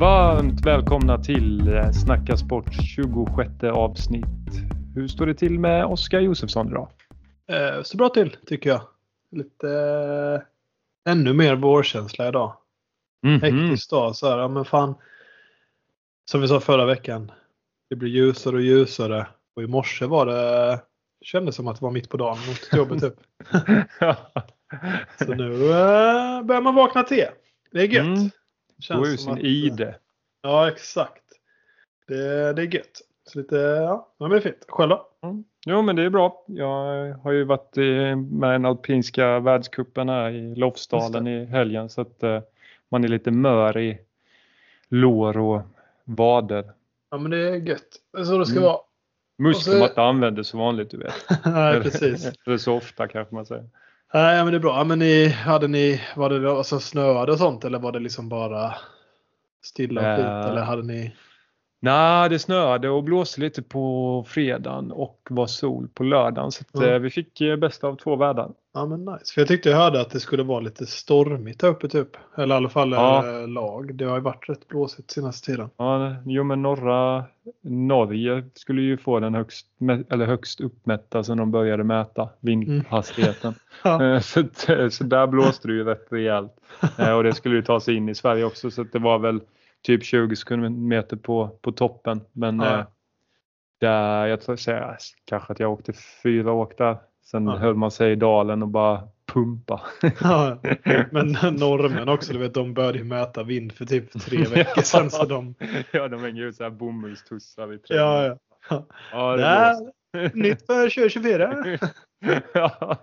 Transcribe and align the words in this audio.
Varmt 0.00 0.66
välkomna 0.66 1.18
till 1.18 1.68
eh, 1.68 1.90
Snacka 1.90 2.36
Sport 2.36 2.74
26 2.96 3.64
avsnitt. 3.64 4.24
Hur 4.94 5.08
står 5.08 5.26
det 5.26 5.34
till 5.34 5.58
med 5.58 5.84
Oskar 5.84 6.20
Josefsson 6.20 6.68
idag? 6.68 6.88
Eh, 7.48 7.82
så 7.82 7.96
bra 7.96 8.08
till 8.08 8.36
tycker 8.46 8.70
jag. 8.70 8.80
Lite 9.30 9.68
eh, 9.70 11.12
ännu 11.12 11.32
mer 11.32 11.54
vårkänsla 11.54 12.28
idag. 12.28 12.56
Mhm. 13.22 13.40
Hektisk 13.40 13.90
dag 13.90 14.16
så 14.16 14.28
här, 14.28 14.38
ja 14.38 14.48
men 14.48 14.64
fan. 14.64 14.94
Som 16.30 16.40
vi 16.40 16.48
sa 16.48 16.60
förra 16.60 16.84
veckan. 16.84 17.32
Det 17.90 17.96
blir 17.96 18.10
ljusare 18.10 18.56
och 18.56 18.62
ljusare. 18.62 19.26
Och 19.56 19.62
i 19.62 19.66
morse 19.66 20.06
var 20.06 20.26
det, 20.26 20.80
kändes 21.22 21.56
som 21.56 21.68
att 21.68 21.78
det 21.78 21.84
var 21.84 21.92
mitt 21.92 22.08
på 22.08 22.16
dagen 22.16 22.38
mot 22.48 22.72
jobbet 22.72 23.00
typ. 23.00 23.14
Så 25.26 25.34
nu 25.34 25.52
eh, 25.54 26.42
börjar 26.42 26.60
man 26.60 26.74
vakna 26.74 27.02
till. 27.02 27.26
Det 27.72 27.80
är 27.80 27.86
gött. 27.86 28.06
Mm. 28.06 28.30
Känns 28.80 29.08
ur 29.08 29.16
som 29.16 29.24
sin 29.24 29.32
att- 29.32 29.38
ide. 29.50 29.94
Ja 30.42 30.68
exakt. 30.68 31.22
Det, 32.06 32.52
det 32.52 32.62
är 32.62 32.74
gött. 32.74 33.00
Så 33.26 33.38
lite, 33.38 33.56
ja, 33.56 34.08
men 34.18 34.30
det 34.30 34.36
är 34.36 34.40
fint. 34.40 34.64
Själv 34.68 34.88
då? 34.90 35.08
Mm. 35.22 35.44
Jo 35.66 35.82
men 35.82 35.96
det 35.96 36.02
är 36.02 36.10
bra. 36.10 36.44
Jag 36.46 37.12
har 37.14 37.32
ju 37.32 37.44
varit 37.44 37.76
eh, 37.76 38.16
med 38.16 38.48
i 38.48 38.52
den 38.52 38.64
alpinska 38.64 39.38
världscupen 39.40 40.08
här 40.08 40.30
i 40.30 40.54
Lofsdalen 40.54 41.26
i 41.26 41.44
helgen 41.44 41.88
så 41.88 42.00
att 42.00 42.22
eh, 42.22 42.40
man 42.88 43.04
är 43.04 43.08
lite 43.08 43.30
mör 43.30 43.78
i 43.78 43.98
lår 44.88 45.38
och 45.38 45.62
vader. 46.04 46.72
Ja 47.10 47.18
men 47.18 47.30
det 47.30 47.38
är 47.38 47.54
gött. 47.56 47.88
Det 48.12 48.20
är 48.20 48.24
så 48.24 48.38
det 48.38 48.46
ska 48.46 48.56
Mm. 48.58 48.64
vara. 48.68 48.78
Muskler 49.38 49.78
man 49.78 49.88
inte 49.88 50.02
använder 50.02 50.42
så 50.42 50.58
vanligt 50.58 50.90
du 50.90 50.96
vet. 50.96 51.14
Nej 51.44 51.80
precis. 51.80 52.32
Eller 52.46 52.56
så 52.58 52.74
ofta 52.76 53.08
kanske 53.08 53.34
man 53.34 53.46
säger. 53.46 53.68
Nej 54.14 54.44
men 54.44 54.52
det 54.52 54.56
är 54.56 54.60
bra. 54.60 54.78
Ja, 54.78 54.84
Men 54.84 54.98
ni, 54.98 55.28
hade 55.28 55.68
ni, 55.68 56.00
var 56.16 56.30
det 56.30 56.50
alltså 56.52 56.80
snöade 56.80 57.32
och 57.32 57.38
sånt 57.38 57.64
eller 57.64 57.78
var 57.78 57.92
det 57.92 57.98
liksom 57.98 58.28
bara 58.28 58.74
stilla 59.64 60.00
och 60.00 60.16
fint? 60.16 60.28
Eh. 60.28 60.46
Eller 60.50 60.62
hade 60.62 60.82
ni? 60.82 61.16
Nej, 61.82 62.28
det 62.30 62.38
snöade 62.38 62.88
och 62.88 63.04
blåste 63.04 63.40
lite 63.40 63.62
på 63.62 64.24
fredagen 64.28 64.92
och 64.92 65.20
var 65.30 65.46
sol 65.46 65.88
på 65.94 66.04
lördagen. 66.04 66.52
Så 66.52 66.64
Mm. 66.74 67.02
vi 67.02 67.10
fick 67.10 67.40
eh, 67.40 67.56
bästa 67.56 67.86
av 67.88 67.96
två 67.96 68.16
världar. 68.16 68.50
Ja 68.74 68.86
men 68.86 69.04
nice. 69.04 69.34
För 69.34 69.40
jag 69.40 69.48
tyckte 69.48 69.68
jag 69.70 69.76
hörde 69.76 70.00
att 70.00 70.10
det 70.10 70.20
skulle 70.20 70.42
vara 70.42 70.60
lite 70.60 70.86
stormigt 70.86 71.62
här 71.62 71.68
uppe 71.68 71.88
typ. 71.88 72.08
Eller 72.36 72.54
i 72.54 72.56
alla 72.56 72.68
fall 72.68 72.92
Ja. 72.92 73.40
eh, 73.40 73.48
lag. 73.48 73.94
Det 73.94 74.04
har 74.04 74.16
ju 74.16 74.22
varit 74.22 74.48
rätt 74.48 74.68
blåsigt 74.68 75.10
senaste 75.10 75.46
tiden. 75.46 75.70
Ja, 75.76 76.16
jo 76.26 76.44
men 76.44 76.62
norra 76.62 77.24
Norge 77.62 78.44
skulle 78.54 78.82
ju 78.82 78.96
få 78.96 79.20
den 79.20 79.34
högst, 79.34 79.66
eller 80.10 80.26
högst 80.26 80.60
uppmätta 80.60 81.22
sen 81.24 81.38
de 81.38 81.50
började 81.50 81.84
mäta 81.84 82.28
vindhastigheten. 82.40 83.54
Ja. 83.84 84.04
Eh, 84.14 84.20
så, 84.20 84.42
så 84.90 85.04
där 85.04 85.26
blåste 85.26 85.68
det 85.68 85.74
ju 85.74 85.84
rätt 85.84 86.06
rejält. 86.10 86.52
Och 87.16 87.22
det 87.24 87.32
skulle 87.34 87.56
ju 87.56 87.62
ta 87.62 87.80
sig 87.80 87.94
in 87.96 88.08
i 88.08 88.14
Sverige 88.14 88.44
också 88.44 88.70
så 88.70 88.82
det 88.82 88.98
var 88.98 89.18
väl 89.18 89.40
typ 89.82 90.04
20 90.04 90.68
meter 90.70 91.16
på, 91.16 91.48
på 91.62 91.72
toppen. 91.72 92.20
Men 92.32 92.60
Ja. 92.60 92.78
eh, 92.78 92.86
där, 93.80 94.26
jag 94.26 94.40
tror 94.40 94.56
säga, 94.56 94.96
kanske 95.24 95.52
att 95.52 95.60
jag 95.60 95.72
åkte 95.72 95.92
fyra 96.22 96.52
åk 96.52 96.78
där. 96.78 96.96
Sen 97.24 97.46
Ja. 97.46 97.56
höll 97.56 97.74
man 97.74 97.90
sig 97.90 98.12
i 98.12 98.16
dalen 98.16 98.62
och 98.62 98.68
bara 98.68 99.08
pumpa. 99.26 99.80
Ja, 100.20 100.58
men 101.10 101.32
norrmän 101.56 102.08
också, 102.08 102.32
du 102.32 102.38
vet 102.38 102.54
de 102.54 102.74
började 102.74 102.98
ju 102.98 103.04
mäta 103.04 103.42
vind 103.42 103.72
för 103.72 103.84
typ 103.84 104.12
tre 104.12 104.44
veckor 104.54 104.82
sedan. 104.82 105.10
Så 105.10 105.24
de, 105.24 105.54
ja, 105.92 106.08
de 106.08 106.20
hänger 106.22 106.42
ut 106.42 106.56
så 106.56 106.62
här 106.62 106.70
bomullstussar 106.70 107.74
i 107.74 107.78
träden. 107.78 108.04
ja, 108.04 108.36
ja. 108.70 108.86
ja 109.12 109.36
det 109.36 109.44
här, 109.44 109.76
nytt 110.34 110.66
för 110.66 110.90
2024. 110.90 111.78
ja. 112.54 112.96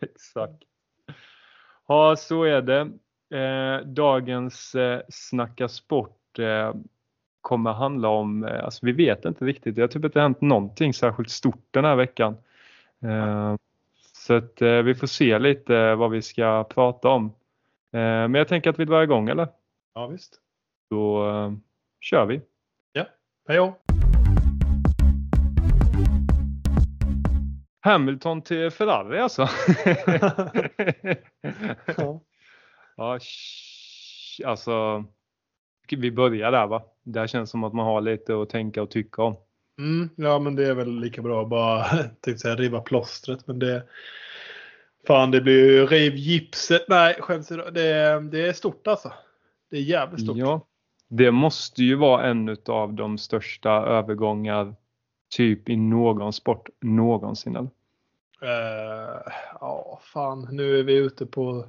Exakt. 0.00 0.62
Ja, 1.88 2.16
så 2.16 2.44
är 2.44 2.62
det. 2.62 2.90
Eh, 3.32 3.86
dagens 3.86 4.74
eh, 4.74 5.00
Snacka 5.08 5.68
sport 5.68 6.38
eh, 6.38 6.74
kommer 7.40 7.72
handla 7.72 8.08
om, 8.08 8.44
eh, 8.44 8.64
alltså 8.64 8.86
vi 8.86 8.92
vet 8.92 9.24
inte 9.24 9.44
riktigt, 9.44 9.78
har 9.78 9.88
typ 9.88 10.04
inte 10.04 10.20
hänt 10.20 10.40
någonting 10.40 10.94
särskilt 10.94 11.30
stort 11.30 11.66
den 11.70 11.84
här 11.84 11.96
veckan. 11.96 12.36
Eh, 13.02 13.56
så 14.12 14.34
att 14.34 14.62
eh, 14.62 14.82
vi 14.82 14.94
får 14.94 15.06
se 15.06 15.38
lite 15.38 15.94
vad 15.94 16.10
vi 16.10 16.22
ska 16.22 16.64
prata 16.64 17.08
om. 17.08 17.26
Eh, 17.92 18.00
men 18.00 18.34
jag 18.34 18.48
tänker 18.48 18.70
att 18.70 18.78
vi 18.78 18.84
drar 18.84 19.02
igång 19.02 19.28
eller? 19.28 19.48
Ja 19.94 20.06
visst. 20.06 20.40
Då 20.90 21.28
eh, 21.28 21.52
kör 22.00 22.26
vi. 22.26 22.40
Hej 23.48 23.56
då. 23.56 23.78
Hamilton 27.80 28.42
till 28.42 28.70
Ferrari 28.70 29.18
alltså. 29.18 29.42
Ja. 31.96 32.20
Ja, 33.02 33.18
alltså 34.50 35.04
vi 35.90 36.10
börjar 36.10 36.52
där 36.52 36.66
va? 36.66 36.82
Det 37.02 37.28
känns 37.28 37.50
som 37.50 37.64
att 37.64 37.72
man 37.72 37.86
har 37.86 38.00
lite 38.00 38.42
att 38.42 38.50
tänka 38.50 38.82
och 38.82 38.90
tycka 38.90 39.22
om. 39.22 39.36
Mm, 39.78 40.10
ja 40.16 40.38
men 40.38 40.56
det 40.56 40.66
är 40.66 40.74
väl 40.74 41.00
lika 41.00 41.22
bra 41.22 41.42
att 41.42 41.48
bara 41.48 41.84
säga, 42.36 42.56
riva 42.56 42.80
plåstret. 42.80 43.46
Men 43.46 43.58
det, 43.58 43.82
fan 45.06 45.30
det 45.30 45.40
blir 45.40 45.70
ju 45.70 45.86
riv 45.86 46.14
gipset. 46.14 46.84
Nej 46.88 47.16
skämt 47.20 47.40
åsido, 47.40 47.70
det, 47.70 48.20
det 48.20 48.48
är 48.48 48.52
stort 48.52 48.86
alltså. 48.86 49.12
Det 49.70 49.76
är 49.76 49.82
jävligt 49.82 50.24
stort. 50.24 50.36
Ja, 50.36 50.66
det 51.08 51.30
måste 51.30 51.82
ju 51.82 51.94
vara 51.94 52.26
en 52.26 52.56
av 52.66 52.92
de 52.92 53.18
största 53.18 53.70
övergångar 53.70 54.74
typ 55.36 55.68
i 55.68 55.76
någon 55.76 56.32
sport 56.32 56.68
någonsin. 56.80 57.56
Eller? 57.56 57.70
Eh, 58.42 59.32
Ja 59.60 60.00
fan 60.02 60.48
nu 60.50 60.78
är 60.78 60.82
vi 60.82 60.94
ute 60.94 61.26
på 61.26 61.66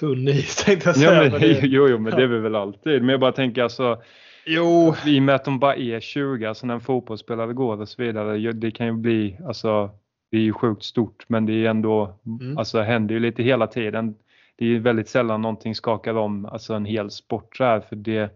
tunn 0.00 0.28
is 0.28 0.56
tänkte 0.64 0.88
jag 0.88 0.96
Ja, 0.96 1.00
säga. 1.10 1.20
men, 1.22 1.30
men 1.30 1.40
det, 1.40 1.60
jo, 1.62 1.88
jo, 1.88 1.98
men 1.98 2.16
det 2.16 2.22
är 2.22 2.26
vi 2.26 2.38
väl 2.38 2.54
alltid. 2.54 3.00
Men 3.02 3.08
jag 3.08 3.20
bara 3.20 3.32
tänker 3.32 3.62
alltså 3.62 4.02
jo, 4.46 4.94
i 5.06 5.18
och 5.18 5.22
med 5.22 5.34
att 5.34 5.44
de 5.44 5.58
bara 5.58 5.76
är 5.76 6.00
20, 6.00 6.46
alltså 6.46 6.66
när 6.66 6.74
en 6.74 6.80
fotbollsspelare 6.80 7.52
går 7.52 7.80
och 7.80 7.88
så 7.88 8.02
vidare, 8.02 8.52
det 8.52 8.70
kan 8.70 8.86
ju 8.86 8.92
bli, 8.92 9.38
alltså 9.46 9.90
det 10.30 10.36
är 10.36 10.40
ju 10.42 10.52
sjukt 10.52 10.82
stort 10.84 11.24
men 11.28 11.46
det 11.46 11.52
är 11.52 11.70
ändå, 11.70 12.18
Mm. 12.26 12.58
alltså 12.58 12.80
händer 12.80 13.14
ju 13.14 13.20
lite 13.20 13.42
hela 13.42 13.66
tiden. 13.66 14.14
Det 14.56 14.64
är 14.64 14.68
ju 14.68 14.78
väldigt 14.78 15.08
sällan 15.08 15.42
någonting 15.42 15.74
skakar 15.74 16.14
om, 16.14 16.44
alltså 16.46 16.74
en 16.74 16.84
hel 16.84 17.10
sport 17.10 17.56
så 17.56 17.64
här 17.64 17.80
för 17.80 17.96
det 17.96 18.30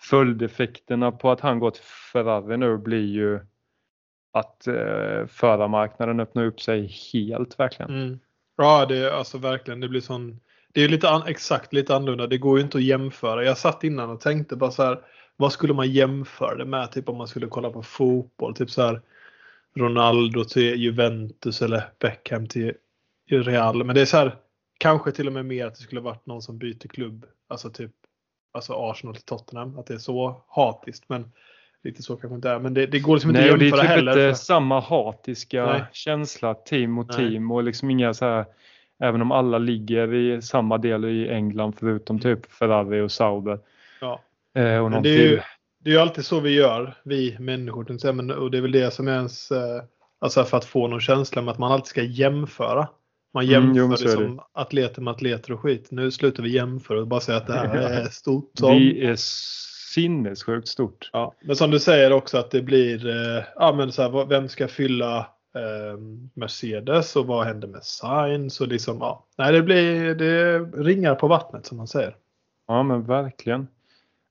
följdeffekterna 0.00 1.12
på 1.12 1.30
att 1.30 1.40
han 1.40 1.58
går 1.58 1.70
till 1.70 1.82
Ferrari 2.12 2.56
nu 2.56 2.76
blir 2.78 3.06
ju 3.06 3.40
att 4.32 4.66
eh, 4.66 5.26
förarmarknaden 5.28 6.20
öppnar 6.20 6.44
upp 6.44 6.60
sig 6.60 6.86
helt 7.12 7.60
verkligen. 7.60 7.90
Mm. 8.02 8.18
Ja, 8.56 8.86
det 8.86 8.96
är 8.98 9.10
alltså 9.10 9.38
verkligen. 9.38 9.80
Det 9.80 9.88
blir 9.88 10.00
sån. 10.00 10.40
Det 10.74 10.84
är 10.84 10.88
lite 10.88 11.22
exakt 11.26 11.72
lite 11.72 11.96
annorlunda. 11.96 12.26
Det 12.26 12.38
går 12.38 12.58
ju 12.58 12.64
inte 12.64 12.78
att 12.78 12.84
jämföra. 12.84 13.44
Jag 13.44 13.58
satt 13.58 13.84
innan 13.84 14.10
och 14.10 14.20
tänkte 14.20 14.56
bara 14.56 14.70
så 14.70 14.82
här. 14.82 15.00
Vad 15.36 15.52
skulle 15.52 15.74
man 15.74 15.90
jämföra 15.90 16.56
det 16.56 16.64
med? 16.64 16.92
Typ 16.92 17.08
om 17.08 17.16
man 17.16 17.28
skulle 17.28 17.46
kolla 17.46 17.70
på 17.70 17.82
fotboll. 17.82 18.54
Typ 18.54 18.70
så 18.70 18.82
här. 18.82 19.00
Ronaldo 19.76 20.44
till 20.44 20.74
Juventus 20.74 21.62
eller 21.62 21.82
Beckham 21.98 22.46
till 22.46 22.74
Real. 23.30 23.84
Men 23.84 23.94
det 23.94 24.00
är 24.00 24.06
så 24.06 24.16
här. 24.16 24.36
Kanske 24.78 25.12
till 25.12 25.26
och 25.26 25.32
med 25.32 25.46
mer 25.46 25.66
att 25.66 25.74
det 25.74 25.82
skulle 25.82 26.00
varit 26.00 26.26
någon 26.26 26.42
som 26.42 26.58
byter 26.58 26.88
klubb. 26.88 27.26
Alltså 27.48 27.70
typ. 27.70 27.92
Alltså 28.52 28.72
Arsenal 28.72 29.14
till 29.14 29.24
Tottenham. 29.24 29.78
Att 29.78 29.86
det 29.86 29.94
är 29.94 29.98
så 29.98 30.42
hatiskt. 30.48 31.04
Men 31.08 31.32
lite 31.84 32.02
så 32.02 32.16
kanske 32.16 32.34
inte 32.34 32.50
är. 32.50 32.58
Men 32.58 32.74
det, 32.74 32.86
det 32.86 32.98
går 32.98 33.14
liksom 33.14 33.30
inte 33.30 33.40
Nej, 33.40 33.50
att 33.50 33.58
det 33.58 33.64
är 33.64 33.66
jämföra 33.66 33.82
typ 33.82 33.90
heller. 33.90 34.28
inte 34.28 34.38
samma 34.38 34.80
hatiska 34.80 35.66
Nej. 35.66 35.84
känsla 35.92 36.54
team 36.54 36.90
mot 36.90 37.08
Nej. 37.08 37.16
team 37.16 37.50
och 37.50 37.62
liksom 37.64 37.90
inga 37.90 38.14
så 38.14 38.24
här, 38.24 38.44
även 39.00 39.22
om 39.22 39.32
alla 39.32 39.58
ligger 39.58 40.14
i 40.14 40.42
samma 40.42 40.78
del 40.78 41.04
i 41.04 41.28
England 41.28 41.72
förutom 41.78 42.18
typ 42.18 42.52
Ferrari 42.52 43.00
och 43.00 43.12
Sauber. 43.12 43.58
Ja. 44.00 44.20
Eh, 44.56 44.78
och 44.84 44.90
någon 44.90 45.02
det 45.02 45.08
är, 45.08 45.22
ju, 45.22 45.28
till. 45.28 45.40
det 45.84 45.90
är 45.90 45.94
ju 45.94 46.00
alltid 46.00 46.24
så 46.24 46.40
vi 46.40 46.54
gör, 46.54 46.94
vi 47.04 47.36
människor. 47.38 48.12
Men, 48.12 48.30
och 48.30 48.50
det 48.50 48.58
är 48.58 48.62
väl 48.62 48.72
det 48.72 48.90
som 48.90 49.08
är 49.08 49.12
ens, 49.12 49.50
eh, 49.50 49.82
alltså 50.20 50.44
för 50.44 50.56
att 50.56 50.64
få 50.64 50.88
någon 50.88 51.00
känsla 51.00 51.42
med 51.42 51.52
att 51.52 51.58
man 51.58 51.72
alltid 51.72 51.86
ska 51.86 52.02
jämföra. 52.02 52.88
Man 53.34 53.44
Mm, 53.48 53.74
jämför 53.74 53.96
det. 53.96 54.10
liksom 54.10 54.40
atleter 54.52 55.02
med 55.02 55.10
atleter 55.10 55.52
och 55.52 55.60
skit. 55.60 55.88
Nu 55.90 56.10
slutar 56.10 56.42
vi 56.42 56.50
jämföra 56.50 57.00
och 57.00 57.06
bara 57.08 57.20
säga 57.20 57.38
att 57.38 57.46
det 57.46 57.52
här 57.52 57.68
är 57.76 58.04
stort. 58.04 58.50
Som, 58.54 58.70
Det 58.78 59.06
är 59.06 59.16
sinnessjukt 59.94 60.68
stort. 60.68 61.10
ja. 61.12 61.34
Men 61.40 61.56
som 61.56 61.70
du 61.70 61.78
säger 61.80 62.12
också 62.12 62.38
att 62.38 62.50
det 62.50 62.62
blir, 62.62 63.08
eh, 63.08 63.44
ja 63.56 63.72
men 63.76 63.92
så 63.92 64.02
här, 64.02 64.26
vem 64.26 64.48
ska 64.48 64.68
fylla 64.68 65.26
eh, 65.54 65.98
Mercedes 66.34 67.16
och 67.16 67.26
vad 67.26 67.46
händer 67.46 67.68
med 67.68 67.84
Sainz 67.84 68.60
och 68.60 68.68
liksom, 68.68 68.98
ja. 69.00 69.24
Nej 69.38 69.52
det 69.52 69.62
blir, 69.62 70.14
det 70.14 70.58
ringar 70.58 71.14
på 71.14 71.28
vattnet 71.28 71.66
som 71.66 71.76
man 71.76 71.86
säger. 71.86 72.16
Ja 72.66 72.82
men 72.82 73.04
verkligen. 73.04 73.68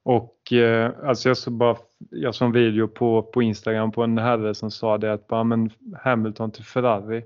Och 0.03 0.53
eh, 0.53 0.91
alltså 1.03 1.29
jag 1.29 1.37
såg 1.37 1.53
bara 1.53 1.77
jag 2.09 2.35
såg 2.35 2.45
en 2.45 2.51
video 2.51 2.87
på, 2.87 3.21
på 3.21 3.41
Instagram 3.41 3.91
på 3.91 4.03
en 4.03 4.17
herre 4.17 4.55
som 4.55 4.71
sa 4.71 4.97
det 4.97 5.13
att 5.13 5.27
bara, 5.27 5.43
men 5.43 5.69
Hamilton 5.95 6.51
till 6.51 6.65
Ferrari 6.65 7.23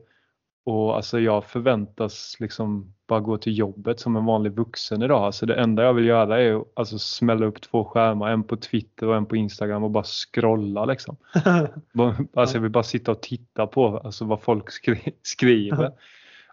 och 0.63 0.96
alltså 0.96 1.19
jag 1.19 1.46
förväntas 1.46 2.36
liksom 2.40 2.94
bara 3.08 3.19
gå 3.19 3.38
till 3.38 3.58
jobbet 3.58 4.00
som 4.00 4.16
en 4.16 4.25
vanlig 4.25 4.52
vuxen 4.52 5.02
idag. 5.02 5.24
Alltså 5.24 5.46
det 5.46 5.56
enda 5.56 5.84
jag 5.84 5.94
vill 5.94 6.06
göra 6.06 6.42
är 6.42 6.56
att 6.56 6.68
alltså 6.74 7.00
smälla 7.00 7.46
upp 7.46 7.62
två 7.62 7.86
skärmar, 7.86 8.30
en 8.30 8.44
på 8.44 8.58
Twitter 8.58 9.08
och 9.08 9.16
en 9.16 9.25
på 9.25 9.36
Instagram 9.36 9.84
och 9.84 9.92
bara 9.92 10.04
scrolla 10.04 10.86
liksom. 10.86 11.18
Alltså 12.34 12.56
jag 12.56 12.62
vill 12.62 12.72
bara 12.72 12.84
sitta 12.84 13.12
och 13.12 13.22
titta 13.22 13.68
på 13.68 13.98
alltså 13.98 14.25
vad 14.25 14.42
folk 14.42 14.72
skri 14.72 15.13
skriver. 15.22 15.92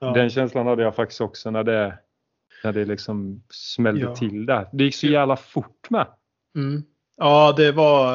Ja. 0.01 0.13
Den 0.13 0.31
känslan 0.31 0.67
hade 0.67 0.83
jag 0.83 0.95
faktiskt 0.95 1.21
också 1.21 1.51
när 1.51 1.65
det 1.65 1.99
När 2.65 2.73
det 2.73 2.85
liksom 2.85 3.43
smällde 3.51 4.01
Ja. 4.01 4.15
till 4.15 4.47
där. 4.47 4.69
Det 4.73 4.85
gick 4.85 4.95
så 4.95 5.07
jävla 5.07 5.37
fort 5.37 5.91
med. 5.91 6.07
Mm. 6.57 6.83
Ja, 7.17 7.55
det 7.57 7.73
var... 7.73 8.13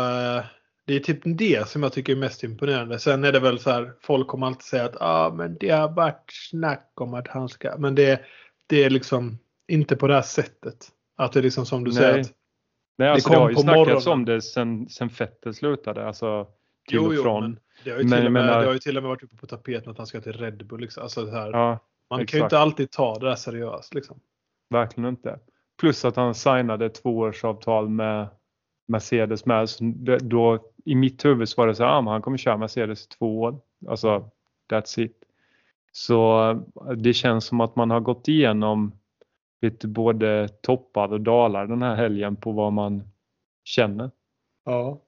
Det 0.86 0.94
är 0.96 1.00
typ 1.00 1.20
det 1.26 1.68
som 1.68 1.84
jag 1.84 1.94
tycker 1.94 2.14
är 2.14 2.18
mest 2.18 2.44
imponerande. 2.44 3.00
Sen 3.00 3.24
är 3.24 3.32
det 3.32 3.40
väl 3.40 3.60
så 3.60 3.70
här, 3.70 3.94
folk 4.02 4.28
kommer 4.28 4.48
alltid 4.48 4.62
säga 4.64 4.86
att 4.86 4.96
ah, 5.00 5.34
men 5.34 5.58
det 5.60 5.70
har 5.70 5.90
varit 5.90 6.26
snack 6.50 6.92
om 6.96 7.14
att 7.14 7.28
han 7.28 7.50
ska... 7.50 7.78
Men 7.78 7.96
det, 7.96 8.22
det 8.68 8.84
är 8.84 8.90
liksom 8.90 9.40
inte 9.68 9.96
på 9.96 10.08
det 10.08 10.14
här 10.14 10.22
sättet. 10.22 10.88
Att 11.18 11.34
det 11.34 11.40
är 11.40 11.44
liksom 11.44 11.66
som 11.66 11.84
du 11.84 11.92
Nej. 11.92 11.98
säger. 12.00 12.20
Att, 12.20 12.32
Nej, 12.98 13.10
alltså, 13.10 13.30
kom 13.30 13.36
det 13.36 13.42
har 13.42 13.50
ju 13.50 13.56
på 13.56 13.62
snackats 13.62 14.06
morgonen. 14.06 14.14
om 14.20 14.26
det 14.26 14.42
sen, 14.42 14.90
sen 14.90 15.10
Fettel 15.10 15.54
slutade. 15.54 16.08
Alltså 16.08 16.44
till 16.90 16.96
jo, 16.96 17.14
jo, 17.14 17.24
från. 17.24 17.44
men 17.44 17.60
det 17.84 17.92
har, 17.92 17.98
ju 17.98 18.04
Men 18.04 18.18
till 18.18 18.26
och 18.26 18.32
med, 18.32 18.46
menar- 18.46 18.60
det 18.60 18.66
har 18.66 18.74
ju 18.74 18.80
till 18.80 18.98
och 18.98 19.04
med 19.04 19.10
varit 19.10 19.24
uppe 19.24 19.36
på 19.36 19.48
tapeten 19.48 19.92
att 19.92 19.98
han 19.98 20.08
ska 20.08 20.22
till 20.22 20.34
Red 20.34 20.68
Bull. 20.68 20.82
Liksom. 20.82 21.04
Alltså, 21.04 21.26
så 21.26 21.32
här, 21.32 21.52
Ja, 21.52 21.80
man 22.10 22.18
kan 22.18 22.20
ju 22.20 22.24
exakt. 22.24 22.44
inte 22.44 22.60
alltid 22.60 22.92
ta 22.92 23.20
det 23.20 23.26
där 23.30 23.36
seriöst. 23.36 23.94
Liksom. 23.94 24.20
verkligen 24.70 25.10
inte. 25.10 25.40
Plus 25.80 26.06
att 26.06 26.16
han 26.16 26.36
signade 26.36 26.86
ett 26.86 27.02
tvåårsavtal 27.04 27.90
med 27.90 28.28
Mercedes 28.88 29.46
med. 29.46 29.70
Så 29.70 29.84
det, 29.84 30.18
då, 30.18 30.73
i 30.86 30.96
mitt 30.96 31.26
huvud 31.26 31.50
så 31.50 31.62
var 31.62 31.68
det 31.68 31.76
så 31.76 31.84
här, 31.84 31.90
ah, 31.90 32.12
han 32.12 32.22
kommer 32.22 32.38
köra 32.38 32.58
Mercedes 32.58 33.08
två 33.08 33.42
år. 33.42 33.60
Alltså, 33.88 34.30
that's 34.72 35.00
it. 35.00 35.18
Så 35.92 36.50
eh, 36.50 36.92
det 36.92 37.14
känns 37.14 37.46
som 37.46 37.62
att 37.62 37.76
man 37.76 37.92
har 37.92 38.00
gått 38.00 38.28
igenom 38.28 38.92
lite 39.62 39.88
både 39.88 40.48
toppar 40.48 41.14
och 41.14 41.22
dalar 41.22 41.68
den 41.68 41.82
här 41.82 41.96
helgen 41.96 42.36
på 42.36 42.52
vad 42.52 42.74
man 42.74 43.10
känner. 43.64 44.12
Ja. 44.66 45.02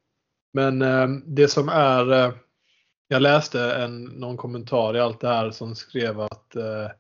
Men 0.54 0.82
eh, 0.82 1.08
det 1.26 1.48
som 1.48 1.70
är... 1.70 2.12
Eh, 2.12 2.34
jag 3.08 3.22
läste 3.22 3.76
en, 3.76 4.04
någon 4.04 4.38
kommentar 4.38 4.96
i 4.96 5.00
allt 5.00 5.22
det 5.22 5.28
här 5.28 5.52
som 5.52 5.76
skrev 5.76 6.22
att 6.22 6.56
eh, 6.56 6.92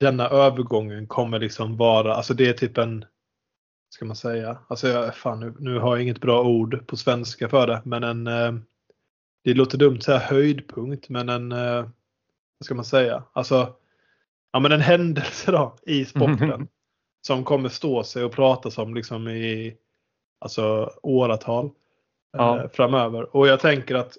denna 0.00 0.28
övergången 0.28 1.06
kommer 1.06 1.38
liksom 1.38 1.76
vara, 1.76 2.14
alltså 2.14 2.34
det 2.34 2.48
är 2.48 2.52
typ 2.52 2.78
en, 2.78 3.04
ska 3.88 4.04
man 4.04 4.16
säga, 4.16 4.58
alltså 4.68 4.88
jag, 4.88 5.16
fan 5.16 5.40
nu, 5.40 5.54
nu 5.58 5.78
har 5.78 5.96
jag 5.96 6.02
inget 6.02 6.20
bra 6.20 6.42
ord 6.42 6.86
på 6.86 6.96
svenska 6.96 7.48
för 7.48 7.66
det, 7.66 7.82
men 7.84 8.04
en, 8.04 8.26
eh, 8.26 8.54
det 9.44 9.54
låter 9.54 9.78
dumt 9.78 9.96
att 9.96 10.02
säga 10.04 10.18
höjdpunkt, 10.18 11.08
men 11.08 11.28
en, 11.28 11.52
eh, 11.52 11.82
vad 12.58 12.64
ska 12.64 12.74
man 12.74 12.84
säga, 12.84 13.22
alltså, 13.32 13.74
ja 14.52 14.60
men 14.60 14.72
en 14.72 14.80
händelse 14.80 15.50
då 15.52 15.76
i 15.86 16.04
sporten 16.04 16.68
som 17.26 17.44
kommer 17.44 17.68
stå 17.68 18.04
sig 18.04 18.24
och 18.24 18.32
pratas 18.32 18.78
om 18.78 18.94
liksom 18.94 19.28
i 19.28 19.76
alltså 20.40 20.92
åratal 21.02 21.70
Ja. 22.32 22.62
eh, 22.62 22.68
framöver. 22.70 23.36
Och 23.36 23.46
jag 23.46 23.60
tänker 23.60 23.94
att 23.94 24.16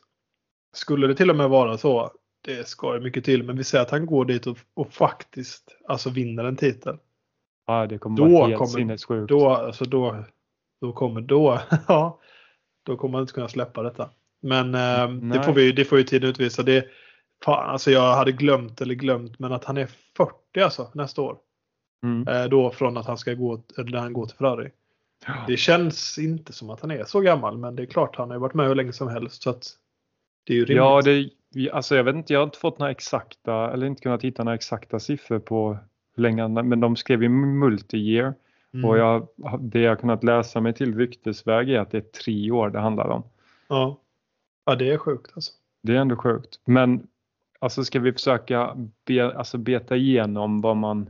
skulle 0.73 1.07
det 1.07 1.15
till 1.15 1.29
och 1.29 1.35
med 1.35 1.49
vara 1.49 1.77
så, 1.77 2.11
det 2.45 2.67
ska 2.67 2.95
ju 2.95 3.01
mycket 3.01 3.25
till, 3.25 3.43
men 3.43 3.57
vi 3.57 3.63
säger 3.63 3.81
att 3.81 3.91
han 3.91 4.05
går 4.05 4.25
dit 4.25 4.47
och, 4.47 4.57
och 4.73 4.93
faktiskt 4.93 5.77
alltså 5.87 6.09
vinner 6.09 6.43
en 6.43 6.55
titel. 6.55 6.97
Ja, 7.67 7.87
det 7.87 7.97
kommer 7.97 8.17
Då 8.17 8.29
vara 8.29 8.47
helt 8.47 8.57
kommer- 8.57 8.67
sinnessjukt. 8.67 9.29
Då, 9.29 9.49
alltså 9.49 9.85
då, 9.85 10.23
då 10.81 10.93
kommer, 10.93 11.21
då, 11.21 11.59
ja, 11.87 12.19
då 12.83 12.97
kommer 12.97 13.11
man 13.11 13.21
inte 13.21 13.33
kunna 13.33 13.47
släppa 13.47 13.83
detta. 13.83 14.09
Men 14.41 14.75
eh, 14.75 15.09
det, 15.09 15.43
får 15.43 15.53
vi, 15.53 15.71
det 15.71 15.85
får 15.85 15.97
ju 15.97 16.03
tiden 16.03 16.29
utvisa. 16.29 16.63
Det, 16.63 16.85
fan, 17.45 17.69
alltså 17.69 17.91
jag 17.91 18.15
hade 18.15 18.31
glömt 18.31 18.81
eller 18.81 18.95
glömt, 18.95 19.39
men 19.39 19.51
att 19.53 19.65
han 19.65 19.77
är 19.77 19.85
40 20.17 20.33
alltså 20.63 20.91
nästa 20.93 21.21
år. 21.21 21.37
Mm. 22.03 22.27
Eh, 22.27 22.45
då 22.49 22.71
från 22.71 22.97
att 22.97 23.05
han 23.05 23.17
ska 23.17 23.33
gå, 23.33 23.63
eller 23.77 23.97
han 23.97 24.13
går 24.13 24.25
till 24.25 24.37
Ferrari. 24.37 24.71
Ja. 25.25 25.33
Det 25.47 25.57
känns 25.57 26.17
inte 26.17 26.53
som 26.53 26.69
att 26.69 26.81
han 26.81 26.91
är 26.91 27.03
så 27.03 27.19
gammal, 27.19 27.57
men 27.57 27.75
det 27.75 27.83
är 27.83 27.85
klart 27.87 28.15
han 28.15 28.31
har 28.31 28.37
varit 28.37 28.53
med 28.53 28.67
hur 28.67 28.75
länge 28.75 28.93
som 28.93 29.07
helst. 29.07 29.41
Så 29.41 29.49
att 29.49 29.65
det 30.45 30.53
är 30.53 30.57
ju 30.57 30.65
rimligt. 30.65 30.77
Ja, 30.77 31.01
det, 31.01 31.71
alltså 31.71 31.95
jag 31.95 32.03
vet 32.03 32.15
inte, 32.15 32.33
jag 32.33 32.39
har 32.39 32.45
inte 32.45 32.57
fått 32.57 32.79
några 32.79 32.91
exakta, 32.91 33.71
eller 33.73 33.87
inte 33.87 34.01
kunnat 34.01 34.23
hitta 34.23 34.43
några 34.43 34.55
exakta 34.55 34.99
siffror 34.99 35.39
på 35.39 35.77
hur 36.17 36.23
länge 36.23 36.47
men 36.47 36.79
de 36.79 36.95
skrev 36.95 37.23
ju 37.23 37.29
multi-year 37.29 38.33
Mm. 38.73 38.89
och 38.89 38.97
jag, 38.97 39.27
det 39.59 39.79
jag 39.79 39.99
kunnat 39.99 40.23
läsa 40.23 40.61
mig 40.61 40.73
till 40.73 40.97
ryktesväg 40.97 41.69
är 41.69 41.79
att 41.79 41.91
det 41.91 41.97
är 41.97 42.21
tre 42.23 42.51
år 42.51 42.69
det 42.69 42.79
handlar 42.79 43.07
om. 43.09 43.23
ja. 43.67 43.99
ja, 44.65 44.75
det 44.75 44.91
är 44.91 44.97
sjukt 44.97 45.31
alltså. 45.35 45.51
Det 45.83 45.95
är 45.95 45.99
ändå 45.99 46.15
sjukt. 46.15 46.59
Men 46.65 47.07
alltså 47.59 47.83
ska 47.83 47.99
vi 47.99 48.13
försöka 48.13 48.75
be, 49.05 49.37
alltså 49.37 49.57
beta 49.57 49.95
igenom 49.95 50.61
vad 50.61 50.77
man, 50.77 51.09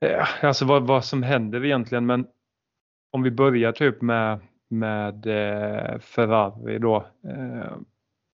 eh, 0.00 0.44
alltså 0.44 0.64
vad, 0.64 0.86
vad 0.86 1.04
som 1.04 1.22
händer 1.22 1.64
egentligen. 1.64 2.06
Men 2.06 2.26
om 3.10 3.22
vi 3.22 3.30
börjar 3.30 3.72
typ 3.72 4.02
med, 4.02 4.40
med 4.68 5.26
eh, 5.26 5.98
Ferrari 5.98 6.78
då, 6.78 6.96
eh, 7.24 7.76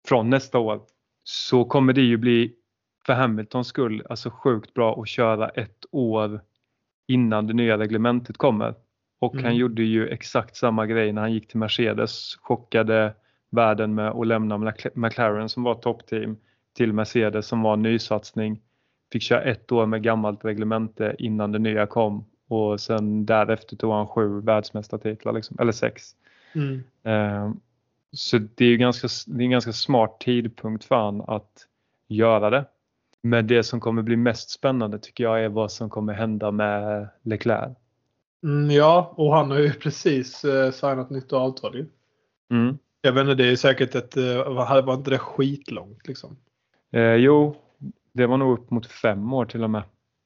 från 0.08 0.30
nästa 0.30 0.58
år, 0.58 0.80
så 1.24 1.64
kommer 1.64 1.92
det 1.92 2.02
ju 2.02 2.16
bli 2.16 2.54
för 3.06 3.12
Hamiltons 3.12 3.66
skull 3.68 4.02
alltså 4.10 4.30
sjukt 4.30 4.74
bra 4.74 5.00
att 5.02 5.08
köra 5.08 5.48
ett 5.48 5.84
år 5.90 6.40
innan 7.06 7.46
det 7.46 7.52
nya 7.52 7.78
reglementet 7.78 8.36
kommer. 8.38 8.74
Och 9.18 9.34
han 9.34 9.44
Mm. 9.44 9.56
gjorde 9.56 9.82
ju 9.82 10.08
exakt 10.08 10.56
samma 10.56 10.86
grej 10.86 11.12
när 11.12 11.22
han 11.22 11.32
gick 11.32 11.48
till 11.48 11.58
Mercedes, 11.58 12.36
chockade 12.40 13.14
världen 13.50 13.94
med 13.94 14.08
att 14.08 14.26
lämna 14.26 14.56
Mc- 14.58 14.90
McLaren 14.94 15.48
som 15.48 15.62
var 15.62 15.74
toppteam 15.74 16.36
till 16.76 16.92
Mercedes 16.92 17.46
som 17.46 17.62
var 17.62 17.72
en 17.72 17.82
nysatsning. 17.82 18.60
Fick 19.12 19.22
köra 19.22 19.42
ett 19.42 19.72
år 19.72 19.86
med 19.86 20.02
gammalt 20.02 20.44
reglemente 20.44 21.16
innan 21.18 21.52
det 21.52 21.58
nya 21.58 21.86
kom 21.86 22.24
och 22.48 22.80
sen 22.80 23.26
därefter 23.26 23.76
tog 23.76 23.92
han 23.92 24.06
sju 24.06 24.40
världsmästartitlar, 24.40 25.32
liksom, 25.32 25.56
eller 25.60 25.72
sex. 25.72 26.16
Mm. 26.54 26.82
Eh, 27.02 27.52
Så 28.16 28.38
det 28.38 28.64
är 28.64 28.68
ju 28.68 28.76
ganska, 28.76 29.08
det 29.26 29.42
är 29.42 29.44
en 29.44 29.50
ganska 29.50 29.72
smart 29.72 30.20
tidpunkt 30.20 30.84
för 30.84 30.96
han 30.96 31.20
att 31.26 31.66
göra 32.08 32.50
det. 32.50 32.64
Men 33.26 33.46
det 33.46 33.62
som 33.62 33.80
kommer 33.80 34.02
bli 34.02 34.16
mest 34.16 34.50
spännande 34.50 34.98
tycker 34.98 35.24
jag 35.24 35.44
är 35.44 35.48
vad 35.48 35.72
som 35.72 35.90
kommer 35.90 36.12
hända 36.12 36.50
med 36.50 37.08
Leclerc. 37.22 37.76
Mm, 38.42 38.70
ja, 38.70 39.14
och 39.16 39.34
han 39.34 39.50
har 39.50 39.58
ju 39.58 39.72
precis 39.80 40.44
eh, 40.44 40.70
signat 40.70 41.10
nytt 41.10 41.32
avtal 41.32 41.76
ju. 41.76 41.86
Mm. 42.50 42.78
Jag 43.00 43.12
vet 43.12 43.20
inte, 43.20 43.34
det 43.34 43.50
är 43.50 43.56
säkert 43.56 43.94
ett, 43.94 44.16
eh, 44.16 44.54
var 44.54 44.94
inte 44.94 45.10
det 45.10 45.18
skitlångt 45.18 46.08
liksom? 46.08 46.36
Eh, 46.92 47.14
jo, 47.14 47.56
det 48.12 48.26
var 48.26 48.36
nog 48.36 48.58
upp 48.58 48.70
mot 48.70 48.86
fem 48.86 49.32
år 49.32 49.46
till 49.46 49.64
och 49.64 49.70
med. 49.70 49.82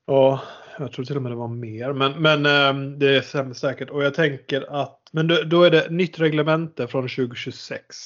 Ja, 0.06 0.40
jag 0.78 0.92
tror 0.92 1.04
till 1.04 1.16
och 1.16 1.22
med 1.22 1.32
det 1.32 1.36
var 1.36 1.48
mer. 1.48 1.92
Men, 1.92 2.22
men 2.22 2.46
ehm, 2.46 2.98
det 2.98 3.16
är 3.16 3.52
säkert. 3.54 3.90
Och 3.90 4.04
jag 4.04 4.14
tänker 4.14 4.80
att, 4.82 5.00
men 5.12 5.28
då, 5.28 5.42
då 5.42 5.62
är 5.62 5.70
det 5.70 5.90
nytt 5.90 6.20
reglemente 6.20 6.86
från 6.86 7.02
2026. 7.02 7.96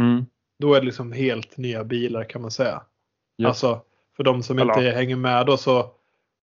Mm. 0.00 0.26
Då 0.58 0.74
är 0.74 0.80
det 0.80 0.86
liksom 0.86 1.12
helt 1.12 1.56
nya 1.56 1.84
bilar 1.84 2.24
kan 2.24 2.42
man 2.42 2.50
säga. 2.50 2.82
Ja. 3.36 3.48
Alltså, 3.48 3.82
för 4.20 4.24
de 4.24 4.42
som 4.42 4.58
Eller- 4.58 4.78
inte 4.78 4.90
hänger 4.96 5.16
med 5.16 5.46
då 5.46 5.56
så, 5.56 5.90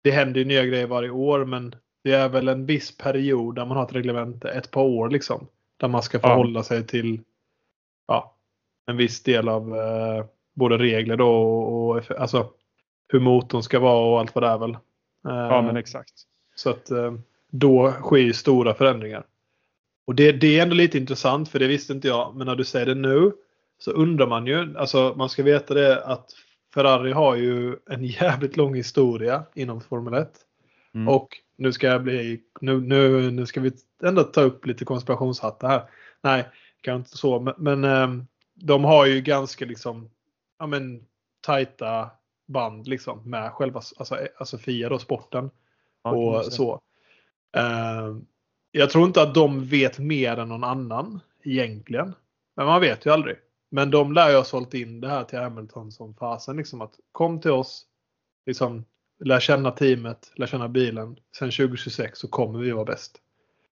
det 0.03 0.11
händer 0.11 0.41
ju 0.41 0.45
nya 0.47 0.65
grejer 0.65 0.87
varje 0.87 1.11
år 1.11 1.45
men 1.45 1.75
det 2.05 2.13
är 2.13 2.29
väl 2.29 2.49
en 2.49 2.67
viss 2.67 2.97
period 2.99 3.55
där 3.55 3.65
man 3.67 3.77
har 3.77 3.85
ett 3.85 3.93
reglemente, 3.93 4.49
ett 4.51 4.71
par 4.71 4.83
år 4.83 5.11
liksom. 5.11 5.47
Där 5.77 5.89
man 5.89 6.03
ska 6.03 6.19
Ja. 6.19 6.23
förhålla 6.29 6.63
sig 6.63 6.87
till 6.87 7.21
ja, 8.09 8.35
en 8.87 8.97
viss 8.97 9.23
del 9.23 9.49
av 9.49 9.77
eh, 9.77 10.25
både 10.55 10.79
regler 10.79 11.17
då 11.17 11.29
och, 11.29 11.91
och 11.97 12.11
alltså, 12.21 12.51
hur 13.09 13.21
motorn 13.21 13.63
ska 13.63 13.81
vara 13.81 14.07
och 14.13 14.21
allt 14.21 14.35
vad 14.35 14.45
det 14.45 14.49
är 14.49 14.59
väl. 14.59 14.71
Eh, 14.71 14.79
Ja, 15.25 15.63
men 15.63 15.77
exakt. 15.77 16.13
så 16.55 16.71
att 16.71 16.91
eh, 16.91 17.15
då 17.51 17.93
sker 17.93 18.17
ju 18.17 18.33
stora 18.33 18.75
förändringar. 18.75 19.25
Och 20.07 20.15
det, 20.15 20.33
det 20.33 20.59
är 20.59 20.63
ändå 20.63 20.75
lite 20.75 20.99
intressant 20.99 21.49
för 21.49 21.59
det 21.59 21.67
visste 21.67 21.93
inte 21.93 22.09
jag. 22.09 22.37
Men 22.37 22.47
när 22.47 22.57
du 22.57 22.65
säger 22.65 22.87
det 22.87 22.95
nu 22.95 23.33
så 23.79 23.91
undrar 23.91 24.27
man 24.27 24.47
ju. 24.47 24.79
Alltså 24.79 25.15
man 25.17 25.29
ska 25.29 25.43
veta 25.43 25.75
det 25.75 26.05
att 26.05 26.31
Ferrari 26.75 27.13
har 27.13 27.37
ju 27.37 27.77
en 27.91 28.05
jävligt 28.21 28.57
lång 28.57 28.75
historia 28.75 29.45
inom 29.55 29.81
Formel 29.81 30.15
1. 30.15 30.31
Mm. 30.95 31.09
Och 31.09 31.29
nu 31.57 31.73
ska 31.73 31.87
jag 31.87 32.03
bli, 32.03 32.41
nu, 32.61 32.81
nu, 32.81 33.31
nu 33.31 33.47
ska 33.47 33.61
vi 33.61 33.73
ändå 34.03 34.23
ta 34.23 34.41
upp 34.41 34.67
lite 34.67 34.85
konspirationshattar 34.85 35.69
här. 35.69 35.83
Nej, 36.21 36.49
kanske 36.81 36.99
inte 36.99 37.19
så. 37.19 37.41
Men, 37.41 37.55
men 37.59 37.85
ehm, 37.85 38.27
de 38.55 38.85
har 38.85 39.07
ju 39.07 39.21
ganska 39.21 39.65
liksom, 39.65 40.11
ja 40.59 40.67
men 40.67 41.05
tajta 41.41 42.11
band 42.47 42.89
liksom 42.89 43.31
med 43.31 43.53
själva, 43.53 43.81
alltså, 43.97 44.19
alltså 44.39 44.59
FIA 44.59 44.89
då, 44.89 44.99
sporten 44.99 45.51
Ja, 46.05 46.11
och 46.11 46.45
så. 46.45 46.81
Eh, 47.57 48.17
jag 48.71 48.91
tror 48.91 49.07
inte 49.07 49.23
att 49.23 49.35
de 49.35 49.65
vet 49.65 49.99
mer 49.99 50.37
än 50.37 50.49
någon 50.49 50.65
annan 50.65 51.21
egentligen. 51.43 52.15
Men 52.57 52.67
man 52.67 52.81
vet 52.81 53.07
ju 53.07 53.11
aldrig. 53.11 53.37
Men 53.75 53.91
de 53.91 54.13
lär 54.13 54.31
ju 54.31 54.37
ha 54.37 54.45
sålt 54.45 54.75
in 54.75 55.01
det 55.01 55.09
här 55.09 55.25
till 55.25 55.39
Hamilton 55.39 55.93
som 55.93 56.15
fasen. 56.15 56.57
Liksom 56.57 56.81
att 56.81 56.95
kom 57.13 57.41
till 57.41 57.51
oss, 57.51 57.87
liksom, 58.47 58.85
lär 59.25 59.41
känna 59.41 59.71
teamet, 59.71 60.33
lär 60.37 60.47
känna 60.47 60.69
bilen. 60.69 61.17
Sen 61.39 61.51
2026 61.51 62.19
så 62.19 62.29
kommer 62.29 62.59
vi 62.59 62.71
vara 62.71 62.85
bäst. 62.85 63.17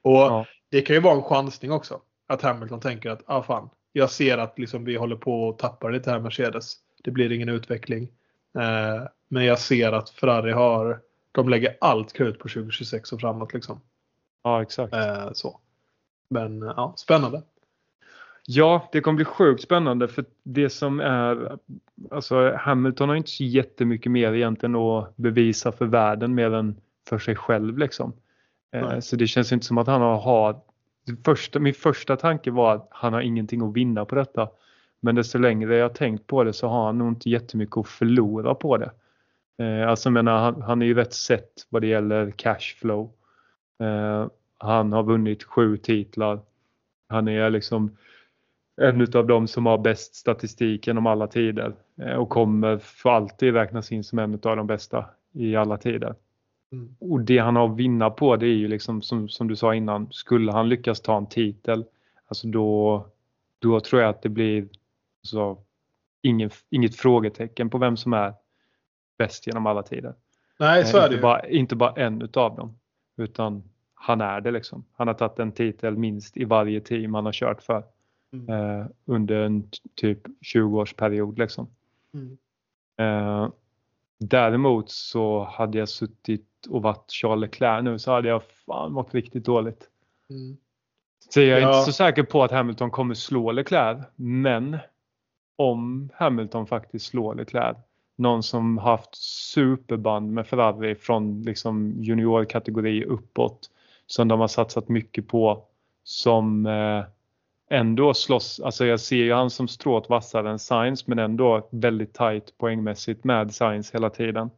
Och 0.02 0.16
Ja. 0.18 0.46
det 0.70 0.82
kan 0.82 0.96
ju 0.96 1.02
vara 1.02 1.16
en 1.16 1.24
chansning 1.24 1.72
också. 1.72 2.02
Att 2.28 2.42
Hamilton 2.42 2.80
tänker 2.80 3.10
att 3.10 3.24
ah, 3.26 3.44
fan, 3.44 3.70
jag 3.92 4.10
ser 4.12 4.38
att 4.38 4.60
liksom, 4.60 4.86
vi 4.86 4.96
håller 4.96 5.16
på 5.16 5.50
att 5.50 5.60
tappa 5.60 5.90
lite 5.90 6.12
här 6.12 6.20
Mercedes. 6.20 6.76
Det 7.04 7.12
blir 7.12 7.32
ingen 7.32 7.50
utveckling. 7.50 8.04
Eh, 8.58 9.08
men 9.28 9.46
jag 9.46 9.60
ser 9.60 9.92
att 9.92 10.10
Ferrari 10.10 10.52
har, 10.52 11.02
de 11.32 11.50
lägger 11.50 11.78
allt 11.82 12.14
krut 12.14 12.40
på 12.40 12.48
2026 12.48 13.14
och 13.14 13.20
framåt. 13.20 13.54
Liksom. 13.54 13.82
ja, 14.44 14.62
exakt. 14.62 14.94
Eh, 14.94 15.32
så. 15.34 15.60
Men 16.30 16.62
ja, 16.62 16.94
spännande. 16.98 17.42
Ja, 18.48 18.90
det 18.92 19.02
kommer 19.02 19.16
bli 19.16 19.26
sjukt 19.26 19.64
spännande 19.64 20.08
för 20.08 20.26
det 20.44 20.70
som 20.70 21.00
är, 21.00 21.58
alltså 22.12 22.56
Hamilton 22.56 23.10
har 23.10 23.16
inte 23.16 23.30
så 23.30 23.44
jättemycket 23.44 24.12
mer 24.12 24.34
egentligen 24.34 24.76
att 24.76 25.18
bevisa 25.18 25.72
för 25.72 25.86
världen 25.86 26.36
mer 26.36 26.54
än 26.54 26.76
för 27.10 27.20
sig 27.20 27.36
själv 27.36 27.78
liksom. 27.78 28.14
Eh, 28.76 28.90
Nej. 28.90 29.02
så 29.02 29.16
det 29.16 29.28
känns 29.28 29.52
inte 29.52 29.66
som 29.66 29.78
att 29.78 29.88
han 29.88 30.02
har, 30.02 30.60
första, 31.26 31.60
min 31.60 31.74
första 31.74 32.16
tanke 32.16 32.52
var 32.52 32.76
att 32.76 32.88
han 32.92 33.14
har 33.14 33.22
ingenting 33.22 33.62
att 33.62 33.74
vinna 33.74 34.06
på 34.06 34.16
detta. 34.16 34.50
Men 35.00 35.16
desto 35.16 35.38
längre 35.38 35.76
jag 35.76 35.96
tänkt 35.96 36.28
på 36.28 36.44
det 36.44 36.54
så 36.54 36.68
har 36.68 36.86
han 36.86 36.98
nog 36.98 37.08
inte 37.08 37.30
jättemycket 37.30 37.78
att 37.78 37.88
förlora 37.88 38.56
på 38.56 38.78
det. 38.78 38.92
Eh, 39.58 39.90
alltså 39.90 40.10
menar, 40.10 40.38
han, 40.38 40.62
han 40.62 40.82
är 40.82 40.86
ju 40.86 40.94
rätt 40.94 41.14
sett 41.14 41.52
vad 41.70 41.82
det 41.82 41.88
gäller 41.88 42.32
cashflow. 42.32 43.12
Eh, 43.80 44.28
han 44.58 44.92
har 44.92 45.04
vunnit 45.04 45.44
sju 45.44 45.78
titlar. 45.78 46.40
Han 47.08 47.28
är 47.28 47.50
liksom 47.50 47.98
en 48.78 49.02
av 49.16 49.28
de 49.28 49.48
som 49.48 49.66
har 49.66 49.78
bäst 49.78 50.16
statistik 50.16 50.88
genom 50.88 51.06
alla 51.08 51.28
tider 51.28 51.76
eh, 52.02 52.14
och 52.14 52.30
kommer 52.30 52.78
för 52.78 53.10
alltid 53.10 53.54
räknas 53.54 53.92
in 53.92 54.04
som 54.04 54.20
en 54.20 54.34
av 54.34 54.58
de 54.58 54.68
bästa 54.68 55.06
i 55.34 55.56
alla 55.56 55.78
tider. 55.78 56.16
Mm. 56.72 56.96
Och 57.00 57.20
det 57.22 57.38
han 57.38 57.56
har 57.56 57.70
att 57.70 57.78
vinna 57.78 58.10
på 58.10 58.36
det 58.36 58.46
är 58.46 58.56
ju 58.56 58.68
liksom 58.68 59.02
som, 59.02 59.30
som 59.30 59.48
du 59.48 59.56
sa 59.56 59.76
innan, 59.76 60.08
skulle 60.12 60.52
han 60.52 60.70
lyckas 60.70 61.02
ta 61.02 61.18
en 61.18 61.26
titel, 61.26 61.86
alltså 62.28 62.48
då, 62.48 63.06
då 63.60 63.80
tror 63.80 64.02
jag 64.02 64.10
att 64.10 64.22
det 64.22 64.30
blir 64.30 64.68
så, 65.22 65.58
ingen, 66.22 66.50
inget 66.70 66.96
frågetecken 66.96 67.70
på 67.70 67.78
vem 67.78 67.98
som 67.98 68.14
är 68.14 68.34
bäst 69.18 69.48
genom 69.48 69.66
alla 69.66 69.84
tider. 69.84 70.14
Nej, 70.60 70.86
så 70.86 70.98
Eh, 70.98 71.04
är 71.04 71.10
det 71.10 71.16
inte, 71.16 71.16
ju. 71.16 71.22
bara, 71.22 71.48
inte 71.48 71.76
bara 71.76 71.94
en 71.94 72.22
utav 72.22 72.56
dem, 72.56 72.78
utan 73.18 73.64
han 73.94 74.22
är 74.22 74.42
det 74.42 74.52
liksom. 74.52 74.86
Han 74.94 75.08
har 75.08 75.14
tagit 75.14 75.40
en 75.40 75.52
titel 75.52 75.98
minst 75.98 76.38
i 76.38 76.44
varje 76.44 76.82
team 76.82 77.14
han 77.14 77.26
har 77.26 77.34
kört 77.34 77.62
för. 77.62 77.84
Eh, 78.50 78.86
under 79.06 79.36
en 79.36 79.70
typ 79.96 80.20
20-årsperiod 80.56 81.38
liksom. 81.40 81.68
Mm. 82.14 82.38
Eh, 82.98 83.50
däremot 84.20 84.92
så 84.92 85.44
hade 85.44 85.78
jag 85.78 85.90
suttit 85.90 86.48
och 86.70 86.82
varit 86.82 87.12
Charles 87.12 87.42
Leclerc 87.42 87.84
nu 87.84 88.00
så 88.00 88.12
hade 88.12 88.30
jag 88.30 88.44
fan 88.66 88.92
mått 88.92 89.14
riktigt 89.14 89.46
dåligt. 89.46 89.90
Mm. 90.30 90.58
Så 91.30 91.42
jag 91.42 91.58
är 91.58 91.62
Ja. 91.62 91.80
inte 91.80 91.92
så 91.92 91.96
säker 91.96 92.24
på 92.24 92.44
att 92.44 92.52
Hamilton 92.52 92.92
kommer 92.92 93.14
slå 93.16 93.52
Leclerc. 93.52 94.06
Men 94.16 94.78
om 95.56 96.10
Hamilton 96.14 96.68
faktiskt 96.68 97.06
slår 97.06 97.36
Leclerc, 97.36 97.78
någon 98.16 98.44
som 98.44 98.78
haft 98.78 99.16
superband 99.54 100.32
med 100.34 100.48
Ferrari 100.48 100.96
från 100.96 101.42
liksom 101.42 101.94
juniorkategori 102.04 103.04
uppåt, 103.06 103.70
som 104.06 104.28
de 104.28 104.40
har 104.40 104.48
satsat 104.48 104.90
mycket 104.90 105.28
på, 105.28 105.64
som 106.04 106.66
eh, 106.66 107.04
ändå 107.70 108.14
slåss, 108.14 108.60
alltså 108.60 108.86
jag 108.86 109.00
ser 109.00 109.16
ju 109.16 109.34
han 109.34 109.50
som 109.50 109.68
strået 109.68 110.10
vassare 110.10 110.50
än 110.50 110.60
Sainz 110.60 111.08
men 111.08 111.20
ändå 111.20 111.68
väldigt 111.72 112.14
tight 112.14 112.58
poängmässigt 112.58 113.24
med 113.24 113.56
Sainz 113.56 113.92
hela 113.92 114.10
tiden. 114.10 114.50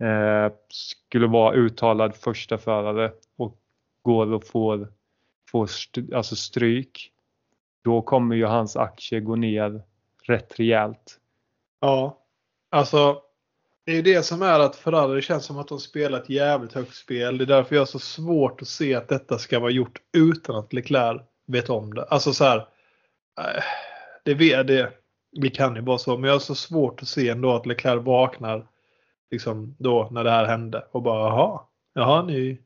Eh, 0.00 0.52
skulle 0.68 1.26
vara 1.26 1.54
uttalad 1.54 2.16
första 2.16 2.58
förare 2.58 3.12
och 3.36 3.58
går 4.02 4.32
och 4.32 4.46
får, 4.46 4.88
får 5.50 5.64
st- 5.64 6.14
alltså 6.14 6.36
stryk. 6.36 7.12
Då 7.84 8.02
kommer 8.02 8.36
ju 8.36 8.44
hans 8.44 8.76
aktie 8.76 9.20
gå 9.20 9.36
ner 9.36 9.82
rätt 10.22 10.60
rejält. 10.60 11.18
Ja, 11.80 12.18
alltså 12.70 13.22
det 13.84 13.92
är 13.92 13.96
ju 13.96 14.02
det 14.02 14.22
som 14.22 14.42
är 14.42 14.60
att 14.60 14.76
Ferrari 14.76 15.14
det 15.14 15.22
känns 15.22 15.44
som 15.44 15.58
att 15.58 15.68
de 15.68 15.78
spelar 15.78 16.18
ett 16.18 16.30
jävligt 16.30 16.72
högt 16.72 16.94
spel. 16.94 17.38
Det 17.38 17.44
är 17.44 17.46
därför 17.46 17.74
jag 17.74 17.80
har 17.80 17.86
så 17.86 17.98
svårt 17.98 18.62
att 18.62 18.68
se 18.68 18.94
att 18.94 19.08
detta 19.08 19.38
ska 19.38 19.60
vara 19.60 19.70
gjort 19.70 19.98
utan 20.12 20.56
att 20.56 20.72
Leclerc 20.72 21.22
vet 21.52 21.70
om 21.70 21.94
det. 21.94 22.02
Alltså 22.04 22.32
så 22.32 22.44
här. 22.44 22.56
eh, 23.40 23.62
Det, 24.24 24.34
vet- 24.34 24.66
det, 24.66 24.92
det 25.40 25.50
kan 25.50 25.74
ju 25.76 25.80
vara 25.82 25.98
så, 25.98 26.16
men 26.16 26.28
jag 26.28 26.34
har 26.34 26.40
så 26.40 26.54
svårt 26.54 27.02
att 27.02 27.08
se 27.08 27.28
ändå 27.28 27.54
att 27.56 27.66
Leclerc 27.66 28.02
vaknar 28.04 28.66
liksom 29.30 29.76
då 29.78 30.08
när 30.12 30.24
det 30.24 30.30
här 30.30 30.44
hände 30.44 30.84
och 30.90 31.02
bara 31.02 31.28
jaha, 31.28 31.60
jaha 31.94 32.22
ny 32.22 32.58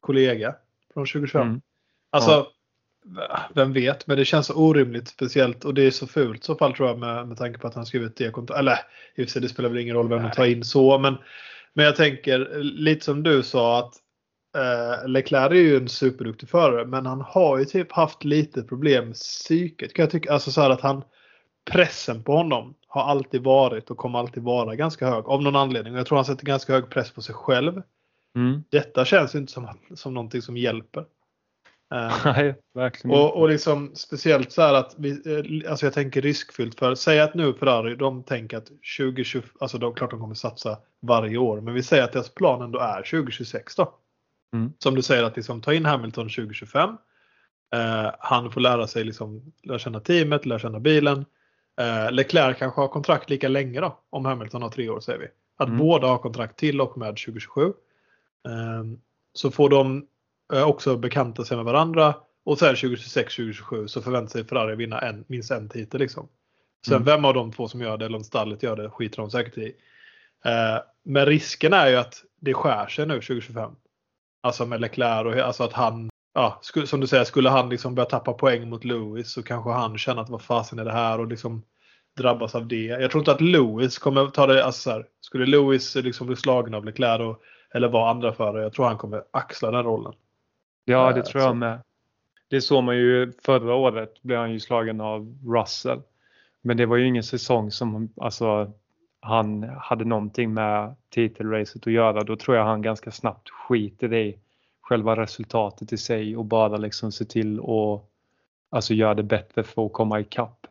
kollega 0.00 0.54
från 0.94 1.06
2025. 1.06 1.42
Mm. 1.42 1.60
Alltså, 2.10 2.46
vem 3.54 3.72
vet, 3.72 4.06
men 4.06 4.16
det 4.16 4.24
känns 4.24 4.46
så 4.46 4.54
orimligt 4.54 5.08
speciellt 5.08 5.64
och 5.64 5.74
det 5.74 5.82
är 5.82 5.90
så 5.90 6.06
fult 6.06 6.44
så 6.44 6.54
fall 6.54 6.74
tror 6.74 6.88
jag 6.88 6.98
med, 6.98 7.28
med 7.28 7.38
tanke 7.38 7.58
på 7.58 7.66
att 7.66 7.74
han 7.74 7.86
skrivit 7.86 8.16
det 8.16 8.30
kontot. 8.30 8.56
Eller 8.56 8.78
i 9.14 9.22
och 9.22 9.26
för 9.26 9.32
sig, 9.32 9.42
det 9.42 9.48
spelar 9.48 9.68
väl 9.68 9.78
ingen 9.78 9.96
roll 9.96 10.08
vem 10.08 10.22
de 10.22 10.30
tar 10.30 10.44
in 10.46 10.64
så, 10.64 10.98
men, 10.98 11.16
men 11.74 11.84
jag 11.84 11.96
tänker 11.96 12.58
lite 12.62 13.04
som 13.04 13.22
du 13.22 13.42
sa 13.42 13.78
att 13.78 13.94
eh, 14.56 15.08
Leclerc 15.08 15.50
är 15.50 15.54
ju 15.54 15.76
en 15.76 15.88
superduktig 15.88 16.48
förare, 16.48 16.86
men 16.86 17.06
han 17.06 17.20
har 17.20 17.58
ju 17.58 17.64
typ 17.64 17.92
haft 17.92 18.24
lite 18.24 18.62
problem 18.62 19.04
med 19.06 19.14
psyket. 19.14 19.94
Kan 19.94 20.02
jag 20.02 20.10
tycka, 20.10 20.32
alltså 20.32 20.50
så 20.50 20.60
att 20.60 20.80
han 20.80 21.04
pressen 21.70 22.22
på 22.22 22.32
honom 22.32 22.74
har 22.86 23.02
alltid 23.02 23.42
varit 23.42 23.90
och 23.90 23.96
kommer 23.96 24.18
alltid 24.18 24.42
vara 24.42 24.74
ganska 24.74 25.06
hög 25.06 25.24
av 25.28 25.42
någon 25.42 25.56
anledning. 25.56 25.92
Och 25.92 25.98
jag 25.98 26.06
tror 26.06 26.18
han 26.18 26.24
sätter 26.24 26.46
ganska 26.46 26.72
hög 26.72 26.90
press 26.90 27.10
på 27.10 27.22
sig 27.22 27.34
själv. 27.34 27.82
Mm. 28.36 28.62
Detta 28.70 29.04
känns 29.04 29.34
inte 29.34 29.52
som, 29.52 29.68
som 29.94 30.14
någonting 30.14 30.42
som 30.42 30.56
hjälper. 30.56 31.04
Eh, 31.94 32.14
Nej, 32.24 32.54
verkligen 32.74 33.18
och, 33.18 33.36
och 33.36 33.48
liksom 33.48 33.92
speciellt 33.94 34.52
så 34.52 34.62
här 34.62 34.74
att 34.74 34.94
vi, 34.98 35.10
eh, 35.10 35.70
alltså 35.70 35.86
jag 35.86 35.92
tänker 35.92 36.22
riskfyllt 36.22 36.78
för, 36.78 36.94
säg 36.94 37.20
att 37.20 37.34
nu 37.34 37.54
Ferrari, 37.54 37.96
de 37.96 38.22
tänker 38.22 38.56
att 38.56 38.70
2020, 38.98 39.42
alltså 39.60 39.78
de, 39.78 39.94
klart 39.94 40.10
de 40.10 40.20
kommer 40.20 40.34
satsa 40.34 40.78
varje 41.02 41.38
år, 41.38 41.60
men 41.60 41.74
vi 41.74 41.82
säger 41.82 42.02
att 42.02 42.12
deras 42.12 42.34
plan 42.34 42.62
ändå 42.62 42.78
är 42.78 43.02
2026 43.02 43.76
då. 43.76 43.98
Mm. 44.52 44.72
Som 44.78 44.94
du 44.94 45.02
säger 45.02 45.22
att 45.24 45.36
liksom 45.36 45.60
ta 45.62 45.74
in 45.74 45.84
Hamilton 45.84 46.28
2025. 46.28 46.90
Eh, 47.74 48.10
han 48.18 48.50
får 48.52 48.60
lära 48.60 48.86
sig 48.86 49.04
liksom, 49.04 49.52
lära 49.62 49.78
känna 49.78 50.00
teamet, 50.00 50.46
lära 50.46 50.58
känna 50.58 50.80
bilen. 50.80 51.24
Eh, 51.80 52.12
Leclerc 52.12 52.58
kanske 52.58 52.80
har 52.80 52.88
kontrakt 52.88 53.30
lika 53.30 53.48
länge 53.48 53.80
då, 53.80 53.98
om 54.10 54.24
Hamilton 54.24 54.62
har 54.62 54.70
tre 54.70 54.88
år 54.88 55.00
säger 55.00 55.18
vi. 55.18 55.26
Att 55.58 55.68
Mm. 55.68 55.78
båda 55.78 56.06
har 56.06 56.18
kontrakt 56.18 56.58
till 56.58 56.80
och 56.80 56.98
med 56.98 57.08
2027. 57.16 57.62
Eh, 58.48 58.84
så 59.32 59.50
får 59.50 59.68
de 59.70 60.06
eh, 60.52 60.68
också 60.68 60.96
bekanta 60.96 61.44
sig 61.44 61.56
med 61.56 61.64
varandra 61.66 62.14
och 62.44 62.58
sen 62.58 62.74
2026-2027 62.74 63.86
så 63.86 64.02
förväntar 64.02 64.30
sig 64.30 64.44
Ferrari 64.44 64.76
vinna 64.76 64.98
en, 65.00 65.24
minst 65.28 65.50
en 65.50 65.68
titel. 65.68 66.00
Liksom. 66.00 66.28
Sen 66.86 66.94
Mm. 66.94 67.04
vem 67.04 67.24
av 67.24 67.34
de 67.34 67.52
två 67.52 67.68
som 67.68 67.80
gör 67.80 67.96
det 67.96 68.04
eller 68.06 68.18
om 68.18 68.24
stallet 68.24 68.62
gör 68.62 68.76
det 68.76 68.90
skiter 68.90 69.16
de 69.16 69.30
säkert 69.30 69.58
i. 69.58 69.66
Eh, 70.44 70.78
men 71.02 71.26
risken 71.26 71.72
är 71.72 71.88
ju 71.88 71.96
att 71.96 72.24
det 72.40 72.54
skär 72.54 72.86
sig 72.86 73.06
nu 73.06 73.14
2025. 73.14 73.70
Alltså 74.46 74.66
med 74.66 74.80
Leclerc 74.80 75.26
och 75.26 75.40
alltså 75.46 75.64
att 75.64 75.72
han, 75.72 76.10
ja, 76.34 76.58
sku, 76.62 76.86
som 76.86 77.00
du 77.00 77.06
säger, 77.06 77.24
skulle 77.24 77.50
han 77.50 77.68
liksom 77.68 77.94
börja 77.94 78.06
tappa 78.08 78.32
poäng 78.32 78.68
mot 78.68 78.84
Lewis 78.84 79.32
så 79.32 79.42
kanske 79.42 79.70
han 79.70 79.98
känner 79.98 80.22
att 80.22 80.28
vad 80.28 80.42
fasen 80.42 80.78
är 80.78 80.84
det 80.84 80.92
här 80.92 81.20
och 81.20 81.26
liksom 81.26 81.62
drabbas 82.18 82.54
av 82.54 82.66
det. 82.66 82.84
Jag 82.84 83.10
tror 83.10 83.20
inte 83.20 83.32
att 83.32 83.40
Lewis 83.40 83.98
kommer 83.98 84.26
ta 84.26 84.46
det, 84.46 84.64
alltså 84.64 84.80
så 84.80 84.90
här, 84.90 85.06
skulle 85.20 85.46
Lewis 85.46 85.94
liksom 85.94 86.26
bli 86.26 86.36
slagen 86.36 86.74
av 86.74 86.84
Leclerc 86.84 87.20
och, 87.20 87.42
eller 87.74 87.88
vara 87.88 88.10
andra 88.10 88.32
förare, 88.32 88.62
jag 88.62 88.72
tror 88.72 88.86
han 88.86 88.98
kommer 88.98 89.22
axla 89.30 89.70
den 89.70 89.84
rollen. 89.84 90.12
Ja, 90.84 91.12
det 91.12 91.20
Eh, 91.20 91.24
tror 91.24 91.40
så. 91.40 91.46
jag 91.46 91.56
med. 91.56 91.80
Det 92.50 92.60
såg 92.60 92.84
man 92.84 92.96
ju 92.96 93.32
förra 93.44 93.74
året 93.74 94.22
blev 94.22 94.38
han 94.38 94.52
ju 94.52 94.60
slagen 94.60 95.00
av 95.00 95.38
Russell. 95.46 96.00
Men 96.62 96.76
det 96.76 96.86
var 96.86 96.96
ju 96.96 97.06
ingen 97.06 97.22
säsong 97.22 97.70
som 97.70 98.08
alltså, 98.20 98.72
han 99.26 99.62
hade 99.62 100.04
någonting 100.04 100.54
med 100.54 100.94
titelracet 101.08 101.86
att 101.86 101.92
göra. 101.92 102.24
Då 102.24 102.36
tror 102.36 102.56
jag 102.56 102.64
han 102.64 102.82
ganska 102.82 103.10
snabbt 103.10 103.50
skiter 103.50 104.14
i 104.14 104.38
själva 104.80 105.16
resultatet 105.16 105.92
i 105.92 105.96
sig 105.96 106.36
och 106.36 106.44
bara 106.44 106.76
liksom 106.76 107.12
ser 107.12 107.24
till 107.24 107.60
att 107.60 108.02
alltså, 108.70 108.94
göra 108.94 109.14
det 109.14 109.22
bättre 109.22 109.62
för 109.62 109.86
att 109.86 109.92
komma 109.92 110.20
ikapp. 110.20 110.66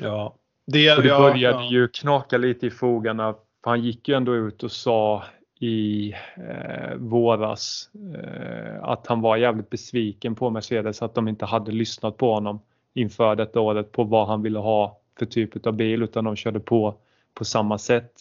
Ja. 0.00 0.34
Det, 0.64 0.96
Och 0.96 1.02
det 1.02 1.08
ja, 1.08 1.18
började 1.18 1.64
ja. 1.64 1.70
ju 1.70 1.88
knaka 1.88 2.38
lite 2.38 2.66
i 2.66 2.70
fogarna. 2.70 3.34
För 3.64 3.70
han 3.70 3.82
gick 3.82 4.08
ju 4.08 4.14
ändå 4.14 4.34
ut 4.34 4.62
och 4.62 4.72
sa 4.72 5.24
i 5.58 6.14
eh, 6.36 6.96
våras 6.96 7.90
eh, 8.14 8.82
att 8.82 9.06
han 9.06 9.20
var 9.20 9.36
jävligt 9.36 9.70
besviken 9.70 10.34
på 10.34 10.50
Mercedes 10.50 11.02
att 11.02 11.14
de 11.14 11.28
inte 11.28 11.44
hade 11.44 11.72
lyssnat 11.72 12.16
på 12.16 12.34
honom 12.34 12.60
inför 12.94 13.36
detta 13.36 13.60
året 13.60 13.92
på 13.92 14.04
vad 14.04 14.26
han 14.26 14.42
ville 14.42 14.58
ha 14.58 14.98
för 15.18 15.26
typ 15.26 15.66
av 15.66 15.72
bil 15.72 16.02
utan 16.02 16.24
de 16.24 16.36
körde 16.36 16.60
på 16.60 16.94
på 17.34 17.44
samma 17.44 17.78
sätt. 17.78 18.12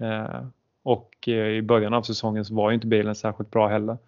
Eh, 0.00 0.46
och 0.82 1.28
eh, 1.28 1.48
i 1.48 1.62
början 1.62 1.94
av 1.94 2.02
säsongen 2.02 2.44
så 2.44 2.54
var 2.54 2.70
ju 2.70 2.74
inte 2.74 2.86
bilen 2.86 3.14
särskilt 3.14 3.50
bra 3.50 3.68
heller. 3.68 3.98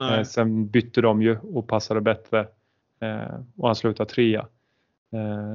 Nej. 0.00 0.18
Eh, 0.18 0.24
sen 0.24 0.68
bytte 0.68 1.00
de 1.00 1.22
ju 1.22 1.38
och 1.38 1.68
passade 1.68 2.00
bättre 2.00 2.48
och 3.56 3.66
han 3.66 3.76
slutade 3.76 4.10
trea. 4.10 4.46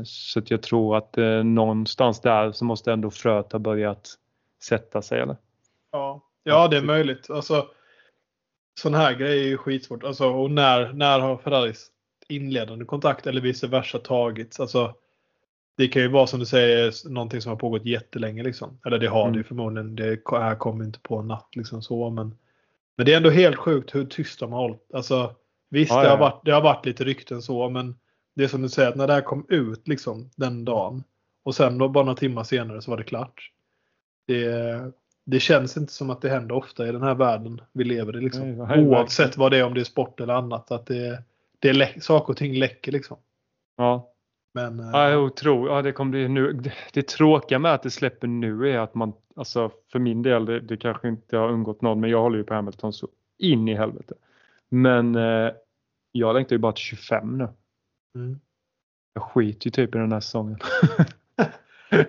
Så 0.06 0.40
att 0.40 0.52
jag 0.52 0.64
tror 0.64 0.98
att 0.98 1.18
någonstans 1.44 2.22
där 2.22 2.52
så 2.52 2.66
måste 2.66 2.92
ändå 2.92 3.12
fröet 3.12 3.52
ha 3.52 3.60
börjat 3.60 4.10
sätta 4.64 5.02
sig. 5.02 5.20
Eller? 5.22 5.36
Ja, 5.92 6.22
ja 6.44 6.68
det 6.68 6.78
är 6.78 6.82
möjligt. 6.82 7.30
Alltså, 7.30 7.68
sån 8.80 8.94
här 8.94 9.14
grejer 9.14 9.44
är 9.44 9.48
ju 9.48 9.58
skitsvårt. 9.58 10.04
Alltså, 10.04 10.30
och 10.30 10.52
när, 10.52 10.94
när 10.94 11.20
har 11.20 11.38
Ferraris 11.38 11.92
inledande 12.28 12.86
kontakt 12.86 13.28
eller 13.28 13.42
vice 13.42 13.68
versa 13.68 14.00
tagits? 14.00 14.60
Alltså, 14.60 14.96
det 15.78 15.88
kan 15.88 16.02
ju 16.02 16.08
vara 16.08 16.28
som 16.28 16.40
du 16.40 16.46
säger 16.46 17.10
någonting 17.10 17.42
som 17.42 17.50
har 17.50 17.58
pågått 17.58 17.86
jättelänge. 17.86 18.44
Liksom. 18.44 18.80
Eller 18.86 19.00
det 19.00 19.08
har 19.08 19.24
det 19.24 19.30
ju 19.30 19.34
Mm. 19.34 19.44
förmodligen. 19.44 19.96
Det 19.96 20.20
här 20.32 20.56
kommer 20.56 20.86
inte 20.86 21.00
på 21.00 21.18
en 21.18 21.28
natt. 21.28 21.56
Liksom 21.56 21.82
så, 21.82 22.10
men, 22.10 22.36
men 22.98 23.06
det 23.06 23.14
är 23.14 23.18
ändå 23.18 23.30
helt 23.30 23.56
sjukt 23.56 23.96
hur 23.96 24.06
tyst 24.06 24.40
de 24.40 24.52
har 24.52 24.62
hållit. 24.62 24.94
Alltså, 24.94 25.36
visst, 25.70 25.92
Ja, 25.92 26.04
det, 26.04 26.10
har 26.10 26.18
varit, 26.18 26.46
det 26.46 26.52
har 26.52 26.62
varit 26.62 26.86
lite 26.86 27.04
rykten 27.04 27.42
så, 27.42 27.70
men 27.70 27.96
det 28.36 28.44
är 28.44 28.48
som 28.48 28.62
du 28.62 28.70
säger 28.70 28.90
att 28.90 28.96
när 28.96 29.08
det 29.08 29.14
här 29.14 29.22
kom 29.22 29.46
ut 29.50 29.88
liksom, 29.88 30.30
den 30.36 30.66
dagen 30.66 31.04
och 31.44 31.56
sen 31.56 31.78
då 31.78 31.90
bara 31.90 32.04
några 32.04 32.18
timmar 32.18 32.44
senare 32.44 32.82
så 32.82 32.92
var 32.92 32.98
det 32.98 33.04
klart. 33.04 33.52
Det, 34.28 34.92
det 35.26 35.40
känns 35.40 35.78
inte 35.78 35.94
som 35.94 36.10
att 36.10 36.22
det 36.22 36.30
händer 36.30 36.56
ofta 36.56 36.88
i 36.88 36.92
den 36.92 37.02
här 37.02 37.16
världen 37.16 37.62
vi 37.74 37.84
lever 37.84 38.18
i. 38.18 38.22
Liksom. 38.22 38.58
Nej, 38.58 38.80
Oavsett 38.86 39.38
vad 39.38 39.52
det 39.52 39.58
är, 39.58 39.64
om 39.64 39.74
det 39.74 39.80
är 39.80 39.86
sport 39.86 40.20
eller 40.20 40.34
annat. 40.34 40.72
Att 40.72 40.86
det, 40.86 41.24
det 41.60 41.70
är 41.70 42.00
saker 42.00 42.34
och 42.34 42.38
ting 42.38 42.60
läcker 42.60 42.92
liksom. 42.92 43.18
Ja, 43.78 44.11
Men 44.54 44.80
eh, 44.80 44.90
Ja, 44.94 45.10
jag 45.10 45.36
tror, 45.36 45.70
ja, 45.70 45.82
det 45.82 45.92
kommer 45.92 46.12
bli 46.12 46.28
nu. 46.28 46.54
Det, 46.54 46.74
det 46.94 47.08
tråkiga 47.08 47.60
med 47.60 47.74
att 47.74 47.84
det 47.84 47.92
släpper 47.92 48.28
nu 48.28 48.70
är 48.70 48.80
att 48.80 48.96
man, 48.96 49.14
alltså 49.36 49.72
för 49.92 50.00
min 50.00 50.22
del, 50.22 50.46
det, 50.46 50.60
det 50.60 50.78
kanske 50.78 51.08
inte 51.08 51.38
har 51.38 51.50
undgått 51.50 51.82
någon, 51.82 52.00
men 52.00 52.10
jag 52.10 52.22
håller 52.22 52.38
ju 52.38 52.44
på 52.44 52.54
Hamilton 52.54 52.94
så 52.94 53.08
in 53.38 53.68
i 53.68 53.76
helvete. 53.76 54.14
Men 54.70 55.16
eh, 55.16 55.52
jag 56.12 56.34
längtar 56.34 56.56
ju 56.56 56.60
bara 56.60 56.72
till 56.72 56.84
25 56.84 57.38
nu. 57.38 57.48
mm. 58.16 58.40
Jag 59.14 59.24
skiter 59.24 59.68
ju 59.68 59.72
typ 59.72 59.96
i 59.96 59.98
den 59.98 60.12
här 60.12 60.20
säsongen. 60.20 60.60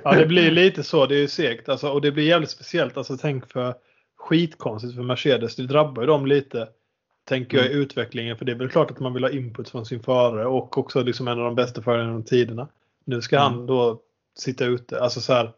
Ja, 0.02 0.14
det 0.14 0.26
blir 0.26 0.50
lite 0.62 0.82
så. 0.82 1.06
Det 1.06 1.14
är 1.14 1.20
ju 1.20 1.28
segt. 1.28 1.68
Alltså, 1.68 1.88
och 1.88 2.00
det 2.00 2.12
blir 2.12 2.24
jävligt 2.24 2.50
speciellt. 2.50 2.96
Alltså, 2.96 3.16
tänk 3.16 3.52
för 3.52 3.74
skitkonstigt 4.16 4.94
för 4.94 5.02
Mercedes. 5.02 5.56
Det 5.56 5.66
drabbar 5.66 6.02
ju 6.02 6.06
dem 6.06 6.26
lite. 6.26 6.68
Tänker 7.24 7.56
jag 7.58 7.66
i 7.66 7.72
utvecklingen. 7.72 8.36
För 8.36 8.44
det 8.44 8.52
är 8.52 8.56
väl 8.56 8.68
klart 8.68 8.90
att 8.90 9.00
man 9.00 9.14
vill 9.14 9.24
ha 9.24 9.30
input 9.30 9.68
från 9.68 9.86
sin 9.86 10.02
förare 10.02 10.46
och 10.46 10.78
också 10.78 11.02
liksom 11.02 11.28
en 11.28 11.38
av 11.38 11.44
de 11.44 11.54
bästa 11.54 11.82
förarna 11.82 12.04
genom 12.04 12.22
tiderna. 12.22 12.68
Nu 13.04 13.20
ska 13.22 13.36
Mm. 13.36 13.52
han 13.52 13.66
då 13.66 14.00
sitta 14.38 14.64
ute. 14.64 15.00
Alltså 15.00 15.20
så 15.20 15.32
här. 15.32 15.50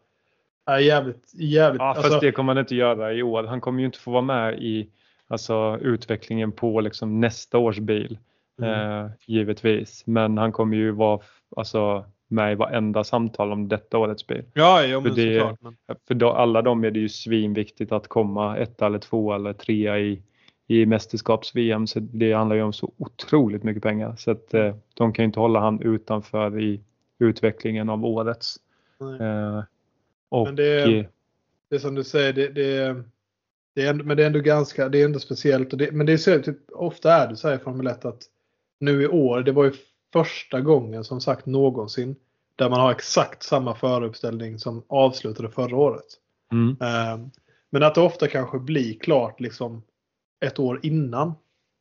Är 0.65 0.77
jävligt, 0.79 1.31
jävligt. 1.33 1.79
Ja, 1.81 1.93
fast 1.93 2.05
alltså, 2.05 2.19
det 2.19 2.31
kommer 2.31 2.53
han 2.53 2.59
inte 2.61 2.75
göra 2.75 3.13
i 3.13 3.23
år. 3.23 3.43
Han 3.43 3.61
kommer 3.61 3.79
ju 3.79 3.85
inte 3.85 3.99
få 3.99 4.11
vara 4.11 4.21
med 4.21 4.59
i 4.59 4.87
alltså, 5.27 5.77
utvecklingen 5.81 6.51
på 6.51 6.81
liksom, 6.81 7.19
nästa 7.21 7.57
års 7.57 7.79
bil. 7.79 8.17
Mm. 8.61 8.99
Eh, 9.05 9.11
givetvis. 9.25 10.03
Men 10.07 10.37
han 10.37 10.51
kommer 10.51 10.77
ju 10.77 10.91
vara 10.91 11.19
alltså, 11.55 12.05
med 12.27 12.51
i 12.51 12.55
varenda 12.55 13.03
samtal 13.03 13.51
om 13.51 13.67
detta 13.67 13.97
årets 13.97 14.27
bil. 14.27 14.43
Ja, 14.53 14.83
ja 14.85 14.99
men 14.99 15.15
för 15.15 15.21
det- 15.21 15.39
såklart. 15.39 15.61
Men, 15.61 15.75
För 16.07 16.13
då, 16.13 16.31
alla 16.31 16.61
dem 16.61 16.83
är 16.83 16.91
det 16.91 16.99
ju 16.99 17.09
svinviktigt 17.09 17.91
att 17.91 18.07
komma 18.07 18.57
etta 18.57 18.85
eller 18.85 18.99
två 18.99 19.33
eller 19.33 19.53
trea 19.53 19.99
i, 19.99 20.21
i 20.67 20.85
mästerskaps-VM. 20.85 21.87
Så 21.87 21.99
det 21.99 22.33
handlar 22.33 22.55
ju 22.55 22.61
om 22.61 22.73
så 22.73 22.91
otroligt 22.97 23.63
mycket 23.63 23.83
pengar. 23.83 24.15
Så 24.15 24.31
att 24.31 24.53
eh, 24.53 24.75
de 24.93 25.13
kan 25.13 25.23
ju 25.23 25.27
inte 25.27 25.39
hålla 25.39 25.59
han 25.59 25.81
utanför 25.81 26.59
i 26.59 26.81
utvecklingen 27.19 27.89
av 27.89 28.05
årets. 28.05 28.55
Eh, 29.19 29.63
och, 30.29 30.45
Men 30.47 30.55
det- 30.55 30.83
eh, 30.99 31.05
det 31.69 31.75
är 31.75 31.79
som 31.79 31.95
du 31.95 32.03
säger, 32.03 32.33
det, 32.33 32.47
det, 32.47 33.03
det 33.75 33.81
är 33.81 33.89
ändå, 33.89 34.03
men 34.05 34.17
det 34.17 34.23
är 34.23 34.27
ändå 34.27 34.39
ganska, 34.39 34.89
det 34.89 35.01
är 35.01 35.05
ändå 35.05 35.19
speciellt. 35.19 35.77
Det, 35.77 35.91
men 35.91 36.05
det 36.05 36.13
är 36.13 36.17
så, 36.17 36.39
typ, 36.41 36.57
ofta 36.71 37.13
är 37.13 37.27
det 37.27 37.35
så 37.35 37.47
här 37.47 37.55
i 37.55 37.59
Formel 37.59 37.87
1 37.87 38.05
att 38.05 38.21
nu 38.79 39.01
i 39.03 39.07
år, 39.07 39.41
det 39.41 39.51
var 39.51 39.63
ju 39.65 39.71
första 40.13 40.61
gången 40.61 41.03
som 41.03 41.21
sagt 41.21 41.45
någonsin 41.45 42.15
där 42.55 42.69
man 42.69 42.79
har 42.79 42.91
exakt 42.91 43.43
samma 43.43 43.75
föruppställning 43.75 44.59
som 44.59 44.83
avslutade 44.87 45.49
förra 45.49 45.77
året. 45.77 46.05
mm, 46.51 46.77
Eh, 46.81 47.27
men 47.69 47.83
att 47.83 47.95
det 47.95 48.01
ofta 48.01 48.27
kanske 48.27 48.59
blir 48.59 48.93
klart 48.99 49.39
liksom 49.39 49.83
ett 50.45 50.59
år 50.59 50.79
innan. 50.83 51.33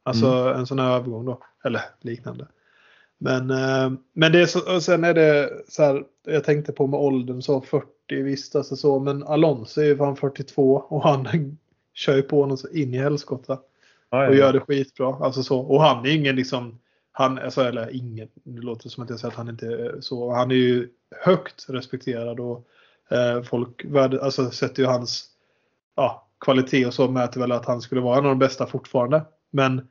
Alltså 0.02 0.26
en 0.56 0.66
sån 0.66 0.78
här 0.78 0.97
övergång 0.97 1.25
då. 1.25 1.42
Eller 1.64 1.80
liknande. 2.00 2.47
Men, 3.18 3.50
eh, 3.50 3.92
men 4.12 4.33
det 4.33 4.40
är 4.40 4.47
så, 4.47 4.80
sen 4.80 5.04
är 5.04 5.14
det 5.14 5.50
så 5.68 5.83
här. 5.83 6.04
Jag 6.26 6.44
tänkte 6.44 6.73
på 6.73 6.87
med 6.87 7.00
åldern 7.00 7.42
så 7.42 7.61
40 7.61 7.87
visst 8.09 8.56
alltså 8.56 8.76
så. 8.76 8.99
Men 8.99 9.23
Alonso 9.23 9.80
är 9.80 9.85
ju 9.85 9.97
fan 9.97 10.16
42 10.16 10.75
och 10.88 11.02
han 11.02 11.28
kör 11.94 12.16
ju 12.16 12.23
på 12.23 12.40
honom 12.40 12.56
så 12.56 12.68
in 12.68 12.94
i 12.94 12.99
helskotta. 12.99 13.59
Och 14.11 14.35
gör 14.35 14.52
det 14.52 14.61
skitbra. 14.61 15.16
Alltså 15.21 15.42
så. 15.42 15.61
Och 15.61 15.83
han 15.83 16.06
är 16.06 16.11
ingen 16.11 16.37
liksom. 16.37 16.80
Han, 17.12 17.38
alltså, 17.38 17.62
eller 17.62 17.97
ingen, 17.97 18.28
nu 18.42 18.61
låter 18.61 18.83
det 18.85 18.90
som 18.90 19.04
att 19.04 19.11
jag 19.11 19.21
säger 19.21 19.33
att 19.33 19.38
han 19.38 19.49
inte 19.49 19.66
är 19.66 20.00
så. 20.00 20.33
Han 20.33 20.50
är 20.50 20.54
ju 20.54 20.88
högt 21.21 21.66
respekterad 21.68 22.40
och 22.40 22.66
eh, 23.11 23.42
folk 23.42 23.85
värde, 23.85 24.23
alltså, 24.23 24.50
sätter 24.50 24.83
ju 24.83 24.88
hans 24.88 25.27
ja, 25.96 26.29
kvalitet 26.44 26.87
och 26.87 26.94
så 26.94 27.09
mäter 27.09 27.40
väl 27.40 27.52
att 27.52 27.66
han 27.66 27.80
skulle 27.80 28.00
vara 28.00 28.18
en 28.18 28.24
av 28.24 28.30
de 28.30 28.38
bästa 28.38 28.66
fortfarande. 28.66 29.22
Men 29.50 29.88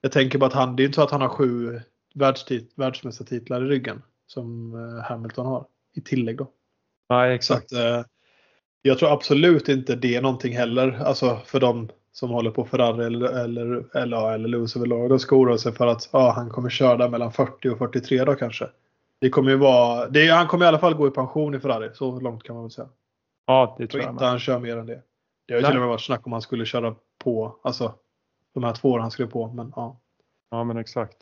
jag 0.00 0.12
tänker 0.12 0.38
bara 0.38 0.46
att 0.46 0.52
han, 0.52 0.76
det 0.76 0.82
är 0.82 0.84
inte 0.84 0.96
så 0.96 1.02
att 1.02 1.10
han 1.10 1.20
har 1.20 1.28
sju 1.28 1.80
världstit, 2.14 2.72
världsmästartitlar 2.76 3.64
i 3.64 3.68
ryggen 3.68 4.02
som 4.26 4.74
eh, 4.74 5.04
Hamilton 5.04 5.46
har 5.46 5.66
i 5.94 6.00
tillägg 6.00 6.36
då. 6.36 6.46
Nej, 7.08 7.30
Så 7.30 7.34
exakt. 7.34 7.72
att, 7.72 7.78
eh, 7.78 8.04
jag 8.82 8.98
tror 8.98 9.12
absolut 9.12 9.68
inte 9.68 9.96
det 9.96 10.16
är 10.16 10.22
någonting 10.22 10.56
heller. 10.56 11.02
Alltså 11.04 11.38
för 11.44 11.60
de 11.60 11.88
som 12.12 12.30
håller 12.30 12.50
på 12.50 12.64
Ferrari 12.64 13.04
eller, 13.04 13.28
eller, 13.28 13.96
eller, 13.96 14.32
eller 14.32 14.48
Lewis 14.48 14.76
överlag. 14.76 15.08
De 15.08 15.18
ska 15.18 15.36
oroa 15.36 15.58
sig 15.58 15.72
för 15.72 15.86
att 15.86 16.08
ja, 16.12 16.32
han 16.36 16.50
kommer 16.50 16.70
köra 16.70 16.96
där 16.96 17.08
mellan 17.08 17.32
40 17.32 17.68
och 17.68 17.78
43 17.78 18.24
då 18.24 18.34
kanske. 18.34 18.68
Det 19.20 19.30
kommer 19.30 19.50
ju 19.50 19.56
vara, 19.56 20.08
det 20.08 20.26
är, 20.26 20.32
han 20.34 20.46
kommer 20.46 20.64
i 20.64 20.68
alla 20.68 20.78
fall 20.78 20.94
gå 20.94 21.08
i 21.08 21.10
pension 21.10 21.54
i 21.54 21.60
Ferrari. 21.60 21.90
Så 21.94 22.20
långt 22.20 22.42
kan 22.42 22.54
man 22.54 22.64
väl 22.64 22.70
säga. 22.70 22.88
Ja, 23.46 23.76
det 23.78 23.86
tror 23.86 24.02
jag 24.02 24.12
inte 24.12 24.24
han 24.24 24.38
kör 24.38 24.58
mer 24.58 24.76
än 24.76 24.86
det. 24.86 25.02
Det 25.52 25.56
har 25.56 25.60
ju 25.60 25.66
till 25.66 25.76
och 25.76 25.80
med 25.80 25.88
varit 25.88 26.00
snack 26.00 26.26
om 26.26 26.32
han 26.32 26.42
skulle 26.42 26.64
köra 26.64 26.94
på. 27.18 27.56
Alltså 27.62 27.94
de 28.54 28.64
här 28.64 28.72
två 28.74 28.90
åren 28.90 29.02
han 29.02 29.10
skulle 29.10 29.28
på. 29.28 29.52
Men 29.52 29.72
ja. 29.76 30.00
Ja, 30.50 30.64
men 30.64 30.76
exakt. 30.76 31.16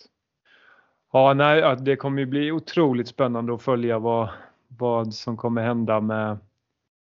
Ja, 1.12 1.34
nej, 1.34 1.76
det 1.80 1.96
kommer 1.96 2.20
ju 2.20 2.26
bli 2.26 2.52
otroligt 2.52 3.08
spännande 3.08 3.54
att 3.54 3.62
följa 3.62 3.98
vad, 3.98 4.28
vad 4.68 5.14
som 5.14 5.36
kommer 5.36 5.62
hända 5.62 6.00
med, 6.00 6.38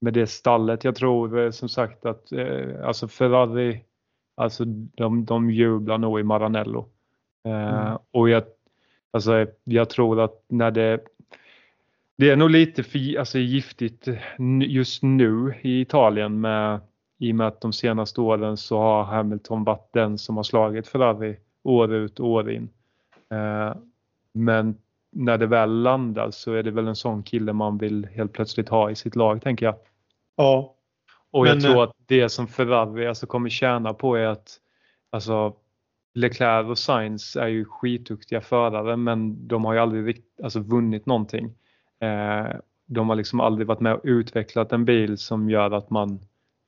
med 0.02 0.14
det 0.14 0.28
stallet. 0.28 0.84
Jag 0.84 0.96
tror 0.96 1.40
eh, 1.40 1.52
som 1.52 1.70
sagt 1.70 2.06
att 2.06 2.32
eh, 2.32 2.88
alltså 2.88 3.08
Ferrari, 3.08 3.84
alltså 4.36 4.66
de, 4.66 5.26
de 5.26 5.52
jublar 5.52 5.98
nog 5.98 6.20
i 6.20 6.24
Maranello. 6.24 6.80
Eh, 6.80 7.86
Mm. 7.86 7.98
Och 8.12 8.30
jag, 8.30 8.44
alltså, 9.12 9.48
jag 9.64 9.90
tror 9.90 10.22
att 10.22 10.44
när 10.48 10.72
det 10.72 11.00
det 12.18 12.30
är 12.30 12.36
nog 12.36 12.50
lite 12.50 12.84
för, 12.84 13.20
alltså, 13.20 13.38
giftigt 13.40 14.08
just 14.68 15.04
nu 15.04 15.54
i 15.62 15.82
Italien 15.82 16.42
med, 16.42 16.80
i 17.17 17.32
och 17.32 17.36
med 17.36 17.47
att 17.47 17.62
de 17.62 17.73
senaste 17.73 18.21
åren 18.21 18.58
så 18.58 18.78
har 18.78 19.04
Hamilton 19.04 19.63
varit 19.63 19.93
den 19.93 20.17
som 20.17 20.38
har 20.38 20.43
slagit 20.43 20.88
Ferrari 20.88 21.38
år 21.63 21.93
ut 21.93 22.19
och 22.19 22.30
år 22.30 22.51
in. 22.51 22.69
Eh, 23.32 23.75
men 24.34 24.78
när 25.12 25.38
det 25.38 25.47
väl 25.47 25.82
landar 25.82 26.32
så 26.32 26.54
är 26.54 26.63
det 26.63 26.71
väl 26.71 26.88
en 26.88 26.95
sån 26.95 27.23
kille 27.23 27.54
man 27.54 27.78
vill 27.78 28.06
helt 28.06 28.34
plötsligt 28.34 28.69
ha 28.69 28.91
i 28.91 28.95
sitt 28.95 29.15
lag 29.15 29.41
tänker 29.41 29.65
jag. 29.65 29.75
Ja. 30.36 30.75
Och 31.32 31.47
jag 31.47 31.54
Men, 31.54 31.63
tror 31.63 31.75
eh, 31.75 31.82
att 31.82 31.95
det 32.06 32.30
som 32.30 32.47
Ferrari 32.47 33.08
alltså 33.08 33.28
kommer 33.28 33.49
tjäna 33.49 33.93
på 33.93 34.15
är 34.15 34.28
att 34.28 34.60
alltså, 35.10 35.54
Leclerc 36.13 36.69
och 36.69 36.78
Sainz 36.78 37.36
är 37.36 37.47
ju 37.47 37.65
skitduktiga 37.65 38.41
förare 38.41 38.97
men 38.97 39.47
de 39.47 39.65
har 39.65 39.73
ju 39.73 39.80
aldrig 39.80 40.08
rikt, 40.08 40.41
alltså, 40.43 40.60
vunnit 40.60 41.06
någonting. 41.06 41.45
Eh, 41.99 42.56
de 42.86 43.10
har 43.10 43.15
liksom 43.15 43.39
aldrig 43.39 43.67
varit 43.67 43.80
med 43.80 43.93
och 43.93 44.01
utvecklat 44.04 44.71
en 44.71 44.86
bil 44.86 45.17
som 45.17 45.49
gör 45.49 45.71
att 45.71 45.89
man 45.89 46.19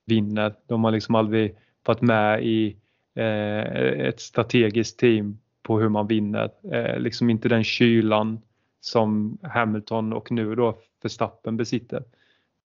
vinner. 0.08 0.54
De 0.68 0.84
har 0.84 0.92
liksom 0.92 1.16
aldrig 1.16 1.56
varit 1.86 2.02
med 2.02 2.44
i 2.44 2.78
eh, 3.16 3.60
ett 4.08 4.20
strategiskt 4.20 5.00
team 5.00 5.40
på 5.64 5.80
hur 5.80 5.90
man 5.90 6.08
vinner. 6.08 6.52
Eh, 6.74 7.00
liksom 7.00 7.30
inte 7.30 7.50
den 7.50 7.64
kylan 7.64 8.42
som 8.80 9.38
Hamilton 9.44 10.14
och 10.14 10.32
nu 10.32 10.56
då 10.56 10.80
Verstappen 11.02 11.58
besitter. 11.58 12.04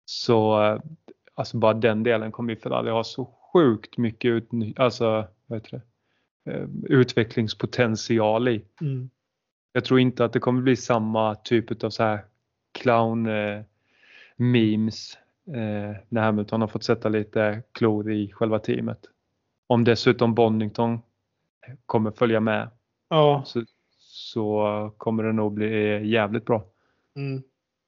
Så 0.04 0.62
eh, 0.64 0.80
alltså 1.34 1.56
bara 1.56 1.74
den 1.74 2.02
delen 2.02 2.32
kommer 2.32 2.52
ju 2.52 2.60
Ferrari 2.60 2.90
ha 2.90 3.04
så 3.04 3.24
sjukt 3.52 3.98
mycket 3.98 4.28
ut, 4.28 4.48
alltså, 4.76 5.26
vad 5.46 5.58
heter 5.58 5.70
det? 5.70 5.82
Eh, 6.52 6.66
utvecklingspotential 6.82 8.48
i. 8.48 8.64
Mm. 8.80 9.10
Jag 9.72 9.84
tror 9.84 10.00
inte 10.00 10.24
att 10.24 10.32
det 10.32 10.40
kommer 10.40 10.62
bli 10.62 10.76
samma 10.76 11.34
typ 11.34 11.84
av 11.84 11.90
så 11.90 12.02
här 12.02 12.24
clown 12.72 13.26
eh, 13.26 13.60
memes 14.36 15.18
eh, 15.46 15.96
när 16.08 16.22
Hamilton 16.22 16.60
har 16.60 16.68
fått 16.68 16.84
sätta 16.84 17.08
lite 17.08 17.62
klor 17.72 18.12
i 18.12 18.32
själva 18.32 18.58
teamet. 18.58 18.98
Om 19.66 19.84
dessutom 19.84 20.34
Bonington 20.34 20.98
kommer 21.86 22.10
följa 22.10 22.40
med 22.40 22.70
Ja. 23.08 23.42
så, 23.46 23.62
så 23.98 24.94
kommer 24.96 25.22
det 25.22 25.32
nog 25.32 25.52
bli 25.52 26.06
jävligt 26.08 26.44
bra. 26.44 26.64
Mm. 27.16 27.42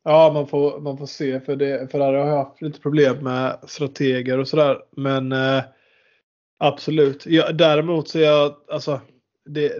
Ja, 0.04 0.30
man 0.34 0.46
får, 0.46 0.80
man 0.80 0.98
får 0.98 1.06
se. 1.06 1.40
För 1.40 1.56
det, 1.56 1.92
Ferrari 1.92 2.18
har 2.18 2.36
haft 2.36 2.62
lite 2.62 2.80
problem 2.80 3.16
med 3.24 3.58
strateger 3.66 4.38
och 4.38 4.48
sådär. 4.48 4.78
Men 4.90 5.32
eh, 5.32 5.62
absolut. 6.58 7.26
Ja, 7.26 7.52
däremot 7.52 8.08
så 8.08 8.18
är 8.18 8.22
jag, 8.22 8.54
alltså, 8.70 9.00
det, 9.44 9.72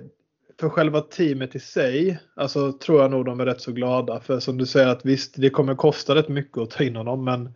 för 0.60 0.68
själva 0.68 1.00
teamet 1.00 1.54
i 1.54 1.58
sig, 1.58 2.18
alltså 2.36 2.72
tror 2.72 3.00
jag 3.00 3.10
nog 3.10 3.24
de 3.24 3.40
är 3.40 3.46
rätt 3.46 3.60
så 3.60 3.72
glada. 3.72 4.20
För 4.20 4.40
som 4.40 4.58
du 4.58 4.66
säger 4.66 4.88
att 4.88 5.04
visst, 5.04 5.34
det 5.36 5.50
kommer 5.50 5.74
kosta 5.74 6.14
rätt 6.14 6.28
mycket 6.28 6.58
att 6.58 6.70
ta 6.70 6.84
in 6.84 6.96
honom. 6.96 7.24
Men 7.24 7.54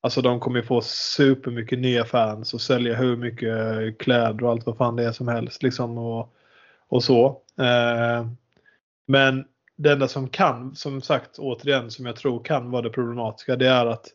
alltså 0.00 0.22
de 0.22 0.40
kommer 0.40 0.62
få 0.62 0.80
supermycket 0.80 1.78
nya 1.78 2.04
fans 2.04 2.54
och 2.54 2.60
sälja 2.60 2.94
hur 2.94 3.16
mycket 3.16 3.98
kläder 3.98 4.44
och 4.44 4.50
allt 4.50 4.66
vad 4.66 4.76
fan 4.76 4.96
det 4.96 5.04
är 5.04 5.12
som 5.12 5.28
helst. 5.28 5.62
Liksom, 5.62 5.98
och, 5.98 6.34
och 6.88 7.04
så. 7.04 7.26
Eh, 7.58 8.26
men 9.06 9.44
det 9.76 9.92
enda 9.92 10.08
som 10.08 10.28
kan, 10.28 10.74
som 10.74 11.02
sagt 11.02 11.38
återigen, 11.38 11.90
som 11.90 12.06
jag 12.06 12.16
tror 12.16 12.44
kan 12.44 12.70
vara 12.70 12.82
det 12.82 12.90
problematiska, 12.90 13.56
det 13.56 13.68
är 13.68 13.86
att 13.86 14.06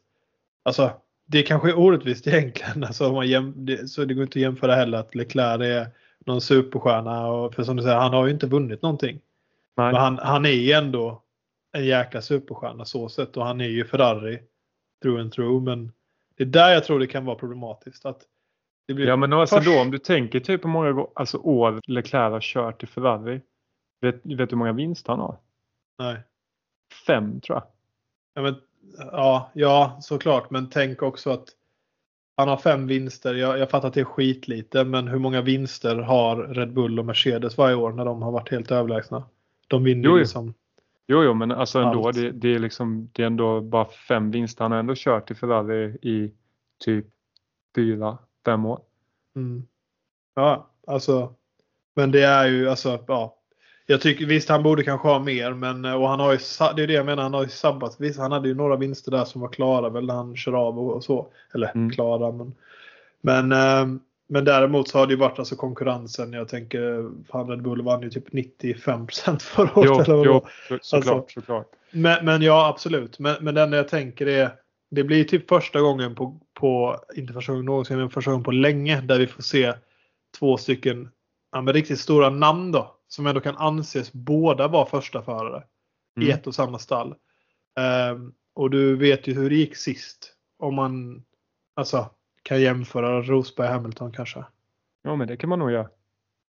alltså, 0.64 0.92
det 1.26 1.44
kanske 1.44 1.70
är 1.70 1.80
orättvist 1.80 2.28
egentligen. 2.28 2.84
Alltså, 2.84 3.14
man 3.14 3.28
jäm, 3.28 3.54
det, 3.56 3.88
så 3.88 4.06
det 4.06 4.14
går 4.14 4.24
inte 4.24 4.40
att 4.40 4.42
jämföra 4.42 4.76
heller 4.76 4.98
att 4.98 5.16
Leclerc 5.16 5.62
är 5.62 5.88
någon 6.26 6.42
superstjärna. 6.42 7.28
Och, 7.28 7.54
för 7.54 7.64
som 7.64 7.76
du 7.76 7.84
säger, 7.84 7.98
han 7.98 8.14
har 8.14 8.26
ju 8.26 8.32
inte 8.32 8.48
vunnit 8.48 8.82
någonting. 8.82 9.20
Nej. 9.78 9.92
Men 9.92 9.96
han, 9.96 10.18
han 10.18 10.46
är 10.46 10.50
ju 10.50 10.72
ändå 10.72 11.22
en 11.72 11.86
jäkla 11.86 12.22
superstjärna 12.22 12.86
så 12.86 13.10
sett 13.10 13.38
och 13.38 13.46
han 13.46 13.62
är 13.62 13.68
ju 13.68 13.86
Ferrari 13.86 14.40
through 15.06 15.22
and 15.22 15.32
through. 15.32 15.64
Men 15.64 15.92
Det 16.38 16.44
är 16.44 16.48
där 16.48 16.74
jag 16.74 16.84
tror 16.84 17.00
det 17.00 17.08
kan 17.08 17.26
vara 17.26 17.36
problematiskt. 17.36 18.06
Att 18.06 18.22
det 18.88 18.94
blir 18.94 19.08
Ja 19.08 19.16
men 19.16 19.34
alltså 19.34 19.56
först- 19.56 19.68
då 19.68 19.80
om 19.82 19.92
du 19.92 19.98
tänker 19.98 20.40
typ 20.40 20.64
hur 20.66 20.70
många 20.70 21.08
alltså, 21.16 21.38
år 21.38 21.82
Leclerc 21.88 22.32
har 22.32 22.42
kört 22.42 22.84
i 22.84 22.88
Ferrari. 22.88 23.42
Vet, 24.02 24.16
vet 24.16 24.24
du 24.24 24.46
hur 24.50 24.56
många 24.58 24.74
vinster 24.74 25.10
han 25.12 25.20
har? 25.20 25.38
Nej. 26.00 26.18
Fem 27.08 27.42
tror 27.42 27.56
jag. 27.56 27.64
Ja, 28.34 28.42
men, 28.42 28.56
ja, 29.12 29.52
ja, 29.54 29.98
såklart. 30.02 30.50
Men 30.50 30.70
tänk 30.70 31.02
också 31.02 31.30
att 31.30 31.50
han 32.38 32.48
har 32.48 32.58
fem 32.58 32.88
vinster. 32.88 33.36
Jag, 33.36 33.60
jag 33.60 33.70
fattar 33.70 33.88
att 33.88 33.94
det 33.94 34.00
är 34.02 34.06
skitlite, 34.06 34.84
men 34.84 35.08
hur 35.08 35.20
många 35.20 35.42
vinster 35.42 35.96
har 35.96 36.36
Red 36.36 36.74
Bull 36.74 37.00
och 37.00 37.06
Mercedes 37.06 37.58
varje 37.58 37.76
år 37.76 37.92
när 37.92 38.06
de 38.06 38.22
har 38.22 38.32
varit 38.32 38.52
helt 38.52 38.72
överlägsna? 38.72 39.24
De 39.68 39.84
vinner 39.84 40.10
jo. 40.10 40.18
liksom. 40.18 40.54
Jo, 41.08 41.24
jo 41.24 41.34
men 41.34 41.52
alltså 41.52 41.80
ändå, 41.80 42.12
det, 42.12 42.32
det, 42.32 42.56
är 42.56 42.60
liksom, 42.60 43.10
det 43.14 43.22
är 43.22 43.28
ändå 43.28 43.62
bara 43.62 43.86
fem 43.86 44.32
vinster. 44.32 44.64
Han 44.64 44.72
har 44.72 44.80
ändå 44.80 44.94
kört 44.98 45.32
i 45.32 45.36
Ferrari 45.36 45.98
i 46.02 46.32
typ 46.86 47.06
fyra, 47.76 48.18
fem 48.46 48.66
år. 48.66 48.80
Mm. 49.36 49.64
Ja, 50.36 50.70
alltså. 50.88 51.34
Men 51.96 52.12
det 52.12 52.24
är 52.24 52.48
ju 52.48 52.70
alltså, 52.70 53.04
ja. 53.08 53.36
Jag 53.88 54.02
tycker 54.02 54.26
visst 54.26 54.50
han 54.50 54.64
borde 54.64 54.84
kanske 54.84 55.08
ha 55.08 55.20
mer, 55.20 55.54
men 55.54 55.86
och 55.86 56.10
han 56.10 56.20
har 56.20 56.32
ju, 56.32 56.38
det 56.76 56.84
är 56.84 56.88
det 56.88 56.94
jag 56.94 57.06
menar, 57.06 57.24
han 57.24 57.34
har 57.34 57.44
ju 57.44 57.50
sabbat. 57.50 57.96
Visst, 58.00 58.20
han 58.20 58.32
hade 58.32 58.48
ju 58.48 58.56
några 58.56 58.76
vinster 58.76 59.12
där 59.12 59.26
som 59.26 59.42
var 59.42 59.50
klara 59.50 59.90
väl 59.90 60.06
när 60.06 60.14
han 60.14 60.36
kör 60.36 60.54
av 60.54 60.80
och, 60.80 61.04
så. 61.04 61.28
Eller 61.54 61.72
Mm. 61.76 61.90
klara, 61.90 62.32
men. 62.32 62.54
Men, 63.22 63.52
ehm, 63.52 64.00
men 64.28 64.46
däremot 64.46 64.88
så 64.90 64.98
har 64.98 65.08
det 65.08 65.14
ju 65.14 65.20
varit 65.20 65.40
alltså 65.40 65.56
konkurrensen. 65.56 66.34
Jag 66.34 66.48
tänker, 66.48 67.12
fan 67.32 67.50
Red 67.50 67.62
Bull 67.62 67.82
vann 67.82 68.02
ju 68.02 68.10
typ 68.10 68.30
95% 68.30 69.40
förra 69.42 69.80
året. 69.80 70.08
Jo, 70.08 70.24
jo 70.26 70.34
var. 70.34 70.50
så, 70.68 70.78
såklart, 70.82 71.16
Alltså- 71.18 71.40
såklart. 71.40 71.68
Men, 71.92 72.26
men 72.26 72.42
ja, 72.42 72.68
absolut. 72.68 73.20
Men, 73.20 73.36
men 73.44 73.56
det 73.56 73.62
enda 73.62 73.78
jag 73.78 73.88
tänker 73.88 74.28
är, 74.28 74.52
det 74.92 75.04
blir 75.04 75.24
typ 75.24 75.50
första 75.50 75.82
gången 75.82 76.16
på, 76.16 76.40
på 76.54 77.00
inte 77.16 77.34
första 77.34 77.52
gången 77.52 77.66
någonsin, 77.66 77.98
men 77.98 78.10
första 78.10 78.32
gången 78.32 78.44
på 78.44 78.52
länge 78.52 79.02
där 79.02 79.20
vi 79.20 79.28
får 79.28 79.44
se 79.44 79.74
två 80.40 80.58
stycken 80.58 81.10
ja, 81.52 81.62
men 81.62 81.74
riktigt 81.74 82.00
stora 82.00 82.30
namn 82.30 82.72
då. 82.72 82.92
Som 83.08 83.28
ändå 83.28 83.42
kan 83.42 83.58
anses 83.58 84.14
båda 84.14 84.68
vara 84.68 84.86
första 84.86 85.22
förare 85.22 85.64
i 86.20 86.24
Mm. 86.24 86.36
ett 86.36 86.48
och 86.48 86.56
samma 86.56 86.80
stall. 86.80 87.16
Ehm, 87.80 88.34
och 88.56 88.70
du 88.70 88.96
vet 88.96 89.28
ju 89.28 89.34
hur 89.34 89.50
det 89.50 89.56
gick 89.56 89.76
sist. 89.76 90.34
Om 90.60 90.76
man 90.76 91.24
alltså 91.76 92.10
kan 92.46 92.62
jämföra 92.62 93.22
Rosberg 93.22 93.68
och 93.68 93.74
Hamilton 93.74 94.12
kanske. 94.12 94.44
Ja, 95.04 95.16
men 95.16 95.28
det 95.28 95.38
kan 95.38 95.50
man 95.50 95.60
nog 95.60 95.72
göra. 95.72 95.90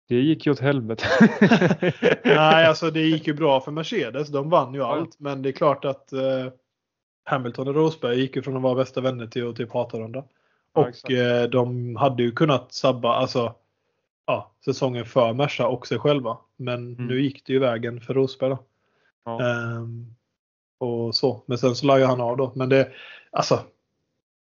Det 0.09 0.15
gick 0.15 0.45
ju 0.45 0.51
åt 0.51 0.59
helvete. 0.59 1.05
Nej, 2.23 2.65
alltså 2.67 2.91
det 2.91 2.99
gick 3.01 3.27
ju 3.27 3.33
bra 3.33 3.61
för 3.61 3.71
Mercedes. 3.71 4.29
De 4.29 4.49
vann 4.49 4.73
ju 4.73 4.79
Ja. 4.79 4.95
allt. 4.95 5.19
Men 5.19 5.41
det 5.41 5.49
är 5.49 5.53
klart 5.53 5.85
att 5.85 6.13
eh, 6.13 6.47
Hamilton 7.23 7.67
och 7.67 7.75
Rosberg 7.75 8.19
gick 8.19 8.35
ju 8.35 8.41
från 8.41 8.55
att 8.55 8.61
vara 8.61 8.75
bästa 8.75 9.01
vänner 9.01 9.27
till 9.27 9.49
att 9.49 9.55
typ 9.55 9.71
hata 9.73 9.97
varandra. 9.97 10.23
Ja, 10.73 10.81
och 10.87 11.11
eh, 11.11 11.49
de 11.49 11.95
hade 11.95 12.23
ju 12.23 12.31
kunnat 12.31 12.73
sabba 12.73 13.13
alltså, 13.13 13.53
ja, 14.25 14.51
säsongen 14.65 15.05
för 15.05 15.33
Merca 15.33 15.67
och 15.67 15.87
sig 15.87 15.99
själva. 15.99 16.37
Men 16.57 16.93
Mm. 16.93 17.07
nu 17.07 17.21
gick 17.21 17.45
det 17.45 17.53
ju 17.53 17.59
vägen 17.59 18.01
för 18.01 18.13
Rosberg. 18.13 18.49
Då. 18.49 18.57
Ja. 19.25 19.41
Ehm, 19.41 20.05
och 20.77 21.15
så. 21.15 21.43
Men 21.45 21.57
sen 21.57 21.75
så 21.75 21.85
la 21.85 21.99
ju 21.99 22.05
han 22.05 22.21
av 22.21 22.37
då. 22.37 22.51
Men 22.55 22.69
det, 22.69 22.89
alltså, 23.31 23.59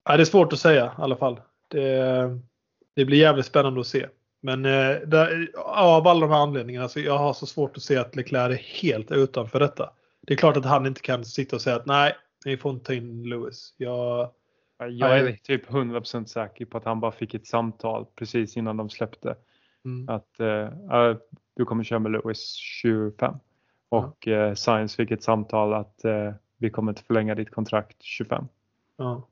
ja, 0.05 0.17
det 0.17 0.23
är 0.23 0.25
svårt 0.25 0.53
att 0.53 0.59
säga 0.59 0.85
i 0.85 1.01
alla 1.01 1.15
fall. 1.15 1.41
Det, 1.67 2.39
det 2.95 3.05
blir 3.05 3.17
jävligt 3.17 3.45
spännande 3.45 3.79
att 3.79 3.87
se. 3.87 4.07
Men 4.41 4.65
eh, 4.65 4.95
där, 5.07 5.51
av 5.65 6.07
alla 6.07 6.19
de 6.19 6.29
här 6.29 6.39
anledningarna 6.43 6.89
så 6.89 6.99
jag 6.99 7.17
har 7.17 7.33
så 7.33 7.45
svårt 7.45 7.77
att 7.77 7.83
se 7.83 7.97
att 7.97 8.15
Leclerc 8.15 8.51
är 8.59 8.63
helt 8.81 9.11
utanför 9.11 9.59
detta. 9.59 9.89
Det 10.21 10.33
är 10.33 10.37
klart 10.37 10.57
att 10.57 10.65
han 10.65 10.85
inte 10.85 11.01
kan 11.01 11.25
sitta 11.25 11.55
och 11.55 11.61
säga 11.61 11.75
att 11.75 11.85
nej, 11.85 12.15
ni 12.45 12.57
får 12.57 12.71
inte 12.71 12.85
ta 12.85 12.93
in 12.93 13.29
Lewis. 13.29 13.73
Jag, 13.77 14.29
Jag 14.77 15.17
är 15.19 15.33
typ 15.43 15.69
100% 15.69 16.25
säker 16.25 16.65
på 16.65 16.77
att 16.77 16.85
han 16.85 16.99
bara 16.99 17.11
fick 17.11 17.33
ett 17.33 17.47
samtal 17.47 18.05
precis 18.15 18.57
innan 18.57 18.77
de 18.77 18.89
släppte. 18.89 19.35
mm, 19.85 20.09
Att 20.09 20.39
eh, 20.39 21.17
du 21.55 21.65
kommer 21.65 21.83
köra 21.83 21.99
med 21.99 22.11
Lewis 22.11 22.53
25. 22.53 23.35
Och 23.89 24.27
eh, 24.27 24.53
Science 24.53 24.95
fick 24.95 25.11
ett 25.11 25.23
samtal 25.23 25.73
att 25.73 26.05
eh, 26.05 26.33
vi 26.57 26.69
kommer 26.69 26.91
inte 26.91 27.03
förlänga 27.03 27.35
ditt 27.35 27.51
kontrakt 27.51 28.03
25. 28.03 28.45
ja. 28.97 29.27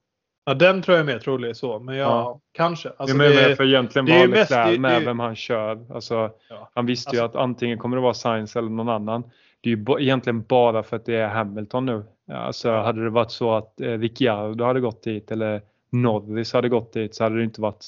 Ja, 0.45 0.53
den 0.53 0.81
tror 0.81 0.97
jag 0.97 1.01
är 1.09 1.13
mer 1.13 1.19
trolig 1.19 1.55
så. 1.55 1.79
Men 1.79 1.95
ja, 1.95 2.03
Ja. 2.03 2.39
kanske. 2.51 2.91
Alltså, 2.97 3.17
det, 3.17 3.55
för 3.55 3.63
egentligen 3.63 4.07
är 4.07 4.11
var 4.19 4.21
ju 4.25 4.27
mest- 4.27 4.51
Leclerc 4.51 4.71
det- 4.75 4.79
med 4.79 5.01
det- 5.01 5.05
vem 5.05 5.19
han 5.19 5.35
kör. 5.35 5.85
Alltså, 5.93 6.31
Ja. 6.49 6.69
Han 6.73 6.85
visste 6.85 7.15
ju 7.15 7.21
Alltså- 7.21 7.37
att 7.37 7.43
antingen 7.43 7.77
kommer 7.77 7.97
det 7.97 8.03
vara 8.03 8.13
Science 8.13 8.59
eller 8.59 8.69
någon 8.69 8.89
annan. 8.89 9.23
Det 9.61 9.71
är 9.71 9.77
ju 9.77 10.01
egentligen 10.03 10.41
bara 10.43 10.83
för 10.83 10.95
att 10.95 11.05
det 11.05 11.15
är 11.15 11.27
Hamilton 11.27 11.85
nu. 11.85 12.03
Alltså, 12.31 12.71
hade 12.71 13.03
det 13.03 13.09
varit 13.09 13.31
så 13.31 13.53
att 13.53 13.81
eh, 13.81 13.91
Ricciardo 13.99 14.63
hade 14.65 14.79
gått 14.79 15.03
dit 15.03 15.31
eller 15.31 15.61
Norris 15.91 16.53
hade 16.53 16.69
gått 16.69 16.93
dit 16.93 17.15
så 17.15 17.23
hade 17.23 17.37
det 17.37 17.43
inte 17.43 17.61
varit 17.61 17.85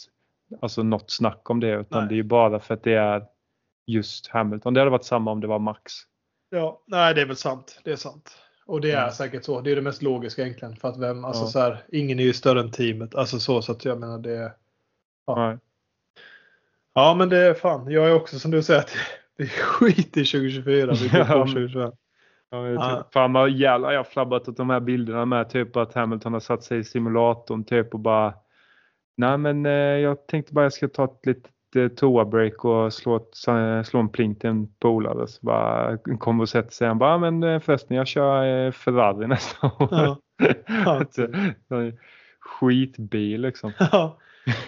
alltså, 0.61 0.83
något 0.83 1.11
snack 1.11 1.49
om 1.49 1.59
det. 1.59 1.69
Utan 1.71 1.99
Nej. 2.01 2.09
det 2.09 2.13
är 2.13 2.17
ju 2.17 2.23
bara 2.23 2.59
för 2.59 2.73
att 2.73 2.83
det 2.83 2.93
är 2.93 3.23
just 3.87 4.27
Hamilton. 4.27 4.73
Det 4.73 4.79
hade 4.79 4.91
varit 4.91 5.03
samma 5.05 5.31
om 5.31 5.41
det 5.41 5.47
var 5.47 5.59
Max. 5.59 5.93
Ja, 6.49 6.81
nej 6.87 7.13
det 7.13 7.21
är 7.21 7.25
väl 7.25 7.35
sant. 7.35 7.81
Det 7.83 7.91
är 7.91 7.95
sant. 7.95 8.37
Och 8.67 8.81
det 8.81 8.91
är 8.91 9.01
Mm. 9.01 9.11
säkert 9.11 9.43
så. 9.43 9.61
Det 9.61 9.71
är 9.71 9.75
det 9.75 9.81
mest 9.81 10.01
logiska 10.01 10.41
egentligen. 10.41 10.75
För 10.75 10.87
att 10.89 10.97
vem, 10.97 11.25
alltså 11.25 11.43
Ja. 11.43 11.47
så 11.47 11.59
här, 11.59 11.83
ingen 11.91 12.19
är 12.19 12.23
ju 12.23 12.33
större 12.33 12.59
än 12.59 12.71
teamet. 12.71 13.15
Alltså 13.15 13.39
så, 13.39 13.61
så 13.61 13.71
att 13.71 13.85
jag 13.85 13.99
menar 13.99 14.19
det. 14.19 14.51
Ja. 15.27 15.35
Nej. 15.47 15.57
Ja 16.93 17.15
men 17.17 17.29
det 17.29 17.37
är 17.37 17.53
fan. 17.53 17.91
Jag 17.91 18.07
är 18.09 18.13
också 18.15 18.39
som 18.39 18.51
du 18.51 18.63
säger 18.63 18.79
att 18.79 18.91
det 19.37 19.43
är 19.43 19.47
skit 19.47 20.17
i 20.17 20.25
2024. 20.25 20.93
Vi 21.01 21.07
går 21.07 21.09
på 21.09 21.17
Ja, 21.33 21.37
men- 21.37 21.47
2025. 21.47 21.91
Ja, 22.49 22.67
jag 22.67 22.75
Ja. 22.75 22.97
typ, 23.03 23.13
fan 23.13 23.33
vad 23.33 23.51
jävla 23.51 23.93
jag 23.93 24.07
flabbat 24.07 24.47
åt 24.47 24.57
de 24.57 24.69
här 24.69 24.79
bilderna 24.79 25.25
med 25.25 25.49
typ 25.49 25.75
att 25.75 25.93
Hamilton 25.93 26.33
har 26.33 26.39
satt 26.39 26.63
sig 26.63 26.79
i 26.79 26.83
simulatorn 26.83 27.63
typ 27.63 27.93
och 27.93 27.99
bara 27.99 28.33
Nej 29.17 29.37
men 29.37 29.65
eh, 29.65 29.71
jag 29.71 30.27
tänkte 30.27 30.53
bara 30.53 30.65
jag 30.65 30.73
ska 30.73 30.87
ta 30.87 31.03
ett 31.05 31.25
litet 31.25 31.51
toabreak 31.95 32.65
och 32.65 32.93
slå, 32.93 33.27
slå 33.85 33.99
en 33.99 34.09
pling 34.09 34.35
till 34.35 34.49
en 34.49 34.67
polare. 34.79 35.27
Så 35.27 35.39
bara 35.41 35.97
kommer 35.97 36.41
och 36.41 36.49
sätter 36.49 36.71
sig. 36.71 36.87
Han 36.87 36.97
bara, 36.97 37.09
"Ja, 37.11 37.17
men 37.17 37.43
eh, 37.43 37.59
förresten 37.59 37.97
jag 37.97 38.07
kör 38.07 38.65
eh, 38.65 38.71
Ferrari 38.71 39.27
nästa 39.27 39.67
år. 39.67 39.87
Ja. 39.91 40.17
Ja. 40.67 41.01
Skitbil 42.39 43.41
liksom. 43.41 43.71
Ja. 43.91 44.17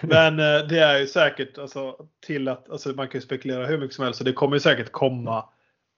Men 0.00 0.38
eh, 0.38 0.66
det 0.68 0.78
är 0.78 0.98
ju 0.98 1.06
säkert 1.06 1.58
alltså, 1.58 1.96
till 2.26 2.48
att 2.48 2.70
alltså, 2.70 2.88
man 2.88 3.08
kan 3.08 3.18
ju 3.20 3.26
spekulera 3.26 3.66
hur 3.66 3.78
mycket 3.78 3.94
som 3.94 4.04
helst. 4.04 4.18
Så 4.18 4.24
det 4.24 4.32
kommer 4.32 4.56
ju 4.56 4.60
säkert 4.60 4.92
komma 4.92 5.44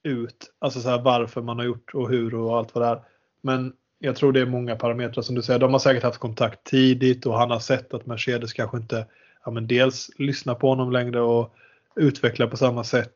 ut. 0.03 0.53
Alltså 0.59 0.81
så 0.81 0.88
här, 0.88 1.03
varför 1.03 1.42
man 1.42 1.59
har 1.59 1.64
gjort 1.64 1.94
och 1.94 2.09
hur 2.09 2.35
och 2.35 2.57
allt 2.59 2.75
vad 2.75 2.85
det 2.85 2.88
är. 2.88 3.03
Men 3.42 3.73
jag 3.99 4.16
tror 4.16 4.33
det 4.33 4.40
är 4.40 4.46
många 4.46 4.77
parametrar 4.77 5.23
som 5.23 5.35
du 5.35 5.42
säger. 5.42 5.59
De 5.59 5.73
har 5.73 5.79
säkert 5.79 6.03
haft 6.03 6.18
kontakt 6.18 6.64
tidigt 6.64 7.27
och 7.27 7.38
han 7.38 7.51
har 7.51 7.59
sett 7.59 7.94
att 7.94 8.07
Mercedes 8.07 8.53
kanske 8.53 8.77
inte 8.77 9.07
ja, 9.44 9.50
men 9.50 9.66
dels 9.66 10.11
lyssnar 10.18 10.55
på 10.55 10.68
honom 10.68 10.92
längre 10.92 11.20
och 11.20 11.55
utvecklar 11.96 12.46
på 12.46 12.57
samma 12.57 12.85
sätt. 12.85 13.14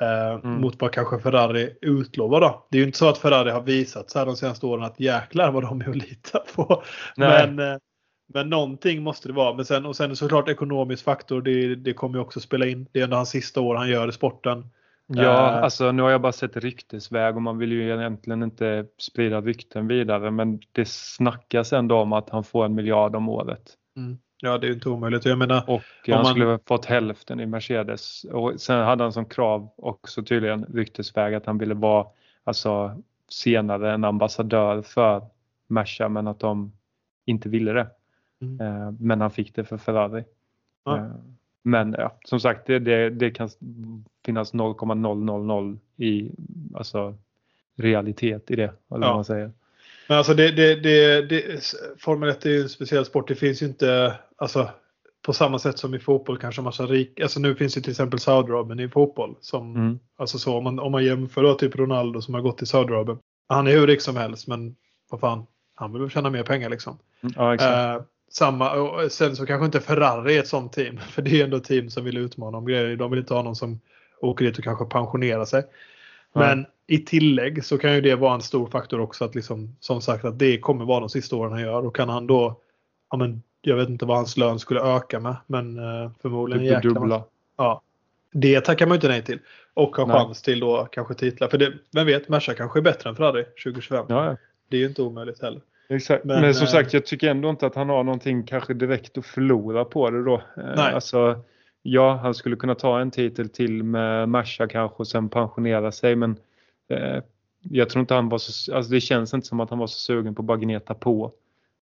Eh, 0.00 0.34
Mm. 0.44 0.60
Mot 0.60 0.80
vad 0.80 0.92
kanske 0.92 1.18
Ferrari 1.18 1.76
utlovar 1.80 2.40
då. 2.40 2.66
Det 2.70 2.76
är 2.76 2.80
ju 2.80 2.86
inte 2.86 2.98
så 2.98 3.08
att 3.08 3.18
Ferrari 3.18 3.50
har 3.50 3.62
visat 3.62 4.10
så 4.10 4.18
här 4.18 4.26
de 4.26 4.36
senaste 4.36 4.66
åren 4.66 4.84
att 4.84 5.00
jäklar 5.00 5.52
vad 5.52 5.62
de 5.62 5.80
är 5.80 5.90
att 5.90 5.96
lita 5.96 6.38
på. 6.54 6.82
Nej. 7.16 7.50
Men, 7.50 7.72
eh, 7.72 7.78
men 8.34 8.50
någonting 8.50 9.02
måste 9.02 9.28
det 9.28 9.32
vara. 9.34 9.54
Men 9.54 9.64
sen, 9.64 9.86
och 9.86 9.96
sen 9.96 10.16
såklart 10.16 10.48
ekonomisk 10.48 11.04
faktor. 11.04 11.42
Det, 11.42 11.74
det 11.74 11.92
kommer 11.92 12.18
ju 12.18 12.22
också 12.24 12.40
spela 12.40 12.66
in. 12.66 12.88
Det 12.92 13.00
är 13.00 13.04
ändå 13.04 13.16
hans 13.16 13.30
sista 13.30 13.60
år 13.60 13.74
han 13.74 13.88
gör 13.88 14.08
i 14.08 14.12
sporten. 14.12 14.66
Ja, 15.06 15.22
Eh. 15.22 15.62
alltså 15.62 15.92
nu 15.92 16.02
har 16.02 16.10
jag 16.10 16.20
bara 16.20 16.32
sett 16.32 16.56
ryktesväg 16.56 17.36
och 17.36 17.42
man 17.42 17.58
vill 17.58 17.72
ju 17.72 17.94
egentligen 17.94 18.42
inte 18.42 18.86
sprida 18.98 19.40
rykten 19.40 19.86
vidare 19.88 20.30
men 20.30 20.60
det 20.72 20.88
snackas 20.88 21.72
ändå 21.72 21.96
om 21.96 22.12
att 22.12 22.30
han 22.30 22.44
får 22.44 22.64
en 22.64 22.74
miljard 22.74 23.16
om 23.16 23.28
året. 23.28 23.74
Ja, 24.40 24.58
det 24.58 24.66
är 24.66 24.68
ju 24.68 24.74
inte 24.74 24.88
omöjligt. 24.88 25.24
Jag 25.24 25.38
menar, 25.38 25.70
Och 25.70 25.82
han 26.06 26.16
man- 26.16 26.24
skulle 26.24 26.44
ha 26.44 26.58
fått 26.66 26.84
hälften 26.84 27.40
i 27.40 27.46
Mercedes. 27.46 28.24
Och 28.24 28.60
sen 28.60 28.80
hade 28.84 29.02
han 29.04 29.12
som 29.12 29.24
krav 29.24 29.68
också 29.76 30.22
tydligen 30.22 30.64
ryktesväg 30.64 31.34
att 31.34 31.46
han 31.46 31.58
ville 31.58 31.74
vara 31.74 32.06
alltså, 32.44 33.02
senare 33.28 33.92
en 33.92 34.04
ambassadör 34.04 34.82
för 34.82 35.22
Merca 35.66 36.08
men 36.08 36.28
att 36.28 36.40
de 36.40 36.72
inte 37.24 37.48
ville 37.48 37.72
det. 37.72 37.86
Mm. 38.42 38.60
Eh, 38.60 38.90
Men 39.00 39.20
han 39.20 39.30
fick 39.30 39.54
det 39.54 39.64
för 39.64 39.76
Ferrari. 39.76 40.24
Ja. 40.84 40.96
Eh, 40.96 41.06
Men 41.62 41.94
ja, 41.98 42.12
som 42.24 42.40
sagt 42.40 42.66
det, 42.66 42.78
det, 42.78 43.10
det 43.10 43.30
kan 43.30 43.48
finnas 44.24 44.52
0,000 44.54 45.78
i 45.96 46.30
alltså, 46.74 47.14
realitet 47.76 48.50
i 48.50 48.56
det. 48.56 48.72
Eller 48.94 49.06
Ja. 49.06 49.14
man 49.14 49.24
säger. 49.24 49.52
Men 50.08 50.18
alltså 50.18 50.34
det, 50.34 50.50
det, 50.50 50.74
det, 50.74 51.22
det, 51.22 51.74
Formel 51.98 52.28
1 52.28 52.46
är 52.46 52.50
ju 52.50 52.62
en 52.62 52.68
speciell 52.68 53.04
sport. 53.04 53.28
Det 53.28 53.34
finns 53.34 53.62
ju 53.62 53.66
inte 53.66 54.14
alltså, 54.36 54.70
på 55.22 55.32
samma 55.32 55.58
sätt 55.58 55.78
som 55.78 55.94
i 55.94 55.98
fotboll 55.98 56.38
kanske 56.38 56.62
massa 56.62 56.86
rik. 56.86 57.20
Alltså 57.20 57.40
nu 57.40 57.54
finns 57.54 57.76
ju 57.76 57.80
till 57.80 57.90
exempel 57.90 58.20
Saudiarabien 58.20 58.80
i 58.80 58.88
fotboll. 58.88 59.36
Som, 59.40 59.76
Mm. 59.76 59.98
Alltså 60.16 60.38
så 60.38 60.56
om 60.56 60.64
man, 60.64 60.78
om 60.78 60.92
man 60.92 61.04
jämför 61.04 61.42
då 61.42 61.54
typ 61.54 61.76
Ronaldo 61.76 62.22
som 62.22 62.34
har 62.34 62.40
gått 62.40 62.58
till 62.58 62.66
Saudiarabien. 62.66 63.18
Han 63.48 63.66
är 63.66 63.72
hur 63.72 63.86
rik 63.86 64.00
som 64.00 64.16
helst 64.16 64.46
men 64.46 64.76
vad 65.10 65.20
fan. 65.20 65.46
Han 65.74 65.92
vill 65.92 66.02
väl 66.02 66.10
tjäna 66.10 66.30
mer 66.30 66.42
pengar 66.42 66.70
liksom. 66.70 66.98
Ja, 67.36 67.54
exakt. 67.54 67.76
Eh, 67.76 68.02
samma, 68.30 68.72
och 68.72 69.12
sen 69.12 69.36
så 69.36 69.46
kanske 69.46 69.66
inte 69.66 69.80
Ferrari 69.80 70.36
är 70.36 70.40
ett 70.40 70.48
sånt 70.48 70.72
team. 70.72 70.98
För 71.10 71.22
det 71.22 71.40
är 71.40 71.44
ändå 71.44 71.60
team 71.60 71.90
som 71.90 72.04
vill 72.04 72.16
utmana 72.16 72.58
om 72.58 72.66
grejer. 72.66 72.96
De 72.96 73.10
vill 73.10 73.20
inte 73.20 73.34
ha 73.34 73.42
någon 73.42 73.56
som 73.56 73.80
åker 74.20 74.44
dit 74.44 74.58
och 74.58 74.64
kanske 74.64 74.84
pensionerar 74.84 75.44
sig. 75.44 75.64
Men 76.34 76.66
i 76.86 76.98
tillägg 76.98 77.64
så 77.64 77.78
kan 77.78 77.94
ju 77.94 78.00
det 78.00 78.14
vara 78.14 78.34
en 78.34 78.42
stor 78.42 78.66
faktor 78.66 79.00
också 79.00 79.24
att 79.24 79.34
liksom, 79.34 79.76
som 79.80 80.00
sagt 80.00 80.24
att 80.24 80.38
det 80.38 80.58
kommer 80.58 80.84
vara 80.84 81.00
de 81.00 81.08
sista 81.08 81.36
åren 81.36 81.52
han 81.52 81.60
gör. 81.60 81.86
Och 81.86 81.96
kan 81.96 82.08
han 82.08 82.26
då 82.26 82.60
ja, 83.10 83.16
men, 83.16 83.42
jag 83.62 83.76
vet 83.76 83.88
inte 83.88 84.06
vad 84.06 84.16
hans 84.16 84.36
lön 84.36 84.58
skulle 84.58 84.80
öka 84.80 85.20
med. 85.20 85.36
Men 85.46 85.78
eh, 85.78 86.10
förmodligen 86.22 86.64
Typ 86.64 86.72
jäkla 86.72 86.90
dubbla. 86.90 87.24
Ja. 87.56 87.82
Det 88.32 88.60
tackar 88.60 88.86
man 88.86 88.94
ju 88.94 88.96
inte 88.96 89.08
nej 89.08 89.22
till. 89.22 89.38
Och 89.74 89.96
ha 89.96 90.06
Nej. 90.06 90.16
chans 90.16 90.42
till 90.42 90.60
då 90.60 90.88
kanske 90.92 91.14
titlar. 91.14 91.48
För 91.48 91.58
det, 91.58 91.72
vem 91.92 92.06
vet, 92.06 92.28
Merca 92.28 92.54
kanske 92.54 92.78
är 92.78 92.82
bättre 92.82 93.10
än 93.10 93.16
Ferrari 93.16 93.44
2025. 93.44 94.06
Ja, 94.08 94.26
ja. 94.26 94.36
Det 94.68 94.76
är 94.76 94.80
ju 94.80 94.86
inte 94.86 95.02
omöjligt 95.02 95.42
heller. 95.42 95.60
Exakt. 95.88 96.24
Men, 96.24 96.40
Men, 96.40 96.54
som 96.54 96.64
eh, 96.64 96.70
sagt, 96.70 96.92
jag 96.92 97.06
tycker 97.06 97.30
ändå 97.30 97.50
inte 97.50 97.66
att 97.66 97.74
han 97.74 97.88
har 97.88 98.04
någonting 98.04 98.42
kanske 98.42 98.74
direkt 98.74 99.18
att 99.18 99.26
förlora 99.26 99.84
på 99.84 100.10
det 100.10 100.24
då. 100.24 100.34
Eh, 100.34 100.40
Nej. 100.56 100.94
Alltså, 100.94 101.40
ja, 101.86 102.16
han 102.16 102.34
skulle 102.34 102.56
kunna 102.56 102.74
ta 102.74 103.00
en 103.00 103.10
titel 103.10 103.48
till 103.48 103.82
med 103.82 104.28
Merca 104.28 104.68
kanske 104.68 104.96
och 104.96 105.06
sen 105.08 105.28
pensionera 105.28 105.92
sig 105.92 106.16
men 106.16 106.36
eh, 106.88 107.22
jag 107.70 107.88
tror 107.90 108.00
inte 108.00 108.14
han 108.14 108.28
var 108.28 108.38
så, 108.38 108.74
alltså 108.76 108.92
det 108.92 109.00
känns 109.00 109.34
inte 109.34 109.46
som 109.46 109.60
att 109.60 109.70
han 109.70 109.78
var 109.78 109.86
så 109.86 109.98
sugen 109.98 110.34
på 110.34 110.42
att 110.42 110.46
bara 110.46 110.58
gneta 110.58 110.94
på. 110.94 111.32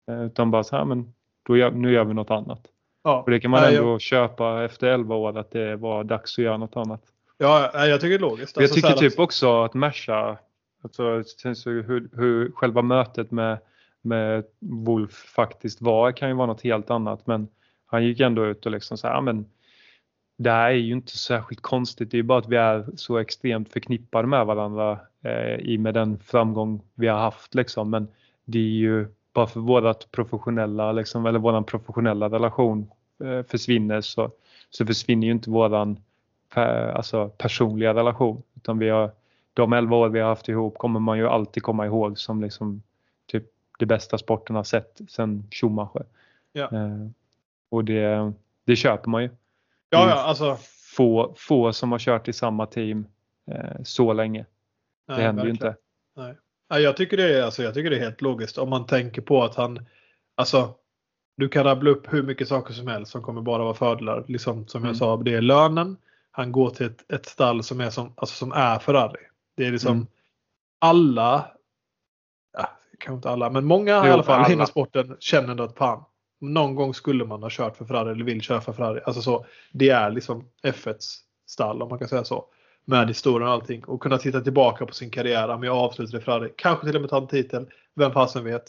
Eh, 0.08 0.22
utan 0.24 0.52
bara 0.52 0.64
så 0.64 0.76
här, 0.76 0.86
men 0.86 1.14
då 1.44 1.58
gör, 1.58 1.72
nu 1.72 1.92
gör 1.92 2.04
vi 2.04 2.14
något 2.14 2.32
annat. 2.32 2.62
Ja, 3.04 3.22
Och 3.22 3.32
det 3.32 3.40
kan 3.40 3.52
man 3.52 3.62
Nej, 3.62 3.76
ändå 3.76 4.00
köpa 4.00 4.64
efter 4.64 4.88
11 4.88 5.16
år 5.16 5.38
att 5.38 5.52
det 5.52 5.76
var 5.76 6.04
dags 6.04 6.38
att 6.40 6.44
göra 6.44 6.58
något 6.58 6.78
annat. 6.78 7.02
Ja, 7.38 7.72
ja, 7.74 7.86
jag 7.88 8.02
tycker 8.02 8.10
det 8.10 8.26
är 8.26 8.30
logiskt. 8.30 8.56
jag 8.56 8.64
Alltså, 8.64 8.76
tycker 8.76 8.94
typ 9.10 9.20
också 9.20 9.64
att 9.64 9.74
Merca, 9.74 10.38
alltså 10.84 11.04
hur, 11.66 12.10
hur 12.18 12.52
själva 12.52 12.82
mötet 12.82 13.32
med, 13.32 13.58
med 14.02 14.44
Wolf 14.60 15.12
faktiskt 15.14 15.82
var 15.82 16.12
kan 16.12 16.30
ju 16.30 16.36
vara 16.36 16.48
något 16.48 16.62
helt 16.62 16.90
annat 16.90 17.28
men 17.28 17.48
han 17.86 18.04
gick 18.06 18.20
ändå 18.20 18.46
ut 18.46 18.66
och 18.66 18.72
liksom 18.72 18.98
så 18.98 19.08
här, 19.08 19.14
"Ja, 19.14 19.22
men 19.22 19.46
det 20.38 20.52
här 20.52 20.70
är 20.70 20.74
ju 20.74 20.94
inte 20.94 21.18
särskilt 21.18 21.62
konstigt, 21.62 22.12
det 22.12 22.20
är 22.20 22.24
bara 22.24 22.40
att 22.40 22.50
vi 22.50 22.56
är 22.56 22.86
så 22.96 23.18
extremt 23.18 23.74
förknippade 23.74 24.28
med 24.28 24.46
varandra 24.46 25.00
eh, 25.22 25.56
i 25.56 25.78
med 25.78 25.94
den 25.94 26.20
framgång 26.20 26.82
vi 26.96 27.08
har 27.08 27.20
haft 27.20 27.56
liksom 27.56 27.90
men 27.90 28.08
det 28.46 28.60
är 28.60 28.64
ju 28.64 29.08
bara 29.34 29.48
för 29.48 29.60
vårat 29.60 30.12
professionella 30.12 30.92
liksom, 30.92 31.26
eller 31.26 31.40
våran 31.40 31.64
professionella 31.64 32.30
relation 32.30 32.92
eh, 33.24 33.44
försvinner 33.44 34.02
så, 34.02 34.32
så 34.70 34.86
försvinner 34.86 35.28
ju 35.28 35.34
inte 35.34 35.50
våran 35.50 35.98
per, 36.50 36.88
alltså 36.88 37.30
personliga 37.30 37.94
relation. 37.94 38.44
Utan 38.56 38.80
vi 38.80 38.90
har, 38.90 39.12
de 39.54 39.74
11 39.74 39.96
år 39.96 40.10
vi 40.10 40.20
har 40.20 40.30
haft 40.30 40.50
ihop 40.50 40.78
kommer 40.78 41.00
man 41.00 41.18
ju 41.18 41.28
alltid 41.28 41.64
komma 41.64 41.86
ihåg 41.86 42.20
som 42.20 42.42
liksom 42.42 42.82
typ 43.26 43.44
det 43.80 43.86
bästa 43.86 44.18
sporten 44.18 44.56
har 44.56 44.64
sett 44.64 45.02
sedan 45.08 45.48
Schumacher. 45.52 46.06
Ja. 46.54 46.64
Eh, 46.72 47.08
och 47.70 47.86
det, 47.86 48.34
det 48.66 48.76
köper 48.76 49.10
man 49.10 49.24
ju. 49.24 49.30
Ja, 50.00 50.10
ja, 50.10 50.16
alltså. 50.16 50.58
Få, 50.96 51.34
få 51.38 51.74
som 51.74 51.92
har 51.92 52.00
kört 52.00 52.28
i 52.28 52.34
samma 52.34 52.66
team 52.66 53.08
eh, 53.52 53.84
så 53.84 54.14
länge. 54.14 54.46
nej, 55.08 55.18
det 55.18 55.24
händer 55.24 55.44
ju 55.46 55.50
verkligen. 55.52 55.72
inte. 55.74 55.82
Nej. 56.16 56.36
Nej, 56.70 56.82
jag, 56.84 56.98
tycker 56.98 57.18
det 57.18 57.40
är, 57.40 57.44
alltså, 57.44 57.64
jag 57.64 57.74
tycker 57.74 57.90
det 57.90 57.96
är 57.98 58.04
helt 58.04 58.22
logiskt 58.22 58.58
om 58.58 58.70
man 58.70 58.86
tänker 58.86 59.22
på 59.22 59.44
att 59.44 59.56
han, 59.56 59.86
alltså 60.36 60.74
du 61.38 61.50
kan 61.50 61.64
rabbla 61.64 61.90
upp 61.90 62.14
hur 62.14 62.24
mycket 62.24 62.48
saker 62.48 62.74
som 62.74 62.88
helst 62.88 63.12
som 63.12 63.22
kommer 63.24 63.42
bara 63.42 63.64
vara 63.64 63.74
fördelar. 63.74 64.24
Liksom, 64.28 64.68
som 64.68 64.82
Mm. 64.82 64.88
jag 64.88 64.98
sa, 64.98 65.18
det 65.18 65.34
är 65.34 65.42
lönen. 65.42 65.98
Han 66.32 66.52
går 66.52 66.70
till 66.70 66.86
ett, 66.86 67.12
ett 67.12 67.26
stall 67.26 67.64
som 67.64 67.82
är, 67.82 67.90
som, 67.90 68.14
alltså, 68.18 68.36
som 68.36 68.52
är 68.52 68.80
Ferrari. 68.80 69.20
Det 69.58 69.66
är 69.66 69.72
liksom 69.72 69.92
Mm. 69.92 70.08
alla, 70.80 71.52
ja, 72.58 72.70
kanske 73.00 73.16
inte 73.16 73.30
alla, 73.30 73.50
men 73.50 73.66
många 73.66 73.92
i 74.06 74.08
Jo, 74.08 74.14
alla 74.14 74.24
fall 74.24 74.52
inom 74.52 74.68
sporten 74.68 75.18
känner 75.20 75.50
ändå 75.50 75.64
att 75.64 75.78
fan, 75.78 76.04
någon 76.54 76.76
gång 76.76 76.94
skulle 76.94 77.26
man 77.26 77.44
ha 77.44 77.50
kört 77.52 77.78
för 77.78 77.86
Ferrari 77.86 78.12
eller 78.12 78.26
vill 78.26 78.42
köra 78.42 78.62
för 78.62 78.74
Ferrari. 78.74 79.02
Alltså 79.06 79.22
så, 79.22 79.46
det 79.72 79.90
är 79.90 80.12
liksom 80.12 80.46
F1s 80.64 81.18
stall 81.48 81.82
om 81.82 81.90
man 81.90 82.00
kan 82.00 82.08
säga 82.08 82.24
så. 82.24 82.46
Med 82.86 83.08
historien 83.08 83.48
och 83.48 83.54
allting 83.54 83.84
och 83.84 84.02
kunna 84.02 84.18
titta 84.18 84.42
tillbaka 84.42 84.86
på 84.86 84.94
sin 84.94 85.10
karriär. 85.10 85.50
Om 85.50 85.64
jag 85.64 85.76
avslutar 85.78 86.18
i 86.18 86.22
Ferrari. 86.22 86.54
Kanske 86.56 86.86
till 86.86 86.96
och 86.96 87.02
med 87.02 87.10
ta 87.10 87.18
en 87.18 87.28
titel. 87.28 87.68
Vem 87.96 88.12
fasen 88.12 88.44
vet. 88.44 88.64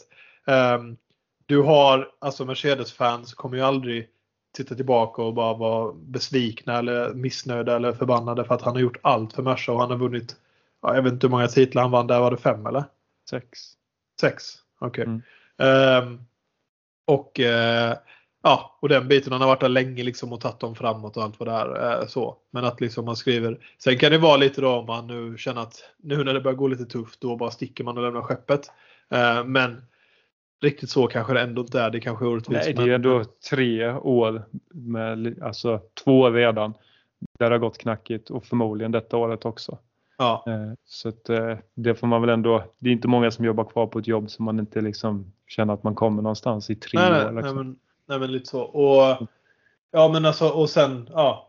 Ehm, 0.45 0.97
du 1.45 1.61
har, 1.61 2.09
alltså 2.19 2.45
Mercedes-fans 2.45 3.33
kommer 3.33 3.57
ju 3.57 3.63
aldrig 3.63 4.07
titta 4.57 4.75
tillbaka 4.75 5.21
och 5.21 5.33
bara 5.33 5.53
vara 5.53 5.93
besvikna 5.93 6.77
eller 6.77 7.13
missnöjda 7.13 7.75
eller 7.75 7.93
förbannade 7.93 8.43
för 8.43 8.55
att 8.55 8.61
han 8.61 8.73
har 8.73 8.81
gjort 8.81 8.97
allt 9.01 9.33
för 9.33 9.43
Merca 9.43 9.71
och 9.71 9.79
han 9.79 9.89
har 9.89 9.97
vunnit, 9.97 10.35
ja, 10.81 10.95
jag 10.95 11.01
vet 11.01 11.13
inte 11.13 11.27
hur 11.27 11.31
många 11.31 11.47
titlar 11.47 11.81
han 11.81 11.91
vann 11.91 12.07
där, 12.07 12.19
var 12.19 12.31
det 12.31 12.37
fem 12.37 12.65
eller? 12.65 12.83
Sex. 13.29 13.59
Sex? 14.21 14.53
Okej. 14.79 15.03
Mm. 15.03 15.21
Ehm, 15.57 16.19
och 17.07 17.39
eh, 17.39 17.97
ja, 18.43 18.77
och 18.81 18.89
den 18.89 19.07
biten. 19.07 19.31
Han 19.31 19.41
har 19.41 19.47
varit 19.47 19.59
där 19.59 19.69
länge 19.69 20.03
liksom 20.03 20.33
och 20.33 20.41
tagit 20.41 20.59
dem 20.59 20.75
framåt 20.75 21.17
och 21.17 21.23
allt 21.23 21.39
vad 21.39 21.47
det 21.47 21.53
är. 21.53 22.01
Eh, 22.01 22.07
så. 22.07 22.37
Men 22.51 22.65
att 22.65 22.81
liksom 22.81 23.05
man 23.05 23.15
skriver. 23.15 23.59
Sen 23.77 23.97
kan 23.97 24.11
det 24.11 24.17
vara 24.17 24.37
lite 24.37 24.61
då 24.61 24.69
om 24.69 24.85
man 24.85 25.07
nu 25.07 25.37
känner 25.37 25.61
att 25.61 25.83
nu 25.97 26.23
när 26.23 26.33
det 26.33 26.41
börjar 26.41 26.55
gå 26.55 26.67
lite 26.67 26.85
tufft 26.85 27.21
då 27.21 27.35
bara 27.35 27.51
sticker 27.51 27.83
man 27.83 27.97
och 27.97 28.03
lämnar 28.03 28.21
skeppet. 28.21 28.71
Eh, 29.09 29.43
men 29.43 29.81
riktigt 30.61 30.89
så 30.89 31.07
kanske 31.07 31.33
det 31.33 31.41
ändå 31.41 31.61
inte 31.61 31.81
är. 31.81 31.89
Det 31.89 31.99
kanske 31.99 32.25
är 32.25 32.29
orättvist. 32.29 32.65
Nej, 32.65 32.73
det 32.73 32.91
är 32.91 32.95
ändå 32.95 33.23
tre 33.49 33.91
år 33.91 34.45
med, 34.73 35.43
alltså 35.43 35.81
två 36.03 36.29
redan. 36.29 36.73
Där 37.39 37.49
det 37.49 37.55
har 37.55 37.59
gått 37.59 37.77
knackigt 37.77 38.29
och 38.29 38.45
förmodligen 38.45 38.91
detta 38.91 39.17
året 39.17 39.45
också. 39.45 39.77
Ja, 40.17 40.43
Eh, 40.47 40.73
Så 40.85 41.09
att 41.09 41.29
det 41.73 41.95
får 41.95 42.07
man 42.07 42.21
väl 42.21 42.29
ändå, 42.29 42.63
det 42.79 42.89
är 42.89 42.93
inte 42.93 43.07
många 43.07 43.31
som 43.31 43.45
jobbar 43.45 43.63
kvar 43.63 43.87
på 43.87 43.99
ett 43.99 44.07
jobb 44.07 44.29
som 44.29 44.45
man 44.45 44.59
inte 44.59 44.81
liksom 44.81 45.31
känner 45.47 45.73
att 45.73 45.83
man 45.83 45.95
kommer 45.95 46.21
någonstans 46.21 46.69
i 46.69 46.75
tre 46.75 46.99
nej, 46.99 47.07
år. 47.09 47.13
nej, 47.13 47.25
nej, 47.25 47.33
Liksom. 47.43 47.55
men, 47.57 47.75
nej 48.07 48.19
men 48.19 48.31
lite 48.31 48.45
så. 48.45 48.61
Och, 48.61 49.27
ja 49.91 50.07
men 50.13 50.25
alltså 50.25 50.47
och 50.49 50.69
sen 50.69 51.09
ja. 51.13 51.43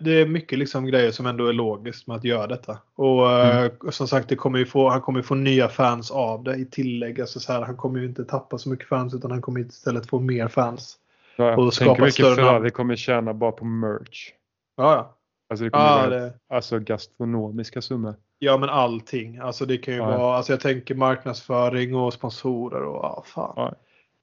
Det 0.00 0.10
är 0.20 0.26
mycket 0.26 0.58
liksom 0.58 0.86
grejer 0.86 1.10
som 1.10 1.26
ändå 1.26 1.46
är 1.46 1.52
logiskt 1.52 2.06
med 2.06 2.16
att 2.16 2.24
göra 2.24 2.46
detta. 2.46 2.78
Och 2.94 3.30
Mm. 3.30 3.64
eh, 3.84 3.90
som 3.90 4.08
sagt, 4.08 4.28
det 4.28 4.36
kommer 4.36 4.64
få, 4.64 4.88
han 4.88 5.00
kommer 5.00 5.18
ju 5.18 5.22
få 5.22 5.34
nya 5.34 5.68
fans 5.68 6.10
av 6.10 6.42
det 6.44 6.56
i 6.56 6.64
tillägg. 6.64 7.20
Alltså 7.20 7.40
så 7.40 7.52
här, 7.52 7.62
han 7.62 7.76
kommer 7.76 8.00
ju 8.00 8.06
inte 8.06 8.24
tappa 8.24 8.58
så 8.58 8.68
mycket 8.68 8.88
fans 8.88 9.14
utan 9.14 9.30
han 9.30 9.40
kommer 9.42 9.60
istället 9.60 10.06
få 10.10 10.20
mer 10.20 10.48
fans. 10.48 10.96
Ja, 11.36 11.56
och 11.56 11.62
tänk 11.62 11.74
skapa 11.74 11.92
hur 11.94 12.00
mycket 12.00 12.14
större 12.14 12.52
namn. 12.52 12.70
kommer 12.70 12.96
tjäna 12.96 13.34
bara 13.34 13.52
på 13.52 13.64
merch. 13.64 14.32
Ja, 14.76 14.94
ja. 14.94 15.14
Alltså 15.50 15.64
det 15.64 15.70
kommer 15.70 15.84
Ja, 15.84 15.96
vara 15.96 16.08
det, 16.10 16.32
alltså 16.48 16.78
gastronomiska 16.78 17.82
summor. 17.82 18.14
ja 18.38 18.56
men 18.56 18.68
allting. 18.68 19.38
Alltså 19.38 19.66
det 19.66 19.78
kan 19.78 19.94
ju 19.94 20.00
Ja. 20.00 20.18
vara, 20.18 20.36
alltså 20.36 20.52
jag 20.52 20.60
tänker 20.60 20.94
marknadsföring 20.94 21.94
och 21.96 22.12
sponsorer 22.12 22.82
och 22.82 23.04
ja, 23.04 23.22
fan. 23.26 23.52
Ja. 23.56 23.74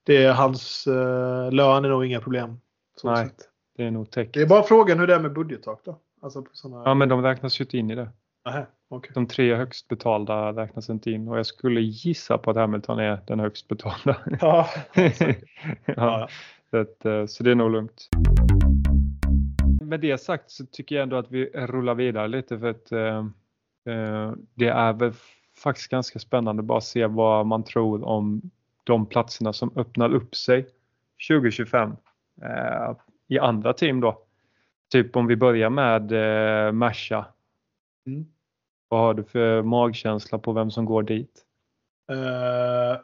Det 0.04 0.24
är 0.24 0.32
hans 0.32 0.86
uh, 0.86 1.50
lön 1.52 1.84
är 1.84 1.88
nog 1.88 2.04
inga 2.06 2.20
problem. 2.20 2.60
Nej. 3.04 3.24
sätt. 3.26 3.48
Det 3.76 3.84
är 3.84 3.90
nog 3.90 4.10
täckt. 4.10 4.34
Det 4.34 4.40
är 4.42 4.46
bara 4.46 4.62
frågan 4.62 4.98
hur 4.98 5.06
det 5.06 5.14
är 5.14 5.20
med 5.20 5.32
budgettak 5.32 5.80
då. 5.84 5.98
Alltså 6.22 6.42
på 6.42 6.48
såna... 6.52 6.82
Ja 6.84 6.94
men 6.94 7.08
de 7.08 7.22
räknas 7.22 7.60
ju 7.60 7.64
inte 7.64 7.78
in 7.78 7.90
i 7.90 7.94
det. 7.94 8.08
Nähä, 8.44 8.66
okej. 8.88 9.10
De 9.14 9.26
tre 9.26 9.54
högst 9.54 9.88
betalda 9.88 10.52
räknas 10.52 10.90
inte 10.90 11.10
in 11.10 11.28
och 11.28 11.38
jag 11.38 11.46
skulle 11.46 11.80
gissa 11.80 12.38
på 12.38 12.50
att 12.50 12.56
Hamilton 12.56 12.98
är 12.98 13.20
den 13.26 13.40
högst 13.40 13.68
betalda. 13.68 14.16
Ja, 14.40 14.68
ja, 14.94 15.34
ja. 15.86 16.28
så, 16.70 16.76
att, 16.76 17.04
eh, 17.04 17.26
så 17.26 17.42
det 17.42 17.50
är 17.50 17.54
nog 17.54 17.70
lugnt. 17.70 18.08
Med 19.86 20.00
det 20.00 20.18
sagt 20.18 20.50
så 20.50 20.66
tycker 20.66 20.94
jag 20.94 21.02
ändå 21.02 21.16
att 21.16 21.30
vi 21.30 21.46
rullar 21.46 21.94
vidare 21.94 22.28
lite 22.28 22.58
för 22.58 22.70
att 22.70 22.92
eh, 22.92 23.26
eh, 23.94 24.32
det 24.54 24.68
är 24.68 24.92
väl 24.92 25.12
faktiskt 25.56 25.88
ganska 25.88 26.18
spännande 26.18 26.62
bara 26.62 26.78
att 26.78 26.84
se 26.84 27.06
vad 27.06 27.46
man 27.46 27.64
tror 27.64 28.04
om 28.04 28.50
de 28.84 29.06
platserna 29.06 29.52
som 29.52 29.72
öppnar 29.76 30.14
upp 30.14 30.34
sig 30.36 30.66
2025 31.28 31.96
eh, 32.42 32.96
i 33.28 33.38
andra 33.38 33.72
team 33.72 34.00
då. 34.00 34.22
Typ 34.90 35.16
om 35.16 35.26
vi 35.26 35.36
börjar 35.36 35.70
med 35.70 36.12
eh, 36.12 36.72
Merca. 36.72 37.26
Mm. 38.06 38.26
Vad 38.88 39.00
har 39.00 39.14
du 39.14 39.24
för 39.24 39.62
magkänsla 39.62 40.38
på 40.38 40.52
vem 40.52 40.70
som 40.70 40.84
går 40.84 41.02
dit? 41.02 41.44
Eh, 42.10 43.00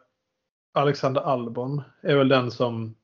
Alexander 0.73 1.21
Albon 1.21 1.83
är 2.01 2.17
väl 2.17 2.29
den 2.29 2.51
som, 2.51 2.95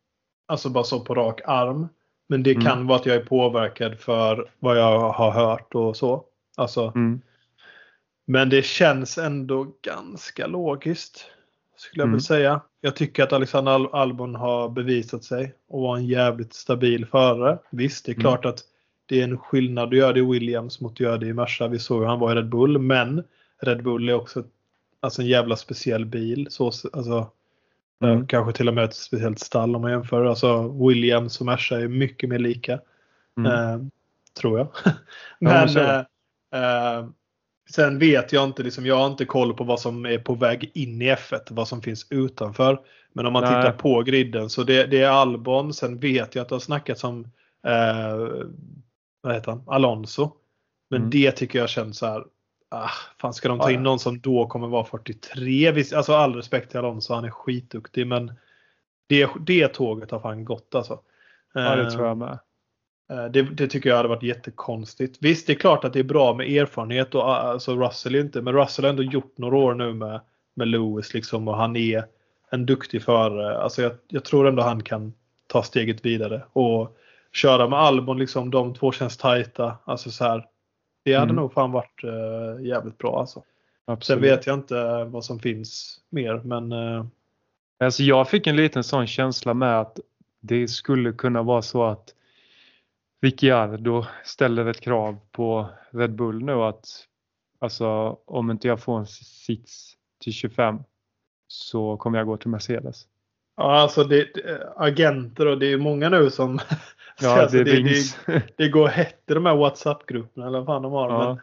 alltså 0.47 0.71
bara 0.71 0.85
så 0.85 1.01
på 1.01 1.15
rak 1.15 1.41
arm. 1.45 1.89
Men 2.31 2.43
det 2.43 2.51
Mm. 2.51 2.65
kan 2.65 2.87
vara 2.87 2.99
att 2.99 3.07
jag 3.07 3.17
är 3.17 3.25
påverkad 3.25 3.99
för 3.99 4.51
vad 4.59 4.79
jag 4.79 5.11
har 5.11 5.31
hört 5.31 5.75
och 5.75 5.97
så. 5.97 6.25
Alltså, 6.57 6.93
Mm. 6.95 7.21
men 8.27 8.49
det 8.49 8.65
känns 8.65 9.19
ändå 9.19 9.67
ganska 9.83 10.47
logiskt. 10.47 11.27
Skulle 11.77 12.01
jag 12.03 12.07
Mm. 12.07 12.13
väl 12.15 12.23
säga. 12.23 12.61
Jag 12.81 12.97
tycker 12.97 13.23
att 13.23 13.33
Alexander 13.33 13.73
Al- 13.73 13.89
Albon 13.93 14.35
har 14.35 14.69
bevisat 14.69 15.25
sig 15.25 15.55
och 15.69 15.81
var 15.83 15.97
en 15.97 16.07
jävligt 16.07 16.55
stabil 16.55 17.07
förare. 17.07 17.59
Visst, 17.71 18.05
det 18.07 18.13
är 18.13 18.15
Mm. 18.15 18.21
klart 18.23 18.45
att 18.45 18.61
det 19.07 19.21
är 19.21 19.25
en 19.25 19.39
skillnad 19.39 19.89
att 19.89 19.97
göra 19.97 20.13
det 20.13 20.21
i 20.21 20.23
Williams 20.33 20.81
mot 20.81 20.93
att 20.93 21.01
göra 21.01 21.17
det 21.17 21.27
i 21.27 21.33
Merca. 21.33 21.69
Vi 21.69 21.79
såg 21.79 22.01
hur 22.01 22.07
han 22.07 22.19
var 22.21 22.33
i 22.33 22.35
Red 22.35 22.49
Bull. 22.49 22.79
Men 22.79 23.25
Red 23.63 23.83
Bull 23.83 24.09
är 24.09 24.15
också 24.15 24.45
alltså 25.01 25.23
en 25.23 25.29
jävla 25.29 25.57
speciell 25.57 26.05
bil. 26.07 26.47
Så, 26.51 26.65
alltså, 26.67 27.27
Mm. 28.05 28.27
Kanske 28.27 28.53
till 28.53 28.69
och 28.69 28.75
med 28.75 28.85
ett 28.85 28.95
speciellt 28.95 29.39
stall 29.39 29.77
om 29.77 29.83
man 29.83 29.91
jämför. 29.91 30.25
Alltså 30.25 30.69
Williams 30.89 31.41
och 31.41 31.47
Merca 31.47 31.77
är 31.81 31.89
mycket 31.89 32.29
mer 32.29 32.39
lika. 32.39 32.81
Mm. 33.39 33.53
Eh, 33.53 33.87
tror 34.41 34.59
jag. 34.59 34.69
men 35.41 35.77
är 35.77 36.07
eh, 36.53 36.63
eh, 36.63 37.07
sen 37.71 37.99
vet 37.99 38.33
jag 38.33 38.45
inte, 38.45 38.63
liksom, 38.63 38.87
jag 38.87 38.97
har 38.97 39.07
inte 39.07 39.25
koll 39.25 39.55
på 39.55 39.65
vad 39.65 39.81
som 39.81 40.07
är 40.07 40.19
på 40.19 40.35
väg 40.35 40.71
in 40.75 41.03
i 41.03 41.15
F1, 41.15 41.41
vad 41.51 41.69
som 41.69 41.83
finns 41.83 42.07
utanför. 42.11 42.81
Men 43.13 43.27
om 43.27 43.33
man 43.33 43.43
Nej. 43.43 43.63
tittar 43.63 43.73
på 43.73 44.03
griden 44.03 44.51
så 44.51 44.63
det, 44.63 44.87
det 44.87 45.03
är 45.03 45.11
Albon. 45.11 45.75
Sen 45.75 45.99
vet 45.99 46.35
jag 46.35 46.43
att 46.43 46.49
det 46.49 46.55
har 46.55 46.61
snackats 46.61 47.05
om 47.05 47.25
eh, 47.67 48.17
vad 49.21 49.35
heter 49.35 49.53
han? 49.53 49.63
Alonso. 49.67 50.33
Men 50.91 50.99
Mm. 51.01 51.11
det 51.11 51.31
tycker 51.31 51.59
jag 51.59 51.69
känns 51.69 51.99
så 51.99 52.07
här. 52.07 52.25
Ah, 52.69 52.91
fan 53.21 53.35
ska 53.35 53.49
de 53.49 53.59
ta 53.59 53.71
in 53.71 53.83
någon 53.83 53.99
som 53.99 54.21
då 54.21 54.47
kommer 54.47 54.69
vara 54.69 54.85
43? 54.85 55.73
Visst, 55.73 55.93
alltså 55.93 56.13
all 56.13 56.35
respekt 56.35 56.71
till 56.71 56.79
Alonso, 56.79 57.15
han 57.15 57.25
är 57.25 57.31
skitduktig 57.31 58.07
men 58.07 58.33
Det, 59.07 59.31
det 59.41 59.69
tåget 59.69 60.11
har 60.11 60.21
fan 60.21 60.45
gått 60.45 60.75
alltså. 60.75 61.01
Ja, 61.55 61.77
det 61.77 61.91
tror 61.91 62.07
jag 62.07 62.17
med. 62.17 62.39
Eh, 63.11 63.25
det, 63.25 63.43
det, 63.43 63.67
tycker 63.69 63.91
jag 63.91 63.97
hade 63.97 64.09
varit 64.09 64.23
jättekonstigt. 64.23 65.19
Visst, 65.21 65.47
det 65.47 65.53
är 65.53 65.59
klart 65.59 65.85
att 65.85 65.93
det 65.93 65.99
är 65.99 66.05
bra 66.05 66.35
med 66.35 66.51
erfarenhet 66.51 67.15
och 67.15 67.35
alltså 67.35 67.77
Russell 67.77 68.15
är 68.15 68.21
inte, 68.21 68.43
men 68.43 68.55
Russell 68.55 68.85
har 68.85 68.91
ändå 68.91 69.03
gjort 69.03 69.39
några 69.39 69.57
år 69.57 69.75
nu 69.75 69.95
med, 69.95 70.21
med 70.55 70.69
Lewis 70.69 71.15
liksom 71.15 71.49
och 71.49 71.57
han 71.57 71.77
är 71.77 72.05
en 72.51 72.67
duktig 72.67 73.03
förare. 73.03 73.59
Alltså 73.59 73.83
jag, 73.83 73.93
jag 74.09 74.25
tror 74.25 74.49
ändå 74.49 74.63
han 74.63 74.83
kan 74.83 75.13
ta 75.47 75.63
steget 75.63 76.05
vidare 76.05 76.43
och 76.53 76.97
köra 77.33 77.69
med 77.69 77.79
Albon 77.79 78.19
liksom. 78.19 78.51
De 78.51 78.75
två 78.75 78.93
känns 78.93 79.17
tajta. 79.17 79.77
Alltså 79.85 80.11
så 80.11 80.25
här. 80.25 80.47
Det 81.09 81.15
hade 81.15 81.31
mm. 81.31 81.37
nog 81.37 81.53
fan 81.53 81.73
varit 81.73 82.05
uh, 82.05 82.67
jävligt 82.67 82.99
bra 82.99 83.21
alltså. 83.21 83.43
Absolut. 83.85 84.23
Sen 84.23 84.31
vet 84.31 84.47
jag 84.47 84.55
inte 84.55 85.05
vad 85.05 85.25
som 85.25 85.39
finns 85.39 86.01
mer 86.09 86.41
men 86.45 86.73
uh... 86.73 87.07
Alltså 87.81 88.03
jag 88.03 88.29
fick 88.31 88.47
en 88.47 88.57
liten 88.57 88.85
sån 88.85 89.07
känsla 89.07 89.55
med 89.55 89.81
att 89.81 89.99
det 90.41 90.69
skulle 90.69 91.13
kunna 91.13 91.43
vara 91.43 91.63
så 91.63 91.85
att 91.85 92.15
Ricciardo 93.23 94.05
ställer 94.25 94.67
ett 94.67 94.81
krav 94.81 95.17
på 95.33 95.67
Red 95.91 96.15
Bull 96.15 96.45
nu 96.45 96.53
att 96.53 96.89
alltså 97.59 98.19
om 98.25 98.51
inte 98.51 98.69
jag 98.69 98.81
får 98.81 98.99
en 98.99 99.07
sits 99.07 99.95
till 100.21 100.33
25 100.33 100.79
så 101.47 101.97
kommer 101.97 102.19
jag 102.19 102.27
gå 102.27 102.37
till 102.37 102.51
Mercedes. 102.51 103.07
Ja, 103.57 103.81
alltså 103.81 104.05
det, 104.05 104.29
agenter 104.77 105.47
och 105.47 105.59
det 105.59 105.73
är 105.73 105.79
många 105.79 106.09
nu 106.09 106.31
som 106.31 106.59
ja, 107.21 107.43
alltså, 107.43 107.57
det, 107.57 107.65
det, 107.65 107.83
det, 108.27 108.43
det, 108.57 108.69
går 108.69 108.89
hett 108.89 109.23
i 109.31 109.35
de 109.35 109.47
här 109.47 109.57
WhatsApp-grupperna 109.57 110.47
eller 110.47 110.59
vad 110.59 110.67
fan 110.67 110.83
de 110.83 110.93
har. 110.93 111.11
Ja. 111.11 111.39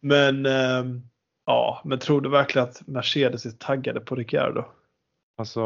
Men, 0.00 0.42
men 0.42 0.46
ähm, 0.46 1.02
ja, 1.46 1.82
men 1.84 1.98
tror 1.98 2.20
du 2.20 2.28
verkligen 2.28 2.68
att 2.68 2.86
Mercedes 2.86 3.46
är 3.46 3.50
taggade 3.50 4.00
på 4.00 4.14
Ricciardo? 4.14 4.64
Alltså, 5.36 5.62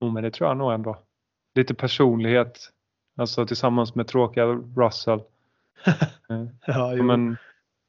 oh, 0.00 0.12
men 0.12 0.22
det 0.22 0.30
tror 0.30 0.48
jag 0.48 0.56
nog 0.56 0.72
ändå. 0.72 0.98
Lite 1.54 1.74
personlighet, 1.74 2.70
alltså 3.16 3.46
tillsammans 3.46 3.94
med 3.94 4.06
tråkiga 4.06 4.46
Russell. 4.76 5.20
ja, 6.66 6.94
jo. 6.94 7.02
Men, 7.02 7.36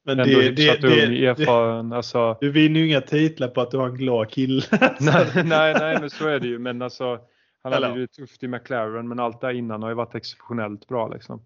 men 0.06 0.20
ändå 0.20 0.40
det, 0.40 0.52
det, 0.52 0.84
ung, 0.84 1.18
erfaren. 1.18 1.94
alltså, 1.94 2.38
du 2.42 2.52
vinner 2.52 2.80
ju 2.80 2.88
inga 2.88 3.02
titlar 3.02 3.48
på 3.48 3.62
att 3.62 3.72
du 3.72 3.78
har 3.78 3.90
en 3.90 3.96
glad 3.96 4.30
kille. 4.30 4.64
nej, 5.00 5.26
nej, 5.46 5.74
nej, 5.80 5.98
men 6.00 6.10
så 6.10 6.28
är 6.28 6.40
det 6.40 6.48
ju. 6.48 6.60
Men 6.60 6.82
alltså, 6.82 7.20
han 7.64 7.74
hade 7.74 8.00
ju 8.00 8.08
tufft 8.08 8.44
i 8.44 8.48
McLaren, 8.48 9.08
men 9.08 9.20
allt 9.20 9.42
där 9.42 9.54
innan 9.54 9.84
har 9.84 9.90
ju 9.90 9.96
varit 9.96 10.16
exceptionellt 10.16 10.88
bra. 10.88 11.08
Liksom. 11.08 11.42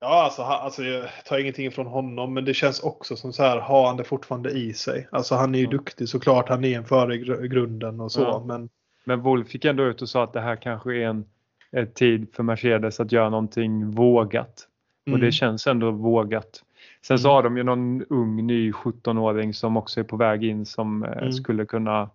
Ja, 0.00 0.22
alltså, 0.24 0.42
alltså 0.42 0.82
jag 0.82 1.10
tar 1.24 1.38
ingenting 1.38 1.70
från 1.70 1.86
honom, 1.86 2.34
men 2.34 2.44
det 2.44 2.54
känns 2.54 2.80
också 2.80 3.16
som 3.16 3.32
så 3.32 3.42
här, 3.42 3.60
har 3.60 3.86
han 3.86 3.96
det 3.96 4.04
fortfarande 4.04 4.50
i 4.50 4.72
sig? 4.72 5.08
Alltså 5.12 5.34
han 5.34 5.54
är 5.54 5.58
ju 5.58 5.64
ja. 5.64 5.70
duktig 5.70 6.08
såklart, 6.08 6.48
han 6.48 6.64
är 6.64 6.76
en 6.76 6.84
före 6.84 7.18
grunden 7.48 8.00
och 8.00 8.12
så. 8.12 8.20
Ja. 8.20 8.44
Men... 8.46 8.68
men 9.04 9.20
Wolf 9.20 9.54
gick 9.54 9.64
ändå 9.64 9.82
ut 9.82 10.02
och 10.02 10.08
sa 10.08 10.24
att 10.24 10.32
det 10.32 10.40
här 10.40 10.56
kanske 10.56 10.96
är 10.96 11.06
en, 11.06 11.24
en 11.70 11.92
tid 11.92 12.28
för 12.34 12.42
Mercedes 12.42 13.00
att 13.00 13.12
göra 13.12 13.30
någonting 13.30 13.90
vågat. 13.90 14.68
Mm. 15.06 15.14
Och 15.14 15.20
det 15.20 15.26
mm. 15.26 15.32
känns 15.32 15.66
ändå 15.66 15.90
vågat. 15.90 16.62
Sen 17.06 17.18
så 17.18 17.28
mm. 17.28 17.34
har 17.34 17.42
de 17.42 17.56
ju 17.56 17.62
någon 17.62 18.04
ung 18.04 18.46
ny 18.46 18.72
17-åring 18.72 19.54
som 19.54 19.76
också 19.76 20.00
är 20.00 20.04
på 20.04 20.16
väg 20.16 20.44
in 20.44 20.66
som 20.66 21.04
eh, 21.04 21.12
mm. 21.12 21.32
skulle 21.32 21.66
kunna 21.66 22.10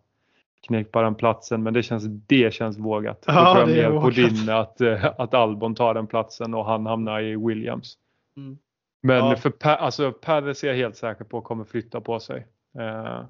knäcka 0.67 1.01
den 1.01 1.15
platsen 1.15 1.63
men 1.63 1.73
det 1.73 1.83
känns, 1.83 2.03
det 2.27 2.53
känns 2.53 2.77
vågat. 2.77 3.23
Ja, 3.27 3.33
Då 3.33 3.53
tror 3.53 3.77
jag 3.77 3.93
mer 3.93 4.01
på 4.01 4.09
din 4.09 4.49
att, 4.49 4.81
eh, 4.81 5.05
att 5.17 5.33
Albon 5.33 5.75
tar 5.75 5.93
den 5.93 6.07
platsen 6.07 6.53
och 6.53 6.65
han 6.65 6.85
hamnar 6.85 7.21
i 7.21 7.35
Williams. 7.35 7.97
Mm. 8.37 8.57
Men 9.01 9.17
ja. 9.17 9.35
för 9.35 9.49
per, 9.49 9.75
alltså 9.75 10.11
Perez 10.11 10.63
är 10.63 10.67
jag 10.67 10.75
helt 10.75 10.95
säker 10.95 11.25
på 11.25 11.41
kommer 11.41 11.63
flytta 11.65 12.01
på 12.01 12.19
sig. 12.19 12.47
Eh, 12.79 13.23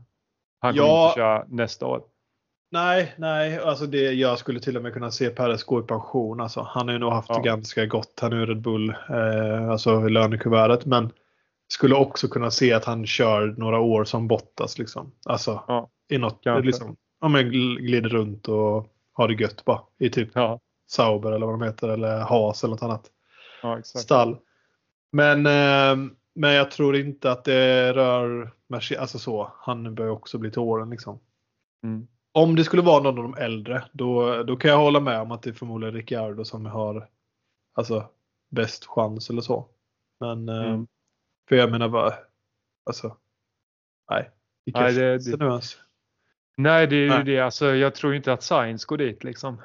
han 0.59 0.73
kommer 0.73 0.87
ja. 0.87 1.07
inte 1.07 1.19
köra 1.19 1.45
nästa 1.47 1.85
år. 1.85 2.01
Nej, 2.71 3.13
nej, 3.17 3.59
alltså 3.59 3.85
det, 3.85 4.11
jag 4.11 4.39
skulle 4.39 4.59
till 4.59 4.77
och 4.77 4.83
med 4.83 4.93
kunna 4.93 5.11
se 5.11 5.29
Perez 5.29 5.63
gå 5.63 5.79
i 5.79 5.83
pension. 5.83 6.41
Alltså, 6.41 6.61
han 6.61 6.87
har 6.87 6.93
ju 6.93 6.99
nog 6.99 7.11
haft 7.11 7.29
ja. 7.29 7.35
det 7.35 7.43
ganska 7.43 7.85
gott 7.85 8.19
här 8.21 8.29
nu 8.29 8.45
Red 8.45 8.61
Bull, 8.61 8.89
eh, 8.89 9.69
alltså 9.69 10.07
i 10.07 10.09
lönekuvertet. 10.09 10.85
Men 10.85 11.11
skulle 11.67 11.95
också 11.95 12.27
kunna 12.27 12.51
se 12.51 12.73
att 12.73 12.85
han 12.85 13.05
kör 13.05 13.55
några 13.57 13.79
år 13.79 14.05
som 14.05 14.27
Bottas 14.27 14.79
liksom. 14.79 15.11
Alltså 15.25 15.63
ja, 15.67 15.89
i 16.09 16.17
något, 16.17 16.41
liksom, 16.63 16.95
ja, 17.21 17.27
men 17.27 17.49
glider 17.49 18.10
runt 18.10 18.47
och 18.47 18.93
har 19.13 19.27
det 19.27 19.34
gött 19.34 19.65
bara. 19.65 19.82
I 19.97 20.10
typ 20.10 20.29
ja. 20.34 20.60
Sauber 20.88 21.32
eller 21.32 21.45
vad 21.45 21.60
de 21.60 21.65
heter 21.65 21.89
eller 21.89 22.19
Haas 22.19 22.63
eller 22.63 22.71
något 22.71 22.84
annat 22.84 23.12
ja, 23.62 23.84
stall. 23.84 24.38
Men, 25.12 25.45
eh, 25.45 26.12
men 26.34 26.53
jag 26.53 26.71
tror 26.71 26.95
inte 26.95 27.32
att 27.32 27.43
det 27.43 27.93
rör 27.93 28.51
Mercedes, 28.67 29.01
alltså 29.01 29.19
så. 29.19 29.51
Han 29.58 29.95
börjar 29.95 30.12
också 30.12 30.38
bli 30.38 30.51
till 30.51 30.60
åren 30.60 30.89
liksom. 30.89 31.19
Mm. 31.84 32.08
Om 32.32 32.55
det 32.55 32.63
skulle 32.63 32.82
vara 32.82 33.03
någon 33.03 33.17
av 33.17 33.23
de 33.23 33.38
äldre, 33.38 33.84
då, 33.91 34.43
då 34.43 34.55
kan 34.55 34.71
jag 34.71 34.77
hålla 34.77 34.99
med 34.99 35.21
om 35.21 35.32
att 35.32 35.41
det 35.41 35.49
är 35.49 35.53
förmodligen 35.53 35.95
Ricciardo 35.95 36.45
som 36.45 36.65
har 36.65 37.10
alltså, 37.73 38.10
bäst 38.49 38.86
chans 38.86 39.29
eller 39.29 39.41
så. 39.41 39.67
Men 40.19 40.49
eh, 40.49 40.65
mm. 40.65 40.88
för 41.49 41.55
jag 41.55 41.71
menar 41.71 41.89
bara, 41.89 42.13
alltså, 42.86 43.17
nej. 44.10 44.32
Nej, 44.65 44.93
det, 44.93 45.38
det, 45.38 45.62
Nej, 46.59 46.87
det 46.87 46.95
är 46.95 47.17
ju 47.17 47.23
det. 47.23 47.39
Alltså, 47.39 47.75
jag 47.75 47.95
tror 47.95 48.15
inte 48.15 48.33
att 48.33 48.43
Science 48.43 48.85
går 48.87 48.97
dit 48.97 49.23
liksom. 49.23 49.61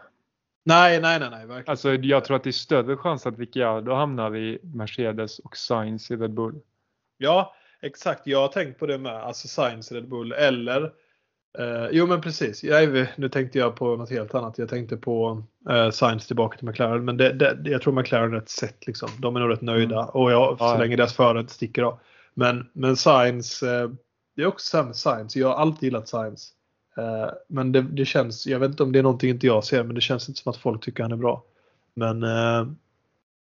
Nej, 0.64 1.00
nej, 1.00 1.20
nej, 1.20 1.30
nej. 1.30 1.46
Verkligen. 1.46 1.70
Alltså, 1.70 1.94
jag 1.94 2.24
tror 2.24 2.36
att 2.36 2.44
det 2.44 2.50
är 2.50 2.52
större 2.52 2.96
chans 2.96 3.26
att 3.26 3.38
Ricciardo 3.38 3.92
hamnar 3.92 4.36
i 4.36 4.58
Mercedes 4.62 5.38
och 5.38 5.56
Science 5.56 6.14
i 6.14 6.16
Red 6.16 6.34
Bull. 6.34 6.60
Ja, 7.18 7.54
exakt. 7.82 8.26
Jag 8.26 8.40
har 8.40 8.48
tänkt 8.48 8.78
på 8.78 8.86
det 8.86 8.98
med. 8.98 9.12
Alltså 9.12 9.48
Science 9.48 9.94
i 9.94 9.98
Red 9.98 10.08
Bull 10.08 10.32
eller 10.32 10.82
eh, 11.58 11.86
Jo 11.90 12.06
men 12.06 12.20
precis. 12.20 12.64
Jag, 12.64 13.06
nu 13.16 13.28
tänkte 13.28 13.58
jag 13.58 13.76
på 13.76 13.96
något 13.96 14.10
helt 14.10 14.34
annat. 14.34 14.58
Jag 14.58 14.68
tänkte 14.68 14.96
på 14.96 15.42
eh, 15.70 15.90
Science 15.90 16.26
tillbaka 16.26 16.58
till 16.58 16.68
McLaren. 16.68 17.04
Men 17.04 17.16
det, 17.16 17.32
det, 17.32 17.70
jag 17.70 17.82
tror 17.82 17.92
McLaren 17.92 18.34
är 18.34 18.40
rätt 18.40 18.48
sett 18.48 18.86
liksom. 18.86 19.08
De 19.18 19.36
är 19.36 19.40
nog 19.40 19.50
rätt 19.50 19.60
nöjda. 19.60 19.98
Mm. 19.98 20.08
Och 20.08 20.32
jag, 20.32 20.58
så 20.58 20.64
ja. 20.64 20.78
länge 20.78 20.96
deras 20.96 21.16
förare 21.16 21.40
inte 21.40 21.52
sticker 21.52 21.82
av. 21.82 21.98
Men, 22.34 22.70
men 22.72 22.96
Science. 22.96 23.70
Eh, 23.70 23.90
det 24.36 24.42
är 24.42 24.46
också 24.46 24.66
samma 24.66 24.92
Science. 24.92 25.38
Jag 25.38 25.48
har 25.48 25.54
alltid 25.54 25.82
gillat 25.82 26.08
Science. 26.08 26.54
Eh, 26.98 27.30
men 27.48 27.72
det, 27.72 27.82
det, 27.82 28.04
känns, 28.04 28.46
jag 28.46 28.58
vet 28.58 28.70
inte 28.70 28.82
om 28.82 28.92
det 28.92 28.98
är 28.98 29.02
någonting 29.02 29.30
inte 29.30 29.46
jag 29.46 29.64
ser, 29.64 29.84
men 29.84 29.94
det 29.94 30.00
känns 30.00 30.28
inte 30.28 30.40
som 30.40 30.50
att 30.50 30.56
folk 30.56 30.84
tycker 30.84 31.02
han 31.02 31.12
är 31.12 31.16
bra. 31.16 31.44
Men 31.94 32.22
eh, 32.22 32.66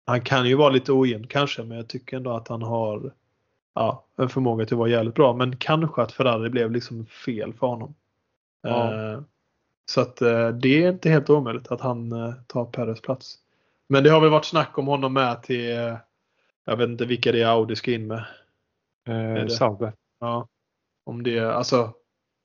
han 0.06 0.22
kan 0.22 0.48
ju 0.48 0.56
vara 0.56 0.70
lite 0.70 0.92
ojämn 0.92 1.28
kanske, 1.28 1.64
men 1.64 1.78
jag 1.78 1.88
tycker 1.88 2.18
ändå 2.18 2.32
att 2.32 2.48
han 2.48 2.62
har 2.62 3.12
ja, 3.76 4.06
en 4.16 4.30
förmåga 4.30 4.66
till 4.66 4.76
att 4.76 4.80
vara 4.80 4.90
jävligt 4.90 5.16
bra. 5.16 5.34
Men 5.34 5.58
kanske 5.58 6.02
att 6.02 6.12
Ferrari 6.12 6.50
blev 6.50 6.72
liksom 6.72 7.06
fel 7.06 7.54
för 7.54 7.68
honom. 7.68 7.96
Ja. 8.62 9.12
Eh, 9.12 9.22
så 9.86 10.02
att 10.02 10.22
eh, 10.22 10.50
det 10.50 10.84
är 10.84 10.90
inte 10.90 11.10
helt 11.10 11.30
omöjligt 11.30 11.72
att 11.72 11.82
han 11.82 12.12
eh, 12.12 12.34
tar 12.48 12.66
Peres 12.66 13.02
plats. 13.02 13.38
Men 13.88 14.04
det 14.04 14.10
har 14.10 14.22
väl 14.22 14.30
varit 14.30 14.46
snack 14.46 14.78
om 14.78 14.88
honom 14.88 15.14
med 15.14 15.44
till, 15.44 15.72
eh, 15.72 15.98
jag 16.66 16.78
vet 16.78 16.90
inte 16.90 17.06
vilka 17.06 17.32
det 17.32 17.42
är 17.42 17.48
Audi 17.48 17.76
ska 17.76 17.92
in 17.92 18.08
med. 18.08 18.26
Eh, 19.08 19.48
Sauber. 19.48 19.94
Ja. 20.20 20.48
Om 21.04 21.24
det, 21.24 21.40
alltså 21.40 21.94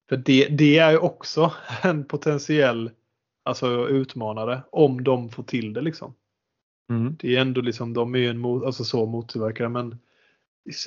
för 0.09 0.17
det, 0.17 0.49
det 0.49 0.79
är 0.79 0.91
ju 0.91 0.99
också 0.99 1.53
en 1.83 2.05
potentiell 2.05 2.91
alltså, 3.43 3.89
utmanare 3.89 4.63
om 4.71 5.05
de 5.05 5.31
får 5.31 5.43
till 5.43 5.73
det. 5.73 5.81
liksom. 5.81 6.15
Mm. 6.91 7.17
Det 7.19 7.37
är 7.37 7.41
ändå 7.41 7.61
liksom, 7.61 7.95
de 7.95 8.15
är 8.15 8.19
ju 8.19 8.31
en 8.31 8.45
alltså, 8.45 8.85
så 8.85 9.07
mottillverkare 9.07 9.69
men 9.69 9.99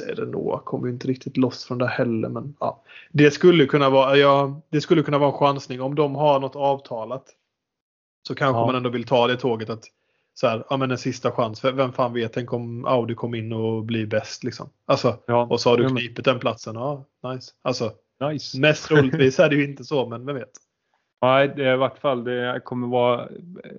Renault 0.07 0.65
kommer 0.65 0.87
ju 0.87 0.93
inte 0.93 1.07
riktigt 1.07 1.37
loss 1.37 1.65
från 1.65 1.77
det 1.77 1.87
heller. 1.87 2.29
Men, 2.29 2.55
ja. 2.59 2.83
det, 3.11 3.31
skulle 3.31 3.65
kunna 3.65 3.89
vara, 3.89 4.17
ja, 4.17 4.61
det 4.69 4.81
skulle 4.81 5.03
kunna 5.03 5.17
vara 5.17 5.31
en 5.31 5.37
chansning 5.37 5.81
om 5.81 5.95
de 5.95 6.15
har 6.15 6.39
något 6.39 6.55
avtalat. 6.55 7.25
Så 8.27 8.35
kanske 8.35 8.59
ja. 8.59 8.65
man 8.65 8.75
ändå 8.75 8.89
vill 8.89 9.03
ta 9.03 9.27
det 9.27 9.37
tåget 9.37 9.69
att 9.69 9.83
så 10.33 10.47
här, 10.47 10.65
ja 10.69 10.77
men 10.77 10.91
en 10.91 10.97
sista 10.97 11.31
chans. 11.31 11.63
Vem 11.63 11.93
fan 11.93 12.13
vet, 12.13 12.33
tänk 12.33 12.53
om 12.53 12.85
Audi 12.85 13.15
kom 13.15 13.35
in 13.35 13.53
och 13.53 13.83
blir 13.83 14.05
bäst 14.05 14.43
liksom. 14.43 14.69
Alltså, 14.85 15.17
ja. 15.25 15.47
och 15.49 15.61
så 15.61 15.69
har 15.69 15.77
du 15.77 15.89
knipit 15.89 16.25
den 16.25 16.39
platsen. 16.39 16.75
Ja, 16.75 17.05
nice. 17.23 17.51
Alltså, 17.61 17.91
Nice. 18.19 18.59
Mest 18.59 18.87
troligtvis 18.87 19.39
är 19.39 19.49
det 19.49 19.55
ju 19.55 19.63
inte 19.63 19.83
så, 19.83 20.07
men 20.07 20.25
vem 20.25 20.35
vet. 20.35 20.51
Nej, 21.21 21.53
det 21.55 21.65
är 21.65 21.73
i 21.73 21.77
vart 21.77 21.97
fall 21.97 22.23
det 22.23 22.61
kommer 22.63 22.87
vara 22.87 23.29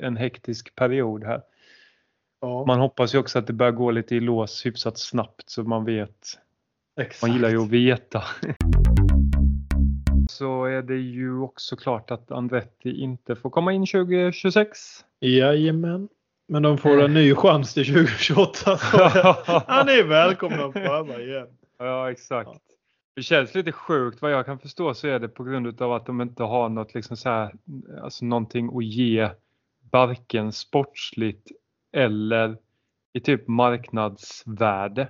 en 0.00 0.16
hektisk 0.16 0.74
period 0.74 1.24
här. 1.24 1.42
Ja. 2.40 2.64
Man 2.66 2.80
hoppas 2.80 3.14
ju 3.14 3.18
också 3.18 3.38
att 3.38 3.46
det 3.46 3.52
börjar 3.52 3.72
gå 3.72 3.90
lite 3.90 4.14
i 4.14 4.20
lås 4.20 4.66
hyfsat 4.66 4.98
snabbt 4.98 5.50
så 5.50 5.62
man 5.62 5.84
vet. 5.84 6.38
Exakt. 7.00 7.22
Man 7.22 7.32
gillar 7.32 7.48
ju 7.48 7.62
att 7.62 7.68
veta. 7.68 8.24
så 10.28 10.64
är 10.64 10.82
det 10.82 10.96
ju 10.96 11.40
också 11.40 11.76
klart 11.76 12.10
att 12.10 12.30
Andretti 12.30 13.00
inte 13.00 13.36
får 13.36 13.50
komma 13.50 13.72
in 13.72 13.86
2026. 13.86 15.04
Jajamän. 15.20 16.08
Men 16.48 16.62
de 16.62 16.78
får 16.78 17.02
en 17.02 17.14
ny 17.14 17.34
chans 17.34 17.74
till 17.74 17.86
2028. 17.86 18.78
Han 19.66 19.88
är 19.88 20.04
välkomna 20.04 20.64
att 20.64 20.72
pröva 20.72 21.20
igen. 21.20 21.48
Ja, 21.78 22.10
exakt. 22.10 22.67
Det 23.18 23.22
känns 23.22 23.54
lite 23.54 23.72
sjukt. 23.72 24.22
Vad 24.22 24.32
jag 24.32 24.46
kan 24.46 24.58
förstå 24.58 24.94
så 24.94 25.08
är 25.08 25.18
det 25.18 25.28
på 25.28 25.44
grund 25.44 25.82
av 25.82 25.92
att 25.92 26.06
de 26.06 26.20
inte 26.20 26.42
har 26.42 26.68
något 26.68 26.94
liksom 26.94 27.16
så 27.16 27.28
här, 27.28 27.54
alltså 28.02 28.24
någonting 28.24 28.76
att 28.76 28.84
ge 28.84 29.30
varken 29.90 30.52
sportsligt 30.52 31.48
eller 31.92 32.56
i 33.12 33.20
typ 33.20 33.48
marknadsvärde. 33.48 35.08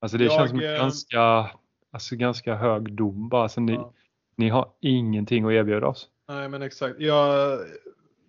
Alltså 0.00 0.18
det 0.18 0.24
jag, 0.24 0.32
känns 0.32 0.50
som 0.50 0.60
äh... 0.60 0.72
ganska, 0.72 1.50
alltså 1.90 2.16
ganska 2.16 2.54
hög 2.54 2.92
dom 2.92 3.28
bara. 3.28 3.42
Alltså 3.42 3.60
ni, 3.60 3.72
ja. 3.72 3.92
ni 4.36 4.48
har 4.48 4.72
ingenting 4.80 5.44
att 5.44 5.52
erbjuda 5.52 5.86
oss. 5.86 6.08
Nej 6.28 6.48
men 6.48 6.62
exakt. 6.62 7.00
Jag, 7.00 7.58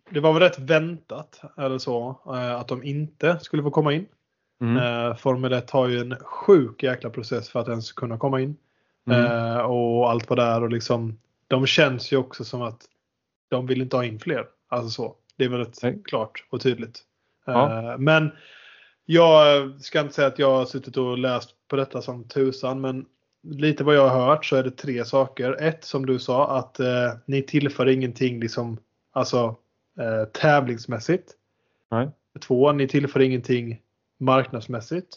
det 0.09 0.19
var 0.19 0.33
väl 0.33 0.41
rätt 0.41 0.59
väntat 0.59 1.41
eller 1.57 1.77
så 1.77 2.21
eh, 2.25 2.55
att 2.55 2.67
de 2.67 2.83
inte 2.83 3.39
skulle 3.39 3.63
få 3.63 3.71
komma 3.71 3.93
in. 3.93 4.05
Mm. 4.61 4.77
Eh, 4.77 5.15
Formel 5.15 5.53
1 5.53 5.71
har 5.71 5.87
ju 5.87 5.99
en 5.99 6.15
sjuk 6.15 6.83
jäkla 6.83 7.09
process 7.09 7.49
för 7.49 7.59
att 7.59 7.67
ens 7.67 7.91
kunna 7.91 8.17
komma 8.17 8.41
in. 8.41 8.57
Mm. 9.07 9.25
Eh, 9.25 9.57
och 9.57 10.09
allt 10.09 10.29
vad 10.29 10.39
det 10.39 10.43
är 10.43 10.63
och 10.63 10.69
liksom 10.69 11.19
de 11.47 11.65
känns 11.65 12.11
ju 12.13 12.17
också 12.17 12.43
som 12.43 12.61
att 12.61 12.81
de 13.49 13.67
vill 13.67 13.81
inte 13.81 13.95
ha 13.95 14.05
in 14.05 14.19
fler. 14.19 14.45
Alltså 14.67 14.89
så. 14.89 15.15
Det 15.35 15.45
är 15.45 15.49
väldigt 15.49 15.83
Nej. 15.83 15.99
klart 16.03 16.45
och 16.49 16.61
tydligt. 16.61 16.99
Ja. 17.45 17.91
Eh, 17.91 17.97
men 17.97 18.31
jag 19.05 19.71
ska 19.81 19.99
inte 19.99 20.13
säga 20.13 20.27
att 20.27 20.39
jag 20.39 20.51
har 20.51 20.65
suttit 20.65 20.97
och 20.97 21.17
läst 21.17 21.49
på 21.67 21.75
detta 21.75 22.01
som 22.01 22.23
tusan 22.23 22.81
men 22.81 23.05
lite 23.43 23.83
vad 23.83 23.95
jag 23.95 24.09
har 24.09 24.25
hört 24.25 24.45
så 24.45 24.55
är 24.55 24.63
det 24.63 24.71
tre 24.71 25.05
saker. 25.05 25.61
Ett 25.61 25.83
som 25.83 26.05
du 26.05 26.19
sa 26.19 26.57
att 26.57 26.79
eh, 26.79 27.13
ni 27.25 27.41
tillför 27.41 27.87
ingenting 27.87 28.39
liksom 28.39 28.77
alltså 29.11 29.55
eh, 29.99 30.23
tävlingsmässigt. 30.25 31.31
Nej. 31.91 32.09
Två, 32.41 32.71
ni 32.71 32.87
tillför 32.87 33.19
ingenting 33.19 33.81
marknadsmässigt. 34.17 35.07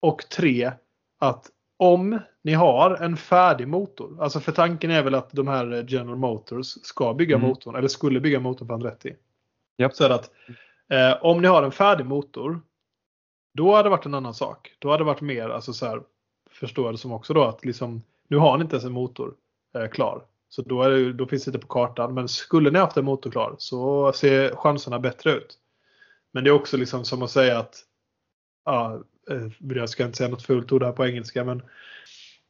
Och 0.00 0.28
tre, 0.28 0.72
att 1.18 1.50
om 1.76 2.18
ni 2.42 2.52
har 2.52 2.90
en 2.90 3.16
färdig 3.16 3.68
motor, 3.68 4.22
alltså 4.22 4.40
för 4.40 4.52
tanken 4.52 4.90
är 4.90 5.02
väl 5.02 5.14
att 5.14 5.30
de 5.32 5.48
här 5.48 5.84
General 5.88 6.16
Motors 6.16 6.66
ska 6.66 7.14
bygga 7.14 7.36
Mm. 7.36 7.48
motorn, 7.48 7.76
eller 7.76 7.88
skulle 7.88 8.20
bygga 8.20 8.40
motorn 8.40 8.68
på 8.68 8.74
Andretti. 8.74 9.16
Japp. 9.76 9.94
Så 9.94 10.12
att 10.12 10.30
eh, 10.88 11.24
om 11.24 11.42
ni 11.42 11.48
har 11.48 11.62
en 11.62 11.72
färdig 11.72 12.06
motor, 12.06 12.60
då 13.54 13.74
hade 13.74 13.82
det 13.86 13.90
varit 13.90 14.06
en 14.06 14.14
annan 14.14 14.34
sak. 14.34 14.76
Då 14.78 14.90
hade 14.90 15.00
det 15.00 15.06
varit 15.06 15.20
mer, 15.20 15.48
alltså 15.48 15.72
så 15.72 15.86
här, 15.86 16.02
förstår 16.50 16.84
jag 16.84 16.94
det 16.94 16.98
som 16.98 17.12
också 17.12 17.34
då, 17.34 17.44
att 17.44 17.64
liksom, 17.64 18.02
nu 18.28 18.36
har 18.36 18.58
ni 18.58 18.62
inte 18.62 18.76
ens 18.76 18.84
en 18.84 18.92
motor 18.92 19.34
eh, 19.74 19.88
klar. 19.88 20.22
Så 20.48 20.62
då, 20.62 20.82
är 20.82 20.90
det, 20.90 21.12
då 21.12 21.26
finns 21.26 21.44
det 21.44 21.48
inte 21.48 21.66
på 21.66 21.66
kartan. 21.66 22.14
Men 22.14 22.28
skulle 22.28 22.70
ni 22.70 22.78
haft 22.78 22.96
en 22.96 23.04
motor 23.04 23.30
klar 23.30 23.54
så 23.58 24.12
ser 24.12 24.56
chanserna 24.56 24.98
bättre 24.98 25.32
ut. 25.32 25.58
Men 26.32 26.44
det 26.44 26.50
är 26.50 26.52
också 26.52 26.76
liksom 26.76 27.04
som 27.04 27.22
att 27.22 27.30
säga 27.30 27.58
att, 27.58 27.74
ja, 28.64 29.00
jag 29.58 29.88
ska 29.88 30.04
inte 30.04 30.16
säga 30.18 30.28
något 30.30 30.42
fult 30.42 30.72
ord 30.72 30.82
här 30.82 30.92
på 30.92 31.06
engelska 31.06 31.44
men 31.44 31.62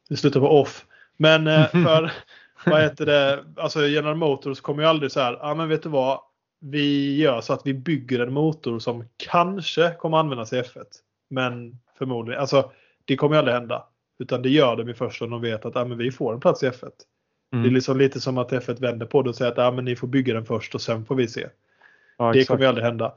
det 0.09 0.17
slutar 0.17 0.41
på 0.41 0.61
off. 0.61 0.85
Men 1.17 1.47
eh, 1.47 1.67
för, 1.71 2.13
vad 2.67 2.83
heter 2.83 3.07
det, 3.07 3.45
alltså 3.57 3.87
General 3.87 4.17
Motors 4.17 4.61
kommer 4.61 4.83
ju 4.83 4.89
aldrig 4.89 5.13
så 5.13 5.21
här, 5.21 5.39
ja 5.41 5.55
men 5.55 5.69
vet 5.69 5.83
du 5.83 5.89
vad, 5.89 6.21
vi 6.61 7.17
gör 7.17 7.41
så 7.41 7.53
att 7.53 7.63
vi 7.67 7.75
bygger 7.75 8.21
en 8.21 8.33
motor 8.33 8.79
som 8.79 9.05
kanske 9.17 9.91
kommer 9.99 10.19
användas 10.19 10.53
i 10.53 10.57
F1. 10.63 10.85
Men 11.31 11.79
förmodligen, 11.99 12.41
alltså 12.41 12.71
det 13.05 13.17
kommer 13.17 13.35
ju 13.35 13.39
aldrig 13.39 13.55
hända. 13.55 13.87
Utan 14.19 14.43
det 14.43 14.49
gör 14.49 14.77
de 14.77 14.89
ju 14.89 14.95
först 14.95 15.23
om 15.23 15.31
de 15.31 15.41
vet 15.41 15.65
att 15.65 15.75
ja, 15.75 15.85
men 15.85 15.99
vi 15.99 16.11
får 16.11 16.35
en 16.35 16.41
plats 16.41 16.63
i 16.63 16.67
F1. 16.67 16.81
Det 17.51 17.57
är 17.57 17.61
Mm. 17.61 17.75
liksom 17.75 17.99
lite 17.99 18.21
som 18.21 18.39
att 18.39 18.53
F1 18.53 18.81
vänder 18.81 19.07
på 19.07 19.23
det 19.23 19.29
och 19.29 19.37
säger 19.37 19.51
att 19.53 19.59
ja, 19.59 19.71
men 19.71 19.85
ni 19.85 19.97
får 19.97 20.07
bygga 20.09 20.35
den 20.35 20.45
först 20.45 20.75
och 20.75 20.81
sen 20.81 21.05
får 21.05 21.15
vi 21.15 21.29
se. 21.29 21.47
Ja, 22.19 22.33
Det 22.33 22.39
exakt. 22.39 22.49
kommer 22.49 22.63
ju 22.63 22.69
aldrig 22.69 22.85
hända. 22.85 23.15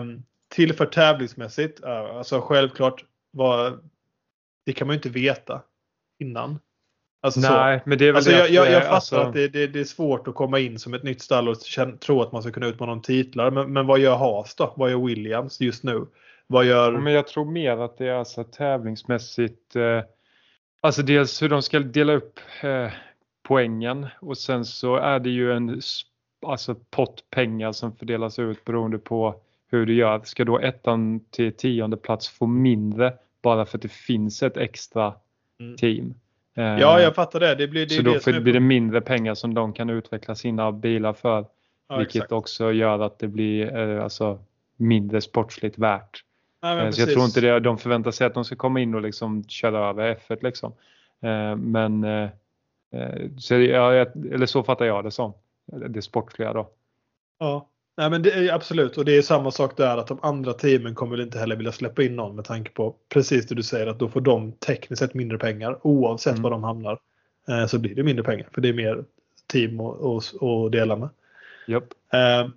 Um, 0.00 0.22
till 0.54 0.74
för 0.74 0.86
tävlingsmässigt, 0.86 1.80
ja, 1.82 2.18
alltså 2.18 2.40
självklart, 2.40 3.04
vad, 3.30 3.90
det 4.66 4.72
kan 4.72 4.86
man 4.86 4.94
ju 4.94 4.98
inte 4.98 5.08
veta 5.08 5.62
innan. 6.18 6.58
Alltså 7.22 7.40
så. 7.40 7.50
Nej, 7.50 7.80
men 7.86 7.98
det 7.98 8.04
är 8.04 8.06
väl 8.06 8.16
Alltså 8.16 8.30
det 8.30 8.36
jag, 8.36 8.50
jag, 8.50 8.66
jag 8.66 8.72
eh, 8.72 8.80
fattar 8.80 8.94
alltså- 8.94 9.16
att 9.16 9.32
det, 9.32 9.48
det, 9.48 9.66
det 9.66 9.80
är 9.80 9.84
svårt 9.84 10.28
att 10.28 10.34
komma 10.34 10.58
in 10.58 10.78
som 10.78 10.94
ett 10.94 11.02
nytt 11.02 11.22
stall 11.22 11.48
och 11.48 11.60
känna, 11.60 11.96
tro 11.96 12.22
att 12.22 12.32
man 12.32 12.42
ska 12.42 12.52
kunna 12.52 12.66
utmana 12.66 12.94
någon 12.94 13.02
titlar. 13.02 13.50
Men, 13.50 13.72
men 13.72 13.86
vad 13.86 13.98
gör 13.98 14.16
Haas 14.16 14.54
då? 14.54 14.74
Vad 14.76 14.90
gör 14.90 14.98
Williams 14.98 15.60
just 15.60 15.84
nu? 15.84 16.06
Vad 16.46 16.64
gör... 16.64 16.92
Ja, 16.92 17.00
Men 17.00 17.12
jag 17.12 17.26
tror 17.26 17.44
mer 17.44 17.76
att 17.76 17.98
det 17.98 18.06
är 18.06 18.14
alltså 18.14 18.44
tävlingsmässigt. 18.44 19.76
Eh, 19.76 20.02
alltså 20.80 21.02
dels 21.02 21.42
hur 21.42 21.48
de 21.48 21.62
ska 21.62 21.78
dela 21.78 22.12
upp 22.12 22.40
eh, 22.62 22.90
poängen 23.42 24.06
och 24.20 24.38
sen 24.38 24.64
så 24.64 24.96
är 24.96 25.18
det 25.18 25.30
ju 25.30 25.52
en 25.52 25.80
alltså 26.46 26.74
pott 26.90 27.30
pengar 27.30 27.72
som 27.72 27.96
fördelas 27.96 28.38
ut 28.38 28.64
beroende 28.64 28.98
på 28.98 29.40
hur 29.76 29.86
du 29.86 29.94
gör. 29.94 30.20
Ska 30.24 30.44
då 30.44 30.58
ettan 30.58 31.20
till 31.30 31.52
tionde 31.52 31.96
plats 31.96 32.28
få 32.28 32.46
mindre 32.46 33.14
bara 33.42 33.66
för 33.66 33.78
att 33.78 33.82
det 33.82 33.92
finns 33.92 34.42
ett 34.42 34.56
extra 34.56 35.14
Mm. 35.60 35.76
team? 35.76 36.14
Eh, 36.56 36.64
Ja, 36.64 37.00
jag 37.00 37.14
fattar 37.14 37.40
det. 37.40 37.54
Det 37.54 37.68
blir 37.68 37.86
det, 37.86 37.94
så 37.94 38.02
då 38.02 38.12
det 38.12 38.20
får- 38.20 38.32
är 38.34 38.40
blir 38.40 38.52
det 38.52 38.60
mindre 38.60 39.00
pengar 39.00 39.34
som 39.34 39.54
de 39.54 39.72
kan 39.72 39.90
utveckla 39.90 40.34
sina 40.34 40.72
bilar 40.72 41.12
för. 41.12 41.46
Ja, 41.88 41.96
vilket 41.98 42.14
exakt. 42.16 42.32
också 42.32 42.72
gör 42.72 42.98
att 42.98 43.18
det 43.18 43.28
blir 43.28 43.76
eh, 43.76 44.04
alltså 44.04 44.38
mindre 44.76 45.20
sportsligt 45.20 45.78
värt. 45.78 46.20
Nej, 46.62 46.78
Eh, 46.86 46.90
Så 46.90 47.00
jag 47.00 47.10
tror 47.12 47.24
inte 47.24 47.40
det, 47.40 47.60
de 47.60 47.78
förväntar 47.78 48.10
sig 48.10 48.26
att 48.26 48.34
de 48.34 48.44
ska 48.44 48.56
komma 48.56 48.80
in 48.80 48.94
och 48.94 49.02
liksom 49.02 49.44
köra 49.44 49.88
över 49.88 50.14
F1 50.14 50.38
liksom. 50.42 50.72
Men 51.56 52.06
så, 53.38 53.54
eller 53.54 54.46
så 54.46 54.62
fattar 54.62 54.84
jag 54.84 55.04
det 55.04 55.10
som. 55.10 55.32
Det 55.88 56.02
sportsliga 56.02 56.52
då. 56.52 56.68
Ja. 57.38 57.68
Nej, 57.96 58.10
men 58.10 58.22
det 58.22 58.32
är 58.32 58.52
absolut. 58.52 58.96
Och 58.98 59.04
det 59.04 59.16
är 59.16 59.22
samma 59.22 59.50
sak 59.50 59.76
där 59.76 59.96
att 59.96 60.06
de 60.06 60.18
andra 60.22 60.52
teamen 60.52 60.94
kommer 60.94 61.16
väl 61.16 61.26
inte 61.26 61.38
heller 61.38 61.56
vilja 61.56 61.72
släppa 61.72 62.02
in 62.02 62.16
någon 62.16 62.36
med 62.36 62.44
tanke 62.44 62.70
på 62.70 62.94
precis 63.08 63.46
det 63.46 63.54
du 63.54 63.62
säger 63.62 63.86
att 63.86 63.98
då 63.98 64.08
får 64.08 64.20
de 64.20 64.52
tekniskt 64.52 65.00
sett 65.00 65.14
mindre 65.14 65.38
pengar 65.38 65.78
oavsett 65.82 66.30
Mm. 66.32 66.42
var 66.42 66.50
de 66.50 66.64
hamnar. 66.64 66.98
Eh, 67.48 67.66
så 67.66 67.78
blir 67.78 67.94
det 67.94 68.02
mindre 68.02 68.24
pengar 68.24 68.48
för 68.54 68.60
det 68.60 68.68
är 68.68 68.72
mer 68.72 69.04
team 69.46 69.80
att 69.80 70.72
dela 70.72 70.96
med. 70.96 71.08
Japp. 71.66 71.84
Eh, 72.12 72.48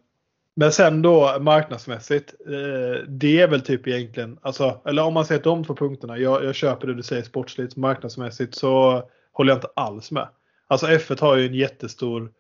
Men 0.55 0.71
sen 0.71 1.01
då 1.01 1.37
marknadsmässigt. 1.39 2.33
eh, 2.47 3.03
Det 3.07 3.41
är 3.41 3.47
väl 3.47 3.61
typ 3.61 3.87
egentligen, 3.87 4.39
alltså, 4.41 4.81
eller 4.85 5.03
om 5.03 5.13
man 5.13 5.25
ser 5.25 5.39
de 5.39 5.63
två 5.65 5.75
punkterna. 5.75 6.17
Jag, 6.17 6.43
jag 6.43 6.55
köper 6.55 6.87
det 6.87 6.93
du 6.93 7.03
säger 7.03 7.23
sportsligt, 7.23 7.75
marknadsmässigt 7.75 8.55
så 8.55 9.03
håller 9.31 9.51
jag 9.51 9.57
inte 9.57 9.69
alls 9.75 10.11
med. 10.11 10.27
Alltså 10.67 10.85
F1 10.87 11.21
har 11.21 11.35
ju 11.35 11.47
en 11.47 11.53
jättestor, 11.53 12.31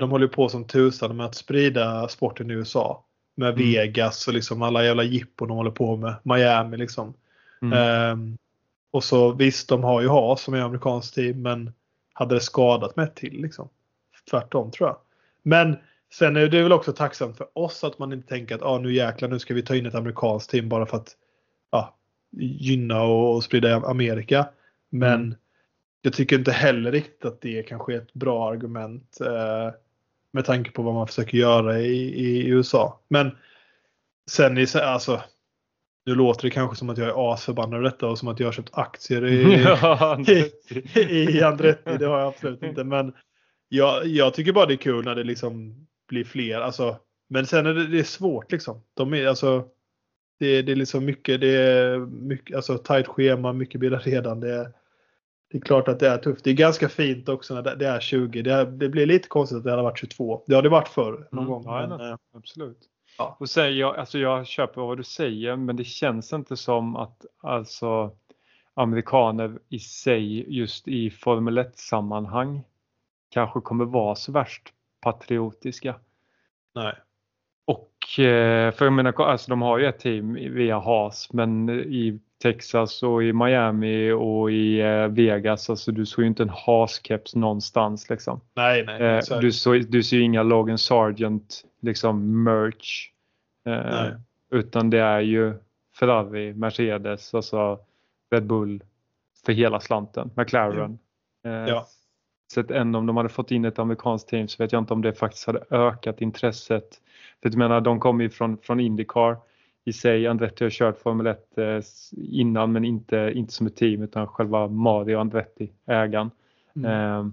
de 0.00 0.10
håller 0.10 0.26
på 0.26 0.48
som 0.48 0.64
tusan 0.64 1.16
med 1.16 1.26
att 1.26 1.34
sprida 1.34 2.08
sporten 2.08 2.50
i 2.50 2.54
USA. 2.54 3.04
Med 3.34 3.48
Mm. 3.48 3.58
Vegas 3.58 4.28
och 4.28 4.34
liksom 4.34 4.62
alla 4.62 4.84
jävla 4.84 5.02
jippon 5.02 5.48
de 5.48 5.56
håller 5.56 5.70
på 5.70 5.96
med. 5.96 6.14
Miami 6.22 6.76
liksom. 6.76 7.14
Mm. 7.62 7.78
Ehm, 7.78 8.38
och 8.90 9.04
så 9.04 9.32
visst, 9.32 9.68
de 9.68 9.84
har 9.84 10.00
ju 10.00 10.08
Haas 10.08 10.42
som 10.42 10.54
är 10.54 10.60
amerikanskt 10.60 11.14
team, 11.14 11.42
men 11.42 11.72
hade 12.12 12.34
det 12.34 12.40
skadat 12.40 12.98
ett 12.98 13.14
till 13.14 13.42
liksom? 13.42 13.68
Tvärtom 14.30 14.70
tror 14.70 14.88
jag. 14.88 14.96
Men 15.42 15.76
sen 16.12 16.36
är 16.36 16.48
det 16.48 16.62
väl 16.62 16.72
också 16.72 16.92
tacksamt 16.92 17.36
för 17.36 17.46
oss 17.52 17.84
att 17.84 17.98
man 17.98 18.12
inte 18.12 18.28
tänker 18.28 18.54
att 18.54 18.62
ah, 18.62 18.78
nu 18.78 18.94
jäklar, 18.94 19.28
nu 19.28 19.38
ska 19.38 19.54
vi 19.54 19.62
ta 19.62 19.76
in 19.76 19.86
ett 19.86 19.94
amerikanskt 19.94 20.50
team 20.50 20.68
bara 20.68 20.86
för 20.86 20.96
att 20.96 21.16
ja, 21.70 21.94
gynna 22.40 23.02
och, 23.02 23.34
och 23.34 23.44
sprida 23.44 23.76
Amerika. 23.76 24.48
Men 24.90 25.20
Mm. 25.20 25.34
Jag 26.02 26.12
tycker 26.12 26.38
inte 26.38 26.52
heller 26.52 26.92
riktigt 26.92 27.24
att 27.24 27.40
det 27.40 27.62
kanske 27.62 27.94
är 27.94 27.98
ett 27.98 28.14
bra 28.14 28.50
argument 28.50 29.18
eh, 29.20 29.74
med 30.32 30.44
tanke 30.44 30.70
på 30.70 30.82
vad 30.82 30.94
man 30.94 31.06
försöker 31.06 31.38
göra 31.38 31.78
i, 31.80 31.96
i 32.26 32.48
USA. 32.48 33.00
Men 33.08 33.30
sen 34.30 34.58
i 34.58 34.66
så- 34.66 34.78
alltså 34.80 35.22
nu 36.06 36.14
låter 36.14 36.42
det 36.42 36.50
kanske 36.50 36.76
som 36.76 36.90
att 36.90 36.98
jag 36.98 37.08
är 37.08 37.32
asförbannad 37.32 37.74
över 37.74 37.84
detta 37.84 38.06
och 38.06 38.18
som 38.18 38.28
att 38.28 38.40
jag 38.40 38.46
har 38.46 38.52
köpt 38.52 38.70
aktier 38.78 39.24
i, 39.26 39.62
Ja, 39.62 40.18
i 41.00 41.42
Andretti. 41.42 41.96
Det 41.98 42.06
har 42.06 42.18
jag 42.18 42.28
absolut 42.28 42.62
inte. 42.62 42.84
Men 42.84 43.12
jag, 43.68 44.06
jag 44.06 44.34
tycker 44.34 44.52
bara 44.52 44.66
det 44.66 44.74
är 44.74 44.76
kul 44.76 45.04
när 45.04 45.14
det 45.14 45.24
liksom 45.24 45.86
blir 46.08 46.24
fler. 46.24 46.60
Alltså, 46.60 46.96
men 47.28 47.46
sen 47.46 47.66
är 47.66 47.74
det, 47.74 47.86
det 47.86 47.98
är 47.98 48.04
svårt 48.04 48.52
liksom. 48.52 48.80
De 48.94 49.14
är, 49.14 49.26
alltså, 49.26 49.64
det, 50.38 50.62
det 50.62 50.72
är 50.72 50.76
liksom 50.76 51.04
mycket, 51.04 51.40
det 51.40 51.56
är 51.56 51.98
mycket, 51.98 52.56
alltså 52.56 52.78
tajt 52.78 53.06
schema, 53.06 53.52
mycket 53.52 53.80
bilar 53.80 53.98
redan. 53.98 54.40
Det 54.40 54.54
är, 54.54 54.72
det 55.50 55.58
är 55.58 55.62
klart 55.62 55.88
att 55.88 56.00
det 56.00 56.08
är 56.08 56.18
tufft. 56.18 56.44
Det 56.44 56.50
är 56.50 56.54
ganska 56.54 56.88
fint 56.88 57.28
också 57.28 57.54
när 57.54 57.76
det, 57.76 57.86
är 57.88 58.00
20. 58.00 58.42
Det, 58.42 58.52
är, 58.52 58.64
det 58.66 58.88
blir 58.88 59.06
lite 59.06 59.28
konstigt 59.28 59.58
att 59.58 59.64
det 59.64 59.70
hade 59.70 59.82
varit 59.82 59.98
22. 59.98 60.42
Det 60.46 60.54
har 60.54 60.62
det 60.62 60.68
varit 60.68 60.88
förr 60.88 61.28
någon 61.32 61.44
Mm, 61.44 61.46
gång. 61.50 61.62
ja, 61.66 61.86
men, 61.88 62.00
ja. 62.00 62.10
eh, 62.10 62.16
Absolut. 62.34 62.78
Ja. 63.18 63.36
Och 63.40 63.50
sen, 63.50 63.76
jag, 63.78 63.96
alltså 63.96 64.18
jag 64.18 64.46
köper 64.46 64.80
vad 64.80 64.96
du 64.96 65.02
säger 65.04 65.56
men 65.56 65.76
det 65.76 65.84
känns 65.84 66.32
inte 66.32 66.56
som 66.56 66.96
att 66.96 67.26
alltså, 67.42 68.10
amerikaner 68.74 69.58
i 69.68 69.78
sig 69.78 70.54
just 70.58 70.88
i 70.88 71.10
Formel 71.10 71.58
1-sammanhang 71.58 72.60
kanske 73.30 73.60
kommer 73.60 73.84
vara 73.84 74.14
så 74.14 74.32
värst 74.32 74.62
patriotiska. 75.00 75.94
nej. 76.74 76.94
Och 77.64 78.20
eh, 78.24 78.72
för 78.72 78.84
jag 78.84 78.92
menar, 78.92 79.22
alltså 79.22 79.50
de 79.50 79.62
har 79.62 79.78
ju 79.78 79.86
ett 79.86 79.98
team 79.98 80.34
via 80.34 80.78
Haas 80.78 81.32
men 81.32 81.70
i 81.70 82.20
Texas 82.42 83.02
och 83.02 83.24
i 83.24 83.32
Miami 83.32 84.10
och 84.10 84.50
i 84.52 84.80
eh, 84.80 85.06
Vegas, 85.08 85.70
alltså 85.70 85.92
du 85.92 86.06
såg 86.06 86.22
ju 86.22 86.28
inte 86.28 86.42
en 86.42 86.50
Haas-keps 86.50 87.36
någonstans 87.36 88.10
liksom. 88.10 88.40
Nej, 88.54 88.84
nej. 88.86 89.02
Eh, 89.02 89.40
du, 89.40 89.52
så, 89.52 89.72
du 89.72 90.02
ser 90.02 90.16
ju 90.16 90.22
inga 90.22 90.42
Logan 90.42 90.78
Sargent 90.78 91.64
liksom 91.80 92.42
merch. 92.42 93.10
Eh, 93.66 93.72
Nej. 93.72 94.12
utan 94.50 94.90
det 94.90 94.98
är 95.00 95.20
ju 95.20 95.54
Ferrari, 95.98 96.54
Mercedes, 96.54 97.34
alltså 97.34 97.78
Red 98.30 98.46
Bull 98.46 98.82
för 99.46 99.52
hela 99.52 99.80
slanten, 99.80 100.30
McLaren. 100.36 100.98
Eh, 101.44 101.52
Ja. 101.52 101.86
Så 102.52 102.60
att 102.60 102.70
ändå 102.70 102.98
om 102.98 103.06
de 103.06 103.16
hade 103.16 103.28
fått 103.28 103.50
in 103.50 103.64
ett 103.64 103.78
amerikanskt 103.78 104.28
team 104.28 104.48
så 104.48 104.62
vet 104.62 104.72
jag 104.72 104.82
inte 104.82 104.92
om 104.92 105.02
det 105.02 105.12
faktiskt 105.12 105.46
hade 105.46 105.64
ökat 105.70 106.20
intresset. 106.20 107.00
För 107.42 107.48
jag 107.48 107.56
menar, 107.56 107.80
de 107.80 108.00
kommer 108.00 108.24
ju 108.24 108.30
från, 108.30 108.58
från 108.58 108.80
Indycar 108.80 109.36
i 109.88 109.92
sig. 109.92 110.26
Andretti 110.26 110.64
har 110.64 110.70
kört 110.70 110.98
Formel 110.98 111.26
1 111.26 111.58
eh, 111.58 111.80
innan 112.16 112.72
men 112.72 112.84
inte, 112.84 113.32
inte 113.34 113.52
som 113.52 113.66
ett 113.66 113.76
team 113.76 114.02
utan 114.02 114.26
själva 114.26 114.68
Mario 114.68 115.18
Andretti, 115.18 115.70
ägaren. 115.86 116.30
Mm. 116.76 116.90
Eh, 116.90 117.26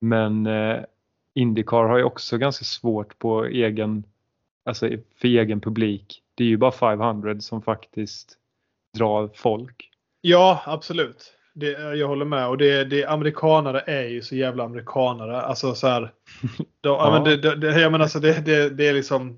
men 0.00 0.46
eh, 0.46 0.80
Indycar 1.34 1.84
har 1.84 1.98
ju 1.98 2.04
också 2.04 2.38
ganska 2.38 2.64
svårt 2.64 3.18
på 3.18 3.44
egen 3.44 4.04
alltså 4.64 4.88
för 5.20 5.28
egen 5.28 5.60
publik. 5.60 6.22
Det 6.34 6.44
är 6.44 6.48
ju 6.48 6.56
bara 6.56 6.72
500 6.72 7.40
som 7.40 7.62
faktiskt 7.62 8.36
drar 8.98 9.30
folk. 9.34 9.90
Ja, 10.20 10.62
absolut. 10.66 11.32
Det, 11.54 11.96
jag 11.96 12.08
håller 12.08 12.24
med. 12.24 12.48
Och 12.48 12.58
det, 12.58 12.84
det, 12.84 13.04
amerikanare 13.04 13.80
är 13.80 14.08
ju 14.08 14.22
så 14.22 14.36
jävla 14.36 14.64
amerikanare. 14.64 15.40
Alltså 15.40 15.74
så 15.74 15.86
här. 15.86 16.00
De, 16.80 16.88
ja. 16.88 17.10
men 17.10 17.24
det, 17.24 17.56
det, 17.56 17.80
jag 17.80 17.92
menar, 17.92 18.02
alltså 18.02 18.20
det, 18.20 18.46
det, 18.46 18.70
det 18.70 18.88
är 18.88 18.94
liksom 18.94 19.36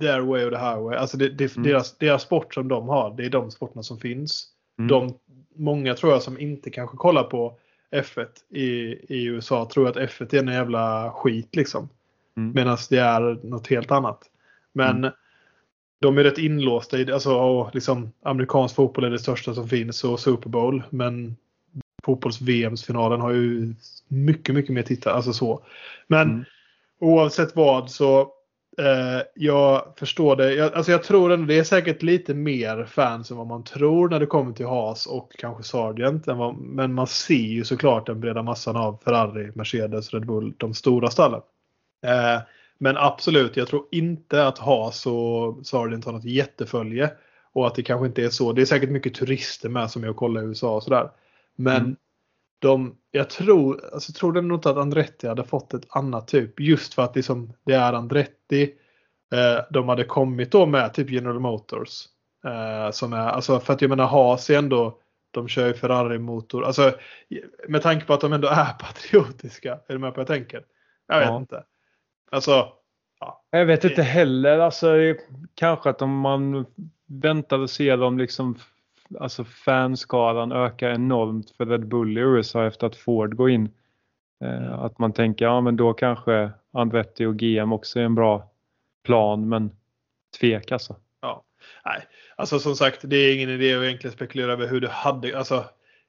their 0.00 0.20
way 0.20 0.44
och 0.44 0.52
the 0.52 0.58
highway. 0.58 0.96
Alltså 0.96 1.16
det, 1.16 1.28
det, 1.28 1.56
mm. 1.56 1.68
deras, 1.68 1.98
deras 1.98 2.22
sport 2.22 2.54
som 2.54 2.68
de 2.68 2.88
har, 2.88 3.14
det 3.16 3.24
är 3.24 3.30
de 3.30 3.50
sporterna 3.50 3.82
som 3.82 3.98
finns. 3.98 4.46
Mm. 4.78 4.88
De, 4.88 5.18
många 5.54 5.94
tror 5.94 6.12
jag 6.12 6.22
som 6.22 6.40
inte 6.40 6.70
kanske 6.70 6.96
kollar 6.96 7.22
på 7.22 7.58
F1 7.90 8.26
i, 8.48 8.66
i 9.08 9.24
USA 9.24 9.68
tror 9.72 9.88
att 9.88 9.96
F1 9.96 10.34
är 10.34 10.38
en 10.38 10.48
jävla 10.48 11.12
skit 11.12 11.56
liksom. 11.56 11.88
Mm. 12.36 12.52
Medan 12.54 12.78
det 12.90 12.98
är 12.98 13.46
något 13.46 13.66
helt 13.66 13.90
annat. 13.90 14.30
Men 14.72 14.96
mm. 14.96 15.10
de 16.00 16.18
är 16.18 16.24
rätt 16.24 16.38
inlåsta 16.38 16.98
i 16.98 17.12
alltså, 17.12 17.70
liksom, 17.74 18.12
amerikansk 18.22 18.74
fotboll 18.74 19.04
är 19.04 19.10
det 19.10 19.18
största 19.18 19.54
som 19.54 19.68
finns 19.68 20.04
och 20.04 20.20
Super 20.20 20.48
Bowl. 20.48 20.82
Men 20.90 21.36
fotbolls-VMs-finalen 22.02 23.20
har 23.20 23.30
ju 23.30 23.74
mycket, 24.08 24.54
mycket 24.54 24.74
mer 24.74 24.82
tittare. 24.82 25.14
Alltså 25.14 25.32
så. 25.32 25.62
Men 26.06 26.30
mm. 26.30 26.44
oavsett 26.98 27.56
vad 27.56 27.90
så 27.90 28.32
eh, 28.78 29.22
jag 29.34 29.82
förstår 29.96 30.36
det. 30.36 30.54
Jag, 30.54 30.74
alltså 30.74 30.92
jag 30.92 31.02
tror 31.02 31.32
ändå 31.32 31.46
det 31.46 31.58
är 31.58 31.64
säkert 31.64 32.02
lite 32.02 32.34
mer 32.34 32.84
fans 32.84 33.30
än 33.30 33.36
vad 33.36 33.46
man 33.46 33.64
tror 33.64 34.08
när 34.08 34.20
det 34.20 34.26
kommer 34.26 34.52
till 34.52 34.66
Haas 34.66 35.06
och 35.06 35.32
kanske 35.38 35.62
Sargent. 35.62 36.26
Vad, 36.26 36.56
men 36.56 36.94
man 36.94 37.06
ser 37.06 37.34
ju 37.34 37.64
såklart 37.64 38.06
den 38.06 38.20
breda 38.20 38.42
massan 38.42 38.76
av 38.76 39.00
Ferrari, 39.04 39.52
Mercedes, 39.54 40.14
Red 40.14 40.26
Bull, 40.26 40.54
de 40.56 40.74
stora 40.74 41.10
stallen. 41.10 41.40
Eh, 42.06 42.40
men 42.78 42.96
absolut, 42.96 43.56
jag 43.56 43.68
tror 43.68 43.86
inte 43.90 44.46
att 44.46 44.58
Haas 44.58 45.06
och 45.06 45.66
Sargent 45.66 46.04
har 46.04 46.12
något 46.12 46.24
jättefölje. 46.24 47.10
Och 47.52 47.66
att 47.66 47.74
det 47.74 47.82
kanske 47.82 48.06
inte 48.06 48.24
är 48.24 48.28
så. 48.28 48.52
Det 48.52 48.62
är 48.62 48.66
säkert 48.66 48.90
mycket 48.90 49.14
turister 49.14 49.68
med 49.68 49.90
som 49.90 50.04
och 50.04 50.16
kollar 50.16 50.42
i 50.42 50.44
USA 50.44 50.76
och 50.76 50.82
sådär. 50.82 51.10
Men 51.56 51.76
mm. 51.76 51.96
de, 52.58 52.96
jag 53.10 53.30
tror, 53.30 53.90
alltså, 53.92 54.12
tror 54.12 54.32
nog 54.32 54.58
inte 54.58 54.70
att 54.70 54.76
Andretti 54.76 55.28
hade 55.28 55.44
fått 55.44 55.74
ett 55.74 55.86
annat 55.88 56.28
typ. 56.28 56.60
Just 56.60 56.94
för 56.94 57.02
att 57.02 57.16
liksom, 57.16 57.52
det 57.64 57.74
är 57.74 57.92
Andretti. 57.92 58.74
Eh, 59.32 59.64
de 59.70 59.88
hade 59.88 60.04
kommit 60.04 60.52
då 60.52 60.66
med 60.66 60.94
typ 60.94 61.10
General 61.10 61.40
Motors. 61.40 62.06
Eh, 62.44 62.90
som 62.90 63.12
är, 63.12 63.28
alltså 63.28 63.60
för 63.60 63.72
att 63.72 63.82
jag 63.82 63.88
menar 63.88 64.06
Haas 64.06 64.50
är 64.50 64.58
ändå, 64.58 64.98
de 65.30 65.48
kör 65.48 65.66
ju 65.66 65.74
Ferrari-motor. 65.74 66.64
Alltså 66.64 66.92
med 67.68 67.82
tanke 67.82 68.06
på 68.06 68.14
att 68.14 68.20
de 68.20 68.32
ändå 68.32 68.48
är 68.48 68.72
patriotiska. 68.80 69.72
Är 69.72 69.92
du 69.92 69.98
med 69.98 70.14
på 70.14 70.20
vad 70.20 70.30
jag 70.30 70.38
tänker? 70.38 70.64
Jag 71.08 71.18
vet 71.18 71.28
ja. 71.28 71.36
inte. 71.36 71.64
Alltså. 72.30 72.68
Ja. 73.20 73.44
Jag 73.50 73.66
vet 73.66 73.84
inte 73.84 74.02
heller. 74.02 74.58
Alltså 74.58 74.94
kanske 75.54 75.90
att 75.90 76.02
om 76.02 76.18
man 76.18 76.66
väntar 77.06 77.58
och 77.58 77.70
ser 77.70 77.96
dem 77.96 78.18
liksom 78.18 78.58
alltså 79.18 79.44
fanskaran 79.44 80.52
ökar 80.52 80.90
enormt 80.90 81.50
för 81.50 81.66
Red 81.66 81.86
Bull 81.88 82.18
i 82.18 82.20
USA 82.20 82.66
efter 82.66 82.86
att 82.86 82.96
Ford 82.96 83.36
går 83.36 83.50
in. 83.50 83.70
Eh, 84.44 84.66
mm. 84.66 84.72
att 84.72 84.98
man 84.98 85.12
tänker, 85.12 85.44
ja 85.44 85.60
men 85.60 85.76
då 85.76 85.92
kanske 85.92 86.50
Andretti 86.72 87.24
och 87.24 87.36
GM 87.36 87.72
också 87.72 88.00
är 88.00 88.04
en 88.04 88.14
bra 88.14 88.50
plan, 89.04 89.48
men 89.48 89.70
tvek 90.40 90.72
alltså. 90.72 90.96
Ja, 91.20 91.44
nej, 91.84 92.02
alltså 92.36 92.58
som 92.58 92.76
sagt, 92.76 93.00
det 93.02 93.16
är 93.16 93.34
ingen 93.34 93.50
idé 93.50 93.74
att 93.74 93.82
egentligen 93.82 94.16
spekulera 94.16 94.52
över 94.52 94.68
hur 94.68 94.80
det 94.80 94.88
hade, 94.88 95.38
alltså 95.38 95.64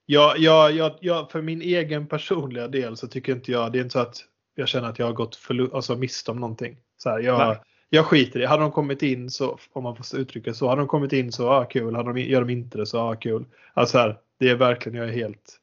jag, 0.05 0.37
jag, 0.37 0.71
jag, 0.71 0.91
jag, 0.99 1.31
för 1.31 1.41
min 1.41 1.61
egen 1.61 2.07
personliga 2.07 2.67
del 2.67 2.97
så 2.97 3.07
tycker 3.07 3.33
inte 3.33 3.51
jag, 3.51 3.71
det 3.71 3.79
är 3.79 3.83
inte 3.83 3.93
så 3.93 3.99
att 3.99 4.25
jag 4.55 4.67
känner 4.67 4.89
att 4.89 4.99
jag 4.99 5.05
har 5.05 5.13
gått 5.13 5.35
förlust, 5.35 5.73
alltså 5.73 5.95
mist 5.95 6.29
om 6.29 6.39
någonting. 6.39 6.77
Så 6.97 7.09
här, 7.09 7.19
jag, 7.19 7.57
jag 7.93 8.05
skiter 8.05 8.39
i 8.39 8.45
Hade 8.45 8.61
de 8.63 8.71
kommit 8.71 9.03
in 9.03 9.29
så, 9.29 9.59
om 9.73 9.83
man 9.83 9.95
får 9.95 10.19
uttrycka 10.19 10.53
så, 10.53 10.69
hade 10.69 10.81
de 10.81 10.87
kommit 10.87 11.13
in 11.13 11.31
så, 11.31 11.43
ja 11.43 11.65
kul. 11.65 11.95
Hade 11.95 12.13
de, 12.13 12.21
gör 12.21 12.41
de 12.41 12.49
inte 12.53 12.77
det 12.77 12.85
så, 12.85 12.97
ja 12.97 13.15
kul. 13.15 13.45
Alltså 13.73 13.97
här, 13.97 14.17
det 14.39 14.49
är 14.49 14.55
verkligen, 14.55 14.97
jag 14.97 15.07
är 15.07 15.13
helt, 15.13 15.57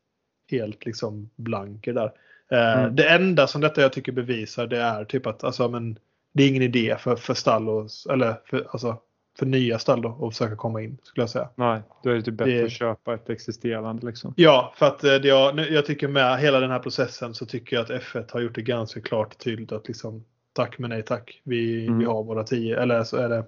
helt 0.50 0.86
liksom 0.86 1.30
blanker 1.36 1.92
där. 1.92 2.12
Eh, 2.50 2.78
mm. 2.78 2.96
Det 2.96 3.08
enda 3.08 3.46
som 3.46 3.60
detta 3.60 3.80
jag 3.80 3.92
tycker 3.92 4.12
bevisar 4.12 4.66
det 4.66 4.78
är 4.78 5.04
typ 5.04 5.26
att 5.26 5.44
alltså, 5.44 5.68
men, 5.68 5.98
det 6.32 6.42
är 6.42 6.48
ingen 6.48 6.62
idé 6.62 6.96
för, 6.98 7.16
för 7.16 7.34
stall 7.34 7.68
och, 7.68 7.88
eller 8.10 8.34
för, 8.44 8.66
alltså, 8.70 8.96
för 9.38 9.46
nya 9.46 9.78
stall 9.78 10.02
då 10.02 10.26
att 10.26 10.34
försöka 10.34 10.56
komma 10.56 10.82
in 10.82 10.98
skulle 11.02 11.22
jag 11.22 11.30
säga. 11.30 11.48
Nej, 11.54 11.82
då 12.02 12.10
är 12.10 12.14
det 12.14 12.22
typ 12.22 12.34
bättre 12.34 12.52
det... 12.52 12.64
att 12.64 12.72
köpa 12.72 13.14
ett 13.14 13.30
existerande 13.30 14.06
liksom. 14.06 14.34
Ja, 14.36 14.74
för 14.76 14.86
att 14.86 15.04
eh, 15.04 15.14
det 15.14 15.28
jag, 15.28 15.58
jag 15.70 15.86
tycker 15.86 16.08
med 16.08 16.38
hela 16.38 16.60
den 16.60 16.70
här 16.70 16.78
processen 16.78 17.34
så 17.34 17.46
tycker 17.46 17.76
jag 17.76 17.82
att 17.82 18.02
F1 18.02 18.32
har 18.32 18.40
gjort 18.40 18.54
det 18.54 18.62
ganska 18.62 19.00
klart 19.00 19.34
och 19.34 19.40
tydligt 19.40 19.72
att 19.72 19.88
liksom 19.88 20.24
tack 20.58 20.78
men 20.78 20.90
nej 20.90 21.02
tack. 21.02 21.40
Vi, 21.44 21.86
mm. 21.86 21.98
vi 21.98 22.04
har 22.04 22.22
våra 22.22 22.44
tio, 22.44 22.82
eller 22.82 23.04
så 23.04 23.16
är 23.16 23.28
det 23.28 23.44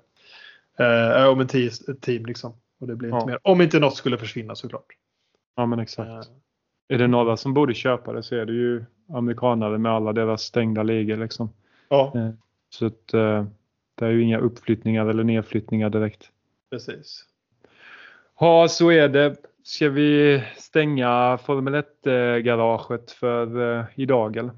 eh, 0.84 1.28
om 1.28 1.40
en 1.40 1.46
tio 1.46 1.70
team 2.00 2.26
liksom. 2.26 2.52
Och 2.80 2.86
det 2.86 2.96
blir 2.96 3.14
inte 3.14 3.26
mer. 3.26 3.38
Om 3.42 3.60
inte 3.60 3.78
något 3.78 3.96
skulle 3.96 4.18
försvinna 4.18 4.54
såklart. 4.54 4.86
Ja 5.56 5.66
men 5.66 5.78
exakt. 5.78 6.08
Eh. 6.08 6.94
Är 6.94 6.98
det 6.98 7.06
några 7.06 7.36
som 7.36 7.54
borde 7.54 7.74
köpa 7.74 8.12
det 8.12 8.22
så 8.22 8.36
är 8.36 8.46
det 8.46 8.52
ju 8.52 8.84
amerikanare 9.12 9.78
med 9.78 9.92
alla 9.92 10.12
deras 10.12 10.42
stängda 10.42 10.82
ligor 10.82 11.16
liksom. 11.16 11.50
Ja. 11.88 12.12
Eh, 12.14 12.30
så 12.70 12.86
att 12.86 13.14
eh, 13.14 13.44
det 13.94 14.06
är 14.06 14.10
ju 14.10 14.22
inga 14.22 14.38
uppflyttningar 14.38 15.06
eller 15.06 15.24
nedflyttningar 15.24 15.90
direkt. 15.90 16.30
Precis. 16.70 17.24
Ja, 18.40 18.68
så 18.68 18.90
är 18.90 19.08
det. 19.08 19.36
Ska 19.62 19.88
vi 19.88 20.42
stänga 20.56 21.38
Formel 21.38 21.74
1-garaget 21.74 23.10
för 23.10 23.78
eh, 23.78 23.84
idag 23.94 24.36
eller? 24.36 24.52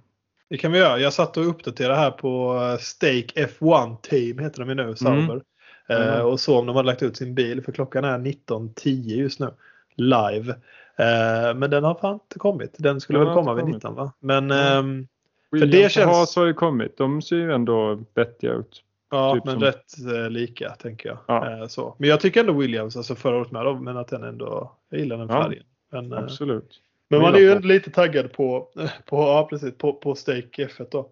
Det 0.52 0.58
kan 0.58 0.72
vi 0.72 0.78
göra. 0.78 0.98
Jag 0.98 1.12
satt 1.12 1.36
och 1.36 1.48
uppdaterade 1.48 1.94
här 1.94 2.10
på 2.10 2.54
eh, 2.54 2.78
Stake 2.78 3.46
F1 3.46 3.96
Team 4.02 4.38
heter 4.38 4.60
de 4.60 4.68
ju 4.68 4.74
nu, 4.74 4.96
Sauber. 4.96 5.42
Mm. 5.88 6.08
Mm. 6.08 6.26
och 6.26 6.40
så 6.40 6.58
om 6.58 6.66
de 6.66 6.76
hade 6.76 6.86
lagt 6.86 7.02
ut 7.02 7.16
sin 7.16 7.34
bil 7.34 7.62
för 7.62 7.72
klockan 7.72 8.04
är 8.04 8.18
19.10 8.18 8.88
just 9.16 9.40
nu. 9.40 9.50
Live. 9.94 10.50
Eh, 10.96 11.54
men 11.54 11.70
den 11.70 11.84
har 11.84 11.94
fan 11.94 12.14
inte 12.14 12.38
kommit. 12.38 12.74
Den 12.78 13.00
skulle 13.00 13.18
väl 13.18 13.34
komma 13.34 13.54
vid 13.54 13.64
19 13.64 13.94
va? 13.94 14.12
Men 14.20 14.50
mm. 14.50 15.08
för 15.50 15.66
det 15.66 15.92
känns... 15.92 16.32
Så 16.32 16.40
har 16.40 16.46
det 16.46 16.52
kommit. 16.52 16.96
De 16.96 17.22
ser 17.22 17.36
ju 17.36 17.52
ändå 17.52 18.04
vettiga 18.14 18.52
ut. 18.52 18.82
Ja, 19.10 19.34
typ 19.34 19.44
men 19.44 19.54
som... 19.54 19.62
rätt 19.62 19.98
lika 20.30 20.70
tänker 20.70 21.08
jag. 21.08 21.18
Ja. 21.26 21.68
så. 21.68 21.94
Men 21.98 22.08
jag 22.08 22.20
tycker 22.20 22.40
ändå 22.40 22.52
Williams, 22.52 22.96
alltså 22.96 23.14
förra 23.14 23.36
året 23.36 23.50
med 23.50 23.64
dem, 23.64 23.84
men 23.84 23.96
att 23.96 24.08
den 24.08 24.22
ändå, 24.22 24.72
jag 24.90 25.00
gillar 25.00 25.16
den 25.16 25.28
färgen. 25.28 25.64
Ja, 25.92 26.02
men, 26.02 26.24
absolut. 26.24 26.80
Men 27.12 27.22
man 27.22 27.34
är 27.34 27.38
ju 27.38 27.52
ändå 27.52 27.68
lite 27.68 27.90
taggad 27.90 28.32
på, 28.32 28.68
på, 29.06 29.16
ja, 29.16 29.46
precis, 29.50 29.78
på, 29.78 29.92
på 29.92 30.14
Stake 30.14 30.66
F1 30.66 30.86
då. 30.90 31.08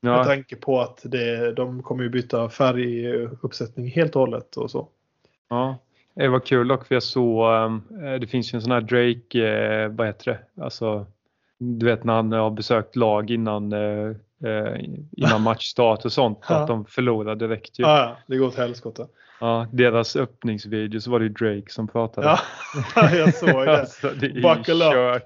Ja. 0.00 0.16
Med 0.16 0.26
tanke 0.26 0.56
på 0.56 0.80
att 0.80 1.00
det, 1.04 1.52
de 1.52 1.82
kommer 1.82 2.02
ju 2.02 2.10
byta 2.10 2.50
färguppsättning 2.50 3.90
helt 3.90 4.16
och 4.16 4.20
hållet 4.20 4.56
och 4.56 4.70
så. 4.70 4.88
Ja, 5.48 5.78
det 6.14 6.28
var 6.28 6.40
kul 6.40 6.68
dock 6.68 6.86
för 6.86 6.94
jag 6.94 7.02
såg, 7.02 7.54
ehm, 7.54 7.82
det 8.20 8.26
finns 8.26 8.54
ju 8.54 8.56
en 8.56 8.62
sån 8.62 8.72
här 8.72 8.80
Drake, 8.80 9.48
eh, 9.48 9.88
vad 9.88 10.06
heter 10.06 10.30
det, 10.30 10.62
alltså 10.62 11.06
du 11.78 11.86
vet 11.86 12.04
när 12.04 12.14
han 12.14 12.32
har 12.32 12.50
besökt 12.50 12.96
lag 12.96 13.30
innan, 13.30 13.72
eh, 13.72 14.10
eh, 14.44 14.84
innan 15.12 15.42
matchstart 15.42 16.04
och 16.04 16.12
sånt, 16.12 16.38
ja. 16.48 16.54
att 16.54 16.66
de 16.66 16.84
förlorar 16.84 17.34
direkt 17.34 17.78
ju. 17.78 17.82
Ja, 17.82 18.16
det 18.26 18.36
går 18.36 18.46
åt 18.46 18.56
helskotta. 18.56 19.06
Ja, 19.40 19.66
deras 19.72 20.16
öppningsvideo 20.16 21.00
så 21.00 21.10
var 21.10 21.20
det 21.20 21.28
Drake 21.28 21.72
som 21.72 21.88
pratade. 21.88 22.26
Ja, 22.26 23.10
jag 23.12 23.34
såg 23.34 23.66
det. 23.66 23.80
alltså, 23.80 24.10
det 24.20 24.26
är 24.26 24.56
buckle 24.56 25.16
up. 25.16 25.22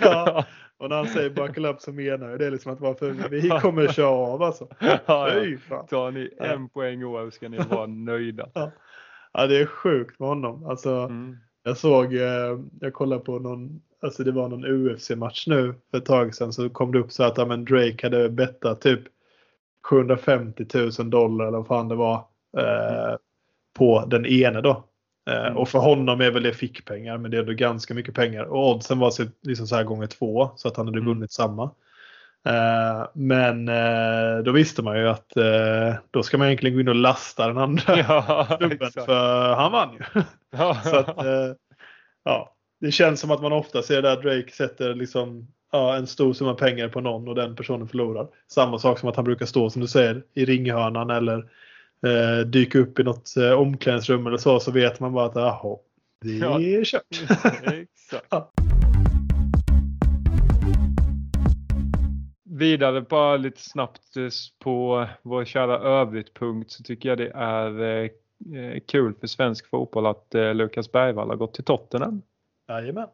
Ja. 0.00 0.44
Och 0.78 0.88
när 0.88 0.96
han 0.96 1.06
säger 1.06 1.30
buckle 1.30 1.68
up 1.68 1.80
så 1.80 1.92
menar 1.92 2.30
jag 2.30 2.38
det 2.38 2.46
är 2.46 2.50
liksom 2.50 2.72
att 2.72 2.80
varför 2.80 3.10
vi 3.30 3.48
kommer 3.48 3.88
köra 3.88 4.08
av 4.08 4.42
alltså. 4.42 4.68
Ja, 4.78 4.98
ja. 5.70 5.86
Tar 5.90 6.10
ni 6.10 6.30
en 6.38 6.68
poäng 6.68 7.04
år 7.04 7.30
ska 7.30 7.48
ni 7.48 7.58
vara 7.58 7.86
nöjda. 7.86 8.48
Ja. 8.54 8.70
ja, 9.32 9.46
det 9.46 9.60
är 9.60 9.66
sjukt 9.66 10.18
med 10.18 10.28
honom. 10.28 10.66
Alltså, 10.66 10.90
mm. 10.90 11.36
Jag 11.62 11.76
såg, 11.76 12.14
eh, 12.14 12.58
jag 12.80 12.92
kollade 12.92 13.24
på 13.24 13.38
någon, 13.38 13.80
alltså 14.02 14.24
det 14.24 14.32
var 14.32 14.48
någon 14.48 14.64
UFC-match 14.64 15.46
nu 15.46 15.74
för 15.90 15.98
ett 15.98 16.06
tag 16.06 16.34
sedan 16.34 16.52
så 16.52 16.70
kom 16.70 16.92
det 16.92 16.98
upp 16.98 17.12
så 17.12 17.24
att 17.24 17.38
ja, 17.38 17.46
men 17.46 17.64
Drake 17.64 17.98
hade 18.02 18.28
bettat 18.28 18.80
typ 18.80 19.00
750 19.84 20.66
000 20.98 21.10
dollar 21.10 21.46
eller 21.46 21.58
vad 21.58 21.66
fan 21.66 21.88
det 21.88 21.94
var. 21.94 22.16
Eh, 22.58 23.16
på 23.74 24.04
den 24.06 24.26
ene 24.26 24.60
då. 24.60 24.84
Eh, 25.30 25.46
mm. 25.46 25.56
Och 25.56 25.68
för 25.68 25.78
honom 25.78 26.20
är 26.20 26.30
väl 26.30 26.42
det 26.42 26.54
fickpengar 26.54 27.18
men 27.18 27.30
det 27.30 27.36
är 27.36 27.40
ändå 27.40 27.52
ganska 27.52 27.94
mycket 27.94 28.14
pengar. 28.14 28.44
Och 28.44 28.70
oddsen 28.70 28.98
var 28.98 29.12
liksom 29.42 29.66
så 29.66 29.76
här 29.76 29.84
gånger 29.84 30.06
två 30.06 30.50
så 30.56 30.68
att 30.68 30.76
han 30.76 30.86
hade 30.86 30.98
mm. 30.98 31.08
vunnit 31.08 31.32
samma. 31.32 31.70
Uh, 32.48 33.06
men 33.14 33.68
uh, 33.68 34.42
då 34.44 34.52
visste 34.52 34.82
man 34.82 34.98
ju 34.98 35.08
att 35.08 35.32
uh, 35.36 35.94
då 36.10 36.22
ska 36.22 36.38
man 36.38 36.46
egentligen 36.46 36.74
gå 36.74 36.80
in 36.80 36.88
och 36.88 36.94
lasta 36.94 37.46
den 37.46 37.58
andra 37.58 37.98
ja, 37.98 38.46
för 39.06 39.54
han 39.54 39.72
vann 39.72 39.92
ju. 39.92 40.22
så 40.90 40.96
att, 40.96 41.16
ja, 42.24 42.54
det 42.82 42.92
känns 42.92 43.20
som 43.20 43.30
att 43.30 43.42
man 43.42 43.52
ofta 43.52 43.82
ser 43.82 44.02
där 44.02 44.16
Drake 44.16 44.52
sätter 44.52 44.94
liksom, 44.94 45.46
ja, 45.72 45.96
en 45.96 46.06
stor 46.06 46.32
summa 46.32 46.54
pengar 46.54 46.88
på 46.88 47.00
någon 47.00 47.28
och 47.28 47.34
den 47.34 47.56
personen 47.56 47.88
förlorar. 47.88 48.28
Samma 48.48 48.78
sak 48.78 48.98
som 48.98 49.08
att 49.08 49.16
han 49.16 49.24
brukar 49.24 49.46
stå 49.46 49.70
som 49.70 49.82
du 49.82 49.88
säger 49.88 50.22
i 50.34 50.44
ringhörnan 50.44 51.10
eller 51.10 51.38
eh, 52.06 52.46
dyka 52.46 52.78
upp 52.78 52.98
i 52.98 53.02
något 53.02 53.36
eh, 53.36 53.52
omklädningsrum 53.52 54.26
eller 54.26 54.36
så, 54.36 54.60
så 54.60 54.70
vet 54.70 55.00
man 55.00 55.12
bara 55.12 55.26
att 55.26 55.34
jaha, 55.34 55.76
det 56.20 56.38
är 56.38 56.78
ja, 56.78 56.84
kört. 56.84 57.02
Exakt. 57.62 58.26
ja. 58.30 58.52
vidare 62.44 63.00
bara 63.00 63.36
lite 63.36 63.60
snabbt 63.60 64.16
eh, 64.16 64.28
på 64.58 65.06
vår 65.22 65.44
kära 65.44 65.78
övrigt-punkt 65.78 66.70
så 66.70 66.82
tycker 66.82 67.08
jag 67.08 67.18
det 67.18 67.30
är 67.34 67.80
eh, 67.80 68.10
eh, 68.60 68.80
kul 68.88 69.14
för 69.20 69.26
svensk 69.26 69.70
fotboll 69.70 70.06
att 70.06 70.26
Lukas 70.54 70.92
Bergvall 70.92 71.28
har 71.28 71.36
gått 71.36 71.54
till 71.54 71.64
Tottenham. 71.64 72.22
Jajamän. 72.68 73.08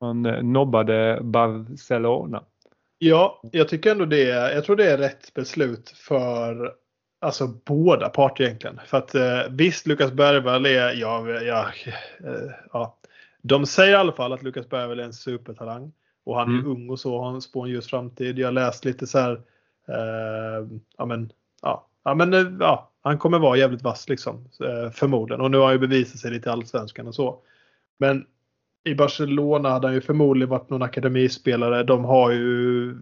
Han 0.00 0.26
eh, 0.26 0.42
nobbade 0.42 1.18
Barcelona. 1.22 2.44
Ja, 2.98 3.40
jag 3.52 3.68
tycker 3.68 3.90
ändå 3.90 4.04
det 4.04 4.22
jag 4.54 4.64
tror 4.64 4.76
det 4.76 4.90
är 4.90 4.98
rätt 4.98 5.34
beslut 5.34 5.90
för 5.90 6.74
alltså 7.20 7.46
båda 7.46 8.08
parter 8.08 8.44
egentligen. 8.44 8.80
För 8.86 8.98
att 8.98 9.14
eh, 9.14 9.40
visst, 9.50 9.86
Lukas 9.86 10.12
Bergvall 10.12 10.66
är, 10.66 10.92
ja, 10.94 11.30
ja, 11.30 11.66
eh, 12.24 12.50
ja, 12.72 12.98
de 13.42 13.66
säger 13.66 13.92
i 13.92 13.96
alla 13.96 14.12
fall 14.12 14.32
att 14.32 14.42
Lukas 14.42 14.68
Bergvall 14.68 15.00
är 15.00 15.04
en 15.04 15.12
supertalang. 15.12 15.92
Och 16.24 16.36
han 16.38 16.48
är 16.48 16.58
Mm. 16.58 16.70
ung 16.70 16.90
och 16.90 17.00
så, 17.00 17.18
har 17.22 17.34
en 17.34 17.40
spår 17.40 17.64
en 17.66 17.70
ljus 17.72 17.86
framtid. 17.86 18.38
Jag 18.38 18.54
läst 18.54 18.84
lite 18.84 19.06
så 19.06 19.18
här, 19.18 19.32
eh, 19.88 20.66
ja 20.96 21.06
men, 21.06 21.32
ja, 21.62 21.86
ja 22.04 22.14
men, 22.14 22.56
ja, 22.60 22.90
han 23.02 23.18
kommer 23.18 23.38
vara 23.38 23.56
jävligt 23.56 23.82
vass 23.82 24.08
liksom, 24.08 24.48
förmodligen. 24.92 25.40
Och 25.40 25.50
nu 25.50 25.56
har 25.56 25.64
han 25.64 25.74
ju 25.74 25.78
bevisat 25.78 26.20
sig 26.20 26.30
lite 26.30 26.48
i 26.48 26.52
Allsvenskan 26.52 27.06
och 27.06 27.14
så. 27.14 27.38
Men 27.98 28.26
i 28.86 28.94
Barcelona 28.94 29.70
hade 29.70 29.86
han 29.86 29.94
ju 29.94 30.00
förmodligen 30.00 30.48
varit 30.50 30.70
någon 30.70 30.82
akademispelare. 30.82 31.82
De 31.82 32.04
har 32.04 32.30
ju 32.30 32.94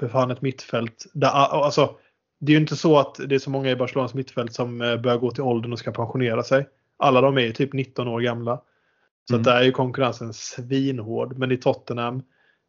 för 0.00 0.08
fan 0.08 0.30
ett 0.30 0.42
mittfält. 0.42 1.06
Där, 1.12 1.28
alltså, 1.28 1.96
det 2.40 2.52
är 2.52 2.54
ju 2.54 2.60
inte 2.60 2.76
så 2.76 2.98
att 2.98 3.20
det 3.28 3.34
är 3.34 3.38
så 3.38 3.50
många 3.50 3.70
i 3.70 3.76
Barcelonas 3.76 4.14
mittfält 4.14 4.52
som 4.52 4.80
eh, 4.80 4.96
börjar 4.96 5.18
gå 5.18 5.30
till 5.30 5.42
åldern 5.42 5.72
och 5.72 5.78
ska 5.78 5.92
pensionera 5.92 6.42
sig. 6.42 6.68
Alla 6.96 7.20
de 7.20 7.38
är 7.38 7.42
ju 7.42 7.52
typ 7.52 7.72
19 7.72 8.08
år 8.08 8.20
gamla. 8.20 8.62
Så 9.28 9.34
Mm. 9.34 9.40
att 9.40 9.44
där 9.44 9.56
är 9.56 9.62
ju 9.64 9.72
konkurrensen 9.72 10.32
svinhård. 10.32 11.38
Men 11.38 11.52
i 11.52 11.56
Tottenham, 11.56 12.22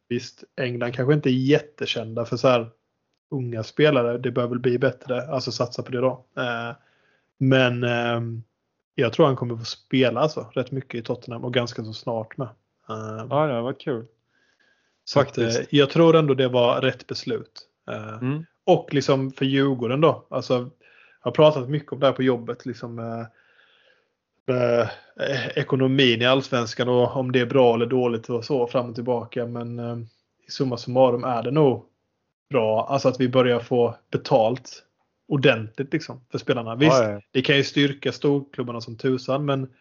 visst, 0.08 0.44
England 0.60 0.92
kanske 0.92 1.14
inte 1.14 1.30
är 1.30 1.44
jättekända 1.50 2.24
för 2.24 2.36
så 2.36 2.48
här 2.48 2.70
unga 3.30 3.62
spelare. 3.62 4.18
Det 4.18 4.30
bör 4.30 4.46
väl 4.46 4.58
bli 4.58 4.78
bättre, 4.78 5.22
alltså 5.26 5.52
satsa 5.52 5.82
på 5.82 5.92
det 5.92 6.00
då. 6.00 6.26
Eh, 6.36 6.76
men 7.38 7.84
ehm, 7.84 8.42
jag 8.94 9.12
tror 9.12 9.26
han 9.26 9.36
kommer 9.36 9.56
få 9.56 9.64
spela 9.64 10.20
alltså, 10.20 10.46
rätt 10.54 10.70
mycket 10.70 11.00
i 11.00 11.02
Tottenham 11.02 11.44
och 11.44 11.54
ganska 11.54 11.84
så 11.84 11.92
snart 11.92 12.36
med. 12.36 12.48
Eh, 12.88 13.26
Ja, 13.30 13.46
det 13.46 13.60
var 13.62 13.72
kul. 13.80 14.06
så 15.04 15.20
att, 15.20 15.38
eh, 15.38 15.44
faktiskt. 15.44 15.72
jag 15.72 15.90
tror 15.90 16.16
ändå 16.16 16.34
det 16.34 16.48
var 16.48 16.80
rätt 16.80 17.06
beslut. 17.06 17.68
Eh, 17.90 18.14
Mm. 18.18 18.44
och 18.64 18.94
liksom 18.94 19.32
för 19.32 19.44
Djurgården 19.44 20.00
då. 20.00 20.26
Alltså, 20.30 20.54
jag 20.54 20.70
har 21.20 21.30
pratat 21.32 21.68
mycket 21.68 21.92
om 21.92 22.00
det 22.00 22.06
här 22.06 22.12
på 22.12 22.22
jobbet. 22.22 22.66
Liksom, 22.66 22.98
eh, 22.98 23.26
eh, 24.56 25.48
ekonomin 25.54 26.22
i 26.22 26.26
Allsvenskan 26.26 26.88
och 26.88 27.16
om 27.16 27.32
det 27.32 27.40
är 27.40 27.46
bra 27.46 27.74
eller 27.74 27.86
dåligt 27.86 28.28
och 28.30 28.44
så 28.44 28.66
fram 28.66 28.88
och 28.88 28.94
tillbaka. 28.94 29.46
Men 29.46 29.80
i 30.48 30.50
summa 30.50 30.76
summarum 30.76 31.24
är 31.24 31.42
det 31.42 31.50
nog 31.50 31.84
bra. 32.50 32.86
Alltså 32.88 33.08
att 33.08 33.20
vi 33.20 33.28
börjar 33.28 33.60
få 33.60 33.94
betalt 34.10 34.82
ordentligt 35.32 35.92
liksom, 35.92 36.20
för 36.30 36.38
spelarna. 36.38 36.74
Visst, 36.74 36.92
Ja, 37.02 37.10
ja. 37.12 37.20
det 37.30 37.42
kan 37.42 37.56
ju 37.56 37.64
styrka 37.64 38.12
storklubbarna 38.12 38.80
som 38.80 38.96
tusan 38.96 39.44
men 39.44 39.72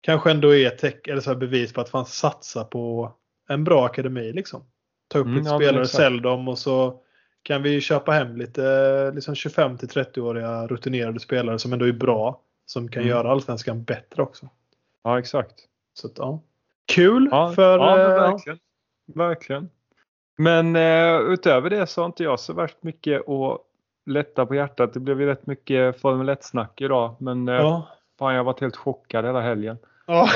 kanske 0.00 0.30
ändå 0.30 0.54
är 0.54 0.70
teck, 0.70 1.08
eller 1.08 1.20
så 1.20 1.34
bevis 1.34 1.72
på 1.72 1.80
att 1.80 1.92
man 1.92 2.06
satsar 2.06 2.64
på 2.64 3.12
en 3.48 3.64
bra 3.64 3.86
akademi. 3.86 4.32
Liksom. 4.32 4.62
Ta 5.08 5.18
upp 5.18 5.26
Mm, 5.26 5.38
lite 5.38 5.50
ja, 5.50 5.58
spelare, 5.58 5.86
sälj 5.86 6.20
dem 6.20 6.48
och 6.48 6.58
så 6.58 7.00
kan 7.42 7.62
vi 7.62 7.80
köpa 7.80 8.12
hem 8.12 8.36
lite 8.36 9.12
liksom 9.14 9.34
25 9.34 9.78
till 9.78 9.88
30-åriga 9.88 10.66
rutinerade 10.66 11.20
spelare 11.20 11.58
som 11.58 11.72
ändå 11.72 11.88
är 11.88 11.92
bra. 11.92 12.40
Som 12.66 12.88
kan 12.88 13.02
Mm. 13.02 13.10
göra 13.10 13.30
allsvenskan 13.30 13.82
bättre 13.84 14.22
också. 14.22 14.48
ja, 15.04 15.18
exakt. 15.18 15.54
Så 15.94 16.08
ja. 16.16 16.42
Kul 16.94 17.28
Ja, 17.30 17.52
för... 17.52 17.78
ja, 17.78 17.96
men 17.96 18.00
eh, 18.10 18.30
verkligen. 18.30 18.58
verkligen. 19.14 19.70
Men 20.38 20.76
eh, 20.76 21.20
utöver 21.32 21.70
det 21.70 21.86
så 21.86 22.00
har 22.00 22.06
inte 22.06 22.22
jag 22.22 22.40
så 22.40 22.52
värst 22.52 22.76
mycket 22.80 23.28
att 23.28 23.60
lätta 24.06 24.46
på 24.46 24.54
hjärtat. 24.54 24.94
Det 24.94 25.00
blev 25.00 25.20
ju 25.20 25.26
rätt 25.26 25.46
mycket 25.46 26.00
Formel 26.00 26.28
1-snack 26.30 26.80
idag. 26.80 27.16
Men 27.20 27.48
eh, 27.48 27.54
Ja. 27.54 27.88
fan, 28.18 28.32
jag 28.34 28.40
har 28.40 28.44
varit 28.44 28.60
helt 28.60 28.76
chockad 28.76 29.24
hela 29.24 29.40
helgen. 29.40 29.78
Ja. 30.06 30.28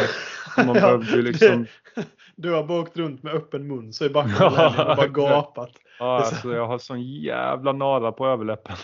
Man 0.67 0.77
Ja, 0.81 0.97
liksom, 1.13 1.67
Du 2.37 2.53
har 2.53 2.65
bara 2.65 2.81
åkt 2.81 2.97
runt 2.97 3.23
med 3.23 3.35
öppen 3.35 3.67
mun 3.67 3.93
så 3.93 4.05
i 4.05 4.09
backen 4.11 4.33
Ja, 4.39 4.91
och 4.91 4.97
bara 4.97 5.07
gapat. 5.09 5.71
ja, 5.99 6.17
alltså, 6.19 6.55
jag 6.55 6.67
har 6.67 6.79
sån 6.79 7.03
jävla 7.03 7.73
nara 7.73 8.13
på 8.13 8.27
överläppen. 8.27 8.77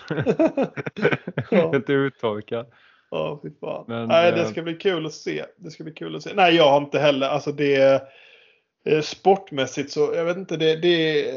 Ja. 1.51 1.73
Helt 1.73 1.91
uttorkad. 1.91 2.67
Ja, 3.11 3.41
fy 3.43 3.51
fan. 3.61 3.85
Men, 3.89 4.09
Nej, 4.09 4.33
det 4.33 4.41
eh, 4.41 4.47
ska 4.49 4.63
bli 4.63 4.75
kul 4.75 5.07
att 5.07 5.13
se. 5.13 5.45
Det 5.57 5.71
ska 5.71 5.85
bli 5.85 5.93
kul 5.93 6.17
att 6.17 6.23
se. 6.23 6.31
Nej, 6.35 6.55
jag 6.55 6.71
har 6.71 6.77
inte 6.79 6.99
heller. 6.99 7.29
Alltså 7.29 7.53
det 7.53 8.03
eh, 8.85 9.01
sportmässigt 9.01 9.91
så, 9.93 10.13
jag 10.15 10.25
vet 10.25 10.37
inte, 10.37 10.57
det, 10.57 10.77
det 10.77 11.29
eh, 11.31 11.37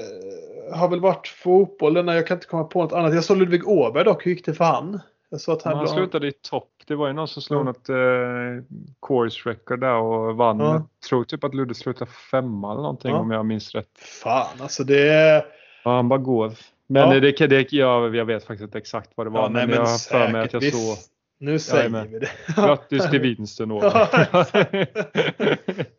har 0.73 0.87
väl 0.89 0.99
varit 0.99 1.27
fotbollen. 1.27 2.07
Jag 2.07 2.27
kan 2.27 2.37
inte 2.37 2.47
komma 2.47 2.63
på 2.63 2.81
något 2.83 2.93
annat. 2.93 3.13
Jag 3.13 3.23
såg 3.23 3.37
Ludvig 3.37 3.67
Åberg 3.67 4.03
dock. 4.03 4.25
Hur 4.25 4.31
gick 4.31 4.45
det 4.45 4.53
för 4.53 4.63
han? 4.65 4.99
Jag 5.29 5.41
såg 5.41 5.55
att 5.55 5.63
han, 5.63 5.73
Han 5.75 5.83
bland- 5.85 5.97
slutade 5.99 6.27
i 6.27 6.31
topp. 6.31 6.69
Det 6.87 6.95
var 6.95 7.07
ju 7.07 7.13
någon 7.13 7.27
som 7.27 7.41
slog 7.41 7.59
Ja. 7.59 7.63
något 7.63 7.89
eh, 7.89 8.63
course 9.07 9.49
record 9.49 9.79
där 9.79 9.93
och 9.95 10.35
vann. 10.35 10.59
Ja. 10.59 10.73
Jag 10.73 10.83
tror 11.09 11.23
typ 11.23 11.43
att 11.43 11.53
Ludde 11.55 11.75
slutade 11.75 12.11
femma 12.31 12.71
eller 12.71 12.81
någonting 12.81 13.11
Ja. 13.11 13.17
om 13.17 13.31
jag 13.31 13.45
minns 13.45 13.75
rätt. 13.75 13.99
Fan, 14.23 14.61
alltså 14.61 14.83
det. 14.83 15.45
Ja, 15.83 15.95
han 15.95 16.09
bara 16.09 16.19
går. 16.19 16.51
Men 16.87 17.01
Ja. 17.13 17.19
det, 17.19 17.47
det, 17.47 17.73
jag, 17.73 18.15
jag 18.15 18.25
vet 18.25 18.43
faktiskt 18.43 18.63
inte 18.63 18.77
exakt 18.77 19.11
vad 19.15 19.25
det 19.25 19.31
var. 19.31 19.41
Ja, 19.41 19.49
nej, 19.49 19.67
men 19.67 19.75
jag 19.75 19.81
har 19.85 19.97
för 20.09 20.31
mig 20.31 20.41
att 20.41 20.53
jag 20.53 20.63
såg. 20.63 20.97
Nu 21.41 21.59
säger 21.59 21.79
Jajamän. 21.79 22.11
vi 22.11 22.19
det. 22.19 22.29
Grattis 22.55 23.09
till 23.09 23.19
vinsten. 23.21 23.71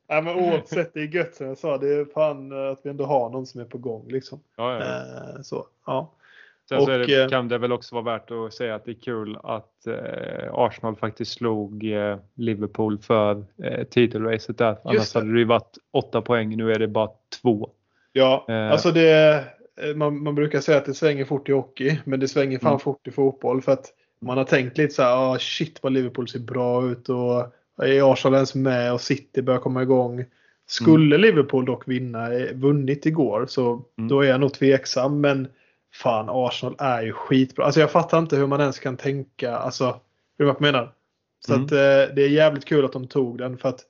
Ja, 0.09 0.21
men 0.21 0.35
oavsett, 0.37 0.95
det 0.95 1.01
är 1.01 1.15
gött 1.15 1.35
som 1.35 1.47
jag 1.47 1.59
sa. 1.59 1.79
Det 1.79 1.89
är 1.95 2.05
fan 2.05 2.53
eh, 2.53 2.71
att 2.73 2.81
vi 2.83 2.91
ändå 2.91 3.05
har 3.05 3.31
någon 3.31 3.47
som 3.47 3.61
är 3.61 3.65
på 3.65 3.79
gång 3.79 4.09
liksom. 4.09 4.41
ja, 4.57 4.73
ja. 4.75 4.81
Eh, 4.81 5.43
så, 5.43 5.67
ja. 5.87 6.13
Sen 6.69 6.81
så 6.81 6.93
och, 6.93 6.99
det, 6.99 7.23
eh, 7.23 7.29
kan 7.29 7.49
det 7.49 7.59
väl 7.59 7.73
också 7.73 7.95
vara 7.95 8.05
värt 8.05 8.31
att 8.31 8.55
säga 8.55 8.75
att 8.75 8.85
det 8.85 8.91
är 8.91 9.03
kul 9.03 9.39
att 9.43 9.87
eh, 9.87 10.53
Arsenal 10.53 10.97
faktiskt 10.97 11.33
slog 11.33 11.93
eh, 11.93 12.19
Liverpool 12.35 12.99
för 12.99 13.45
eh, 13.65 13.85
titelracet 13.85 14.59
där. 14.59 14.77
Annars 14.85 15.13
det. 15.13 15.19
hade 15.19 15.33
det 15.33 15.39
ju 15.39 15.45
varit 15.45 15.79
åtta 15.91 16.23
poäng. 16.23 16.57
Nu 16.57 16.73
är 16.73 16.79
det 16.79 16.89
bara 16.89 17.11
två. 17.43 17.71
Ja, 18.13 18.47
Eh. 18.49 18.71
alltså 18.73 18.91
det, 18.91 19.45
man, 19.97 20.23
man 20.23 20.35
brukar 20.35 20.61
säga 20.61 20.79
att 20.79 20.85
det 20.87 20.95
svänger 20.95 21.25
fort 21.25 21.49
i 21.49 21.53
hockey, 21.53 21.99
men 22.05 22.21
det 22.21 22.29
svänger 22.29 22.59
fan 22.59 22.69
Mm. 22.69 22.81
fort 22.81 23.07
i 23.07 23.11
fotboll. 23.11 23.63
För 23.63 23.73
att 23.73 23.87
man 24.21 24.39
har 24.39 24.45
tänkt 24.45 24.79
lite 24.79 24.95
så 24.95 25.03
här, 25.03 25.17
ah, 25.17 25.39
shit 25.39 25.79
vad 25.83 25.93
Liverpool 25.93 26.29
ser 26.29 26.39
bra 26.39 26.91
ut 26.91 27.09
och 27.09 27.53
är 27.87 28.13
Arsenal 28.13 28.35
ens 28.35 28.55
med 28.55 28.93
och 28.93 29.01
City 29.01 29.43
börjar 29.43 29.61
komma 29.61 29.83
igång. 29.83 30.25
Skulle 30.67 31.19
Liverpool 31.19 31.65
dock 31.65 31.89
vinna, 31.89 32.35
eh, 32.35 32.55
vunnit 32.55 33.07
igår, 33.07 33.47
så 33.49 33.83
Mm. 33.99 34.09
då 34.09 34.21
är 34.21 34.29
jag 34.29 34.41
nog 34.41 34.53
tveksam. 34.55 35.21
Men 35.21 35.49
fan, 35.95 36.27
Arsenal 36.31 36.77
är 36.79 37.03
ju 37.03 37.13
skitbra. 37.13 37.65
Alltså 37.65 37.81
jag 37.81 37.91
fattar 37.91 38.19
inte 38.19 38.37
hur 38.37 38.47
man 38.47 38.61
ens 38.61 38.79
kan 38.79 38.97
tänka, 38.97 39.57
alltså, 39.57 40.01
hur 40.39 40.47
man 40.47 40.57
menar. 40.59 40.93
Så 41.47 41.53
Mm. 41.53 41.65
att 41.65 41.73
eh, 41.73 42.15
det 42.15 42.23
är 42.23 42.29
jävligt 42.29 42.65
kul 42.65 42.85
att 42.85 42.93
de 42.93 43.07
tog 43.09 43.39
den 43.39 43.59
för 43.59 43.69
att 43.69 43.81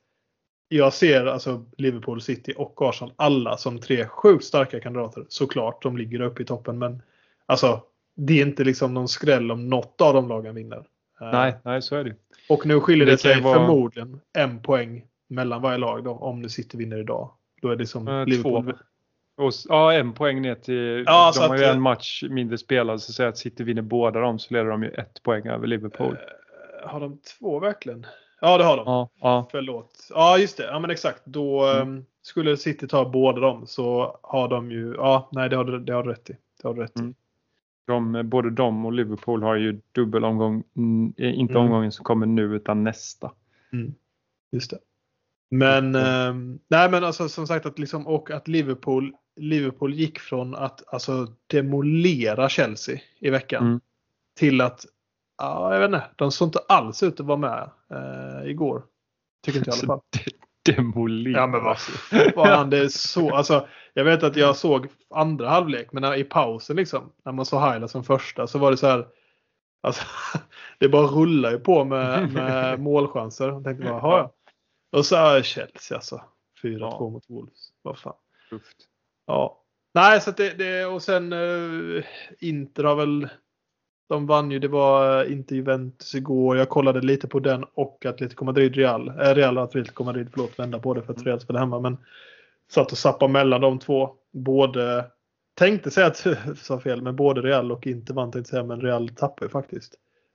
jag 0.68 0.92
ser 0.92 1.26
alltså 1.26 1.64
Liverpool, 1.76 2.20
City 2.20 2.54
och 2.56 2.82
Arsenal 2.88 3.12
alla 3.16 3.56
som 3.56 3.78
tre 3.78 4.06
sjukt 4.06 4.44
starka 4.44 4.80
kandidater. 4.80 5.24
Såklart, 5.28 5.82
de 5.82 5.96
ligger 5.98 6.20
uppe 6.20 6.42
i 6.42 6.46
toppen 6.46 6.78
men 6.78 7.02
alltså 7.46 7.80
det 8.26 8.40
är 8.40 8.46
inte 8.46 8.64
liksom 8.64 8.94
någon 8.94 9.08
skräll 9.08 9.50
om 9.50 9.68
något 9.68 10.00
av 10.00 10.14
de 10.14 10.28
lagen 10.28 10.54
vinner. 10.54 10.76
Eh, 11.20 11.30
Nej, 11.32 11.54
nej, 11.64 11.82
så 11.82 11.96
är 11.96 12.04
det. 12.04 12.14
Och 12.48 12.66
nu 12.66 12.80
skiljer 12.80 13.06
det, 13.06 13.12
Det 13.12 13.18
sig 13.18 13.40
vara- 13.40 13.58
förmodligen 13.58 14.20
en 14.38 14.62
poäng 14.62 15.04
mellan 15.28 15.62
varje 15.62 15.78
lag 15.78 16.04
då 16.04 16.10
om 16.12 16.40
nu 16.42 16.48
City 16.48 16.76
vinner 16.76 16.98
idag. 16.98 17.30
Då 17.62 17.68
är 17.68 17.76
det 17.76 17.86
som 17.86 18.08
Eh, 18.08 18.26
Liverpool. 18.26 18.64
två. 18.64 18.72
Och, 19.44 19.52
ja, 19.68 19.92
en 19.92 20.12
poäng 20.12 20.42
ner 20.42 20.54
till... 20.54 21.04
Ja, 21.06 21.32
de 21.34 21.40
har 21.40 21.54
att, 21.54 21.60
ju 21.60 21.64
eh, 21.64 21.70
en 21.70 21.80
match 21.82 22.22
mindre 22.30 22.58
spelad. 22.58 23.02
Så 23.02 23.12
säg 23.12 23.26
att 23.26 23.38
City 23.38 23.64
vinner 23.64 23.82
båda 23.82 24.20
dem 24.20 24.38
så 24.38 24.54
leder 24.54 24.70
de 24.70 24.82
ju 24.82 24.88
ett 24.88 25.22
poäng 25.22 25.46
över 25.46 25.66
Liverpool. 25.66 26.16
Eh, 26.82 26.88
Har 26.90 27.00
de 27.00 27.18
två 27.38 27.58
verkligen? 27.58 28.06
Ja 28.40 28.58
det 28.58 28.64
har 28.64 28.76
de. 28.76 28.82
Ja, 28.86 29.08
ja. 29.20 29.48
Förlåt. 29.50 30.06
Ja 30.10 30.38
just 30.38 30.56
det. 30.56 30.64
Ja 30.64 30.78
men 30.78 30.90
exakt. 30.90 31.22
Då 31.24 31.64
Mm. 31.64 31.96
eh, 31.98 32.02
skulle 32.22 32.56
City 32.56 32.88
ta 32.88 33.08
båda 33.08 33.40
dem 33.40 33.66
så 33.66 34.18
har 34.22 34.48
de 34.48 34.70
ju, 34.70 34.94
ja 34.94 35.28
nej 35.32 35.48
det 35.48 35.56
har 35.56 35.64
du, 35.64 35.78
det 35.78 35.92
har 35.92 36.02
du 36.02 36.10
rätt 36.10 36.30
i. 36.30 36.36
Det 36.62 36.68
har 36.68 36.74
du 36.74 36.82
rätt 36.82 36.96
i. 36.96 37.00
Mm. 37.00 37.14
De, 37.86 38.28
både 38.28 38.50
de 38.50 38.86
och 38.86 38.92
Liverpool 38.92 39.42
har 39.42 39.54
ju 39.56 39.80
dubbel 39.92 40.24
omgång. 40.24 40.64
Mm, 40.76 41.14
inte 41.16 41.52
Mm. 41.54 41.62
omgången 41.64 41.92
som 41.92 42.04
kommer 42.04 42.26
nu 42.26 42.42
utan 42.56 42.84
nästa. 42.84 43.32
Mm. 43.72 43.94
Just 44.52 44.70
det. 44.70 44.78
Men, 45.50 45.94
eh, 45.94 46.34
nej 46.68 46.90
men 46.90 47.04
alltså 47.04 47.28
som 47.28 47.46
sagt 47.46 47.66
att 47.66 47.78
liksom, 47.78 48.06
och 48.06 48.30
att 48.30 48.48
Liverpool, 48.48 49.12
Liverpool 49.36 49.94
gick 49.94 50.18
från 50.18 50.54
att 50.54 50.94
alltså 50.94 51.26
demolera 51.46 52.48
Chelsea 52.48 53.00
i 53.18 53.30
veckan 53.30 53.66
Mm. 53.66 53.80
till 54.38 54.60
att, 54.60 54.86
ja 55.38 55.72
jag 55.74 55.80
vet 55.80 55.88
inte, 55.88 56.10
de 56.16 56.30
såg 56.32 56.48
inte 56.48 56.58
alls 56.68 57.02
ut 57.02 57.20
att 57.20 57.26
vara 57.26 57.38
med 57.38 57.70
eh, 57.90 58.50
igår. 58.50 58.82
Tycker 59.44 59.58
inte 59.58 59.70
jag 59.70 59.76
i 59.76 59.80
alla 59.80 59.86
fall. 59.86 60.00
Demolera. 60.64 61.40
Ja 61.40 61.46
men 61.46 61.64
vad 61.64 61.78
fan 62.34 62.70
det 62.70 62.78
är 62.78 62.88
så, 62.88 63.34
alltså 63.34 63.68
jag 63.94 64.04
vet 64.04 64.22
att 64.22 64.36
jag 64.36 64.56
såg 64.56 64.88
andra 65.14 65.48
halvlek 65.48 65.92
men 65.92 66.00
när, 66.02 66.14
i 66.16 66.24
pausen 66.24 66.76
liksom, 66.76 67.12
när 67.24 67.32
man 67.32 67.44
såg 67.46 67.60
highlights 67.60 67.92
som 67.92 68.04
första 68.04 68.46
så 68.46 68.58
var 68.58 68.70
det 68.70 68.76
så 68.76 68.86
här, 68.86 69.06
alltså 69.82 70.02
det 70.78 70.88
bara 70.88 71.06
rullar 71.06 71.50
ju 71.50 71.58
på 71.58 71.84
med, 71.84 72.32
med 72.32 72.80
målchanser. 72.80 73.48
Jag 73.48 73.64
tänkte 73.64 73.84
bara, 73.84 73.94
"Jaha, 73.98 74.18
ja. 74.18 74.32
Och 74.98 75.06
så 75.06 75.16
är 75.16 75.42
Chelsea 75.42 75.96
alltså. 75.96 76.22
4-2 76.62 76.78
Ja. 76.80 77.00
mot 77.10 77.24
Wolves. 77.30 77.68
Vad 77.82 77.98
fan. 77.98 78.14
Tufft. 78.50 78.76
Ja. 79.26 79.62
Nej, 79.94 80.20
så 80.20 80.30
det, 80.30 80.58
det 80.58 80.84
och 80.84 81.02
sen 81.02 81.32
uh, 81.32 82.04
Inter 82.38 82.84
har 82.84 82.94
väl 82.96 83.28
de 84.10 84.26
vann 84.26 84.50
ju, 84.50 84.58
det 84.58 84.68
var 84.68 85.24
eh, 85.24 85.32
inte 85.32 85.54
Juventus 85.54 86.14
igår. 86.14 86.56
Jag 86.56 86.68
kollade 86.68 87.00
lite 87.00 87.28
på 87.28 87.40
den 87.40 87.64
och 87.74 88.06
Atletico 88.06 88.44
Madrid 88.44 88.76
Real. 88.76 89.08
Äh, 89.08 89.34
Real 89.34 89.58
Atletico 89.58 90.04
Madrid, 90.04 90.28
förlåt, 90.32 90.58
vända 90.58 90.78
på 90.78 90.94
det 90.94 91.02
för 91.02 91.12
att 91.12 91.18
mm. 91.18 91.26
Real 91.26 91.40
spelar 91.40 91.60
hemma. 91.60 91.80
Men 91.80 91.96
satt 92.70 92.92
och 92.92 92.98
sappade 92.98 93.32
mellan 93.32 93.60
de 93.60 93.78
två. 93.78 94.10
Både, 94.30 95.06
tänkte 95.54 95.90
säga 95.90 96.06
att 96.06 96.24
jag 96.24 96.36
sa 96.58 96.80
fel, 96.80 97.02
men 97.02 97.16
både 97.16 97.40
Real 97.40 97.72
och 97.72 97.86
inte 97.86 98.12
vann 98.12 98.32
tänkte 98.32 98.50
säga, 98.50 98.64
men 98.64 98.80
Real 98.80 99.08
tappade 99.08 99.46
ju 99.46 99.50
faktiskt. 99.50 99.94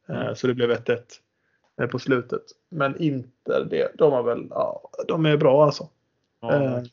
Eh, 0.09 0.21
mm. 0.21 0.35
Så 0.35 0.47
det 0.47 0.53
blev 0.53 0.71
1-1 0.71 1.87
på 1.91 1.99
slutet. 1.99 2.43
Men 2.69 3.01
Inter, 3.01 3.67
det, 3.69 3.91
de 3.97 4.13
har 4.13 4.23
väl, 4.23 4.47
ja, 4.49 4.89
de 5.07 5.25
är 5.25 5.37
bra 5.37 5.65
alltså. 5.65 5.89
Ja, 6.41 6.53
eh, 6.53 6.83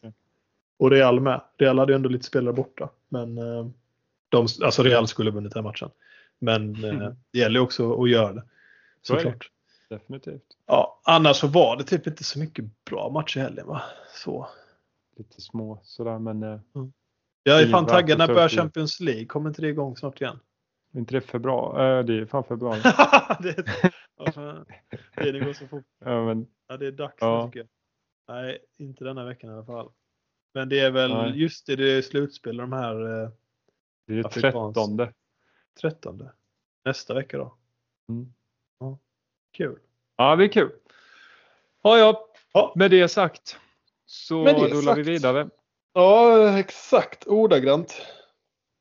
och 0.79 0.91
Real 0.91 1.21
med. 1.21 1.41
Real 1.59 1.79
hade 1.79 1.93
ju 1.93 1.97
ändå 1.97 2.09
lite 2.09 2.25
spelare 2.25 2.55
borta. 2.55 2.89
Men 3.09 3.35
de, 4.29 4.47
alltså 4.65 4.83
Real 4.83 5.09
skulle 5.09 5.31
vunnit 5.31 5.55
den 5.55 5.65
matchen. 5.65 5.91
Men 6.43 6.77
mm. 6.77 6.99
det 7.31 7.39
gäller 7.39 7.61
också 7.61 8.03
att 8.03 8.11
göra 8.11 8.33
det. 8.33 8.45
Såklart. 9.03 9.51
Definitivt. 9.89 10.57
Ja, 10.67 11.01
annars 11.05 11.37
så 11.37 11.47
var 11.47 11.77
det 11.77 11.85
typ 11.85 12.07
inte 12.07 12.25
så 12.25 12.39
mycket 12.39 12.85
bra 12.85 13.11
matcher 13.11 13.39
i 13.39 13.41
helgen 13.41 13.67
va? 13.67 13.83
Så. 14.15 14.49
Lite 15.17 15.41
små 15.41 15.81
sådär 15.83 16.19
men. 16.19 16.43
Eh, 16.43 16.61
mm. 16.75 16.93
Jag 17.43 17.63
är 17.63 17.67
fan 17.67 17.87
taggad. 17.87 18.19
När 18.19 18.27
börjar 18.27 18.49
Champions 18.49 19.01
League? 19.01 19.27
Kommer 19.27 19.51
inte 19.51 19.63
det 19.63 19.69
igång 19.69 19.97
snart 19.97 20.21
igen? 20.21 20.39
Är 20.95 20.99
inte 20.99 21.15
det 21.15 21.21
februari? 21.21 21.99
Äh, 21.99 22.05
det 22.05 22.15
är 22.15 22.27
fan 22.27 22.45
februari. 22.45 22.81
det, 23.43 23.59
är, 25.17 25.33
det, 25.33 25.41
går 25.41 25.53
så 25.53 25.67
fort. 25.67 25.85
Ja, 26.05 26.25
men, 26.25 26.47
ja, 26.69 26.77
det 26.77 26.87
är 26.87 26.93
dags 26.93 27.17
ja. 27.21 27.47
tycker 27.47 27.59
jag. 27.59 27.69
Nej, 28.29 28.59
inte 28.79 29.05
denna 29.05 29.25
veckan 29.25 29.51
i 29.51 29.53
alla 29.53 29.65
fall. 29.65 29.91
Men 30.55 30.69
det 30.69 30.81
är 30.81 30.91
väl 30.91 31.11
Nej. 31.11 31.41
just 31.41 31.67
det, 31.67 31.77
det 31.77 31.93
är 31.93 32.03
slutspel 32.03 32.57
de 32.57 32.73
här. 32.73 33.23
Eh, 33.23 33.31
det 34.07 34.19
är 34.19 34.23
trettonde. 34.23 35.05
13. 35.05 35.22
Nästa 36.85 37.15
vecka 37.15 37.39
då. 37.39 37.55
Mm. 38.09 38.33
Ja, 38.81 38.99
kul. 39.53 39.79
Ja, 40.17 40.37
det 40.37 40.45
är 40.45 40.49
kul. 40.49 40.73
Ja, 41.83 41.99
ja. 41.99 42.29
ja. 42.53 42.73
Med 42.77 42.91
det 42.91 43.09
sagt 43.09 43.59
så 44.07 44.45
det 44.45 44.53
rullar 44.53 44.83
sagt. 44.83 44.99
vi 44.99 45.03
vidare. 45.03 45.49
Ja, 45.93 46.59
exakt 46.59 47.27
ordagrant. 47.27 48.03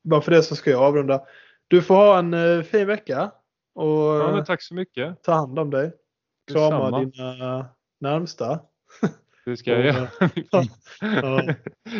Bara 0.04 0.20
för 0.20 0.30
det 0.30 0.42
så 0.42 0.56
ska 0.56 0.70
jag 0.70 0.82
avrunda. 0.82 1.22
Du 1.68 1.82
får 1.82 1.94
ha 1.94 2.18
en 2.18 2.34
uh, 2.34 2.62
fin 2.62 2.86
vecka. 2.86 3.32
Och 3.74 3.90
ja, 3.90 4.44
tack 4.44 4.62
så 4.62 4.74
mycket. 4.74 5.22
Ta 5.22 5.32
hand 5.32 5.58
om 5.58 5.70
dig. 5.70 5.92
Krama 6.52 7.00
Detsamma. 7.00 7.04
dina 7.04 7.66
närmsta. 8.00 8.60
Det 9.44 9.56
ska 9.56 9.70
jag 9.70 9.84
göra. 9.84 10.08
ja. 11.00 11.54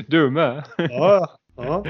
Du 0.07 0.31
med. 0.31 0.65
Ja, 0.77 1.39
Ja. 1.57 1.85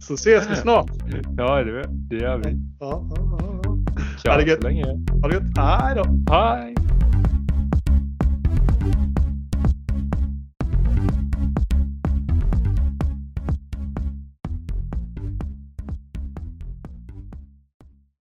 Så 0.00 0.14
ses 0.14 0.50
vi 0.50 0.56
snart. 0.56 0.90
Ja, 1.36 1.64
det, 1.64 1.84
det 1.88 2.16
gör 2.16 2.38
vi. 2.38 2.50
Ja, 2.80 3.08
ja, 3.16 3.38
ja. 3.64 3.76
Tja, 4.22 4.30
ha 4.30 4.36
det 4.36 4.44
gött. 4.50 4.62
länge. 4.62 4.84
Ha 5.22 5.28
det 5.28 5.34
gött. 5.34 5.58
Hej 5.58 5.94
då. 5.96 6.34
Hej. 6.34 6.74